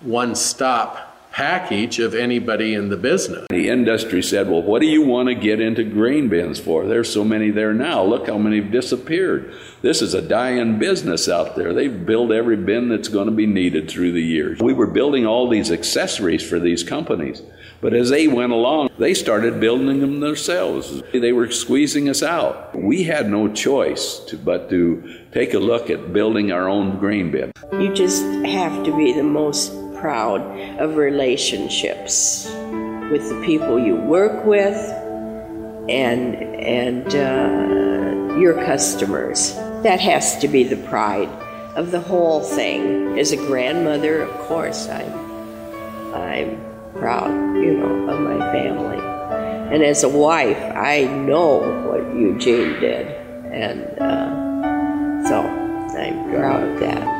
one 0.00 0.34
stop 0.34 1.04
package 1.32 1.98
of 1.98 2.14
anybody 2.14 2.72
in 2.72 2.88
the 2.88 2.96
business. 2.96 3.46
The 3.50 3.68
industry 3.68 4.22
said, 4.22 4.48
Well, 4.48 4.62
what 4.62 4.80
do 4.80 4.88
you 4.88 5.02
want 5.02 5.28
to 5.28 5.34
get 5.34 5.60
into 5.60 5.84
grain 5.84 6.28
bins 6.28 6.58
for? 6.58 6.86
There's 6.86 7.12
so 7.12 7.24
many 7.24 7.50
there 7.50 7.74
now. 7.74 8.02
Look 8.02 8.26
how 8.26 8.38
many 8.38 8.60
have 8.62 8.72
disappeared. 8.72 9.52
This 9.82 10.00
is 10.00 10.14
a 10.14 10.22
dying 10.22 10.78
business 10.78 11.28
out 11.28 11.56
there. 11.56 11.74
They've 11.74 12.06
built 12.06 12.32
every 12.32 12.56
bin 12.56 12.88
that's 12.88 13.08
going 13.08 13.26
to 13.26 13.34
be 13.34 13.46
needed 13.46 13.90
through 13.90 14.12
the 14.12 14.22
years. 14.22 14.60
We 14.60 14.72
were 14.72 14.86
building 14.86 15.26
all 15.26 15.48
these 15.48 15.70
accessories 15.70 16.42
for 16.48 16.58
these 16.58 16.82
companies. 16.82 17.42
But 17.80 17.94
as 17.94 18.10
they 18.10 18.26
went 18.26 18.52
along, 18.52 18.90
they 18.98 19.14
started 19.14 19.60
building 19.60 20.00
them 20.00 20.18
themselves. 20.18 21.00
They 21.12 21.32
were 21.32 21.50
squeezing 21.50 22.08
us 22.08 22.24
out. 22.24 22.74
We 22.74 23.04
had 23.04 23.30
no 23.30 23.52
choice 23.52 24.18
to, 24.26 24.36
but 24.36 24.68
to 24.70 25.24
take 25.30 25.54
a 25.54 25.60
look 25.60 25.88
at 25.88 26.12
building 26.12 26.50
our 26.50 26.68
own 26.68 26.98
grain 26.98 27.30
bin. 27.30 27.52
You 27.72 27.94
just 27.94 28.24
have 28.46 28.84
to 28.84 28.96
be 28.96 29.12
the 29.12 29.22
most 29.22 29.72
proud 29.94 30.40
of 30.80 30.96
relationships 30.96 32.46
with 33.12 33.28
the 33.28 33.40
people 33.44 33.78
you 33.78 33.96
work 33.96 34.44
with 34.44 34.76
and 35.88 36.34
and 36.34 37.06
uh, 37.14 38.38
your 38.38 38.54
customers. 38.64 39.54
That 39.82 40.00
has 40.00 40.36
to 40.38 40.48
be 40.48 40.64
the 40.64 40.76
pride 40.88 41.28
of 41.76 41.92
the 41.92 42.00
whole 42.00 42.40
thing. 42.40 43.18
As 43.18 43.30
a 43.30 43.36
grandmother, 43.36 44.22
of 44.22 44.36
course, 44.48 44.88
I'm 44.88 45.12
I'm 46.12 46.67
proud, 46.94 47.30
you 47.56 47.74
know, 47.74 48.08
of 48.08 48.20
my 48.20 48.38
family. 48.52 48.98
And 49.74 49.82
as 49.82 50.02
a 50.04 50.08
wife, 50.08 50.58
I 50.58 51.04
know 51.04 51.58
what 51.88 52.00
Eugene 52.14 52.80
did, 52.80 53.06
and 53.52 53.82
uh, 53.98 55.28
so 55.28 55.42
I'm 55.42 56.30
proud 56.30 56.62
of 56.62 56.80
that. 56.80 57.18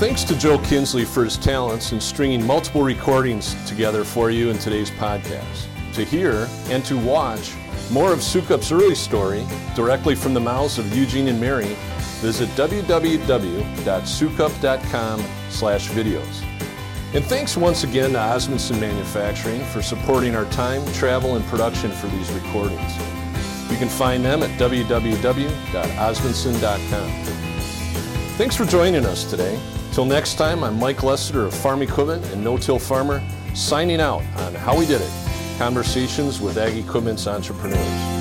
Thanks 0.00 0.24
to 0.24 0.36
Joe 0.38 0.58
Kinsley 0.60 1.04
for 1.04 1.24
his 1.24 1.36
talents 1.36 1.92
in 1.92 2.00
stringing 2.00 2.46
multiple 2.46 2.82
recordings 2.82 3.54
together 3.68 4.02
for 4.02 4.30
you 4.30 4.48
in 4.48 4.56
today's 4.56 4.90
podcast. 4.92 5.66
To 5.92 6.04
hear 6.04 6.48
and 6.68 6.82
to 6.86 6.96
watch 6.96 7.52
more 7.90 8.12
of 8.12 8.20
Sukup's 8.20 8.72
early 8.72 8.94
story 8.94 9.44
directly 9.76 10.14
from 10.14 10.32
the 10.32 10.40
mouths 10.40 10.78
of 10.78 10.96
Eugene 10.96 11.28
and 11.28 11.38
Mary, 11.38 11.76
visit 12.20 12.48
www.sukup.com 12.50 15.24
slash 15.48 15.88
videos. 15.88 16.44
And 17.12 17.24
thanks 17.24 17.56
once 17.56 17.82
again 17.82 18.12
to 18.12 18.18
Osmundson 18.18 18.78
Manufacturing 18.78 19.64
for 19.64 19.82
supporting 19.82 20.36
our 20.36 20.44
time, 20.46 20.86
travel, 20.92 21.34
and 21.34 21.44
production 21.46 21.90
for 21.90 22.06
these 22.08 22.30
recordings. 22.30 22.96
You 23.70 23.76
can 23.76 23.88
find 23.88 24.24
them 24.24 24.44
at 24.44 24.50
www.osmundson.com. 24.60 27.10
Thanks 28.36 28.54
for 28.56 28.64
joining 28.64 29.04
us 29.04 29.28
today. 29.28 29.58
Till 29.92 30.04
next 30.04 30.36
time, 30.36 30.62
I'm 30.62 30.78
Mike 30.78 30.98
Lessiter 30.98 31.46
of 31.46 31.54
Farm 31.54 31.82
Equipment 31.82 32.24
and 32.26 32.44
No 32.44 32.56
Till 32.56 32.78
Farmer, 32.78 33.20
signing 33.54 34.00
out 34.00 34.22
on 34.38 34.54
How 34.54 34.78
We 34.78 34.86
Did 34.86 35.00
It 35.00 35.10
Conversations 35.58 36.40
with 36.40 36.58
Ag 36.58 36.76
Equipment's 36.76 37.26
Entrepreneurs. 37.26 38.19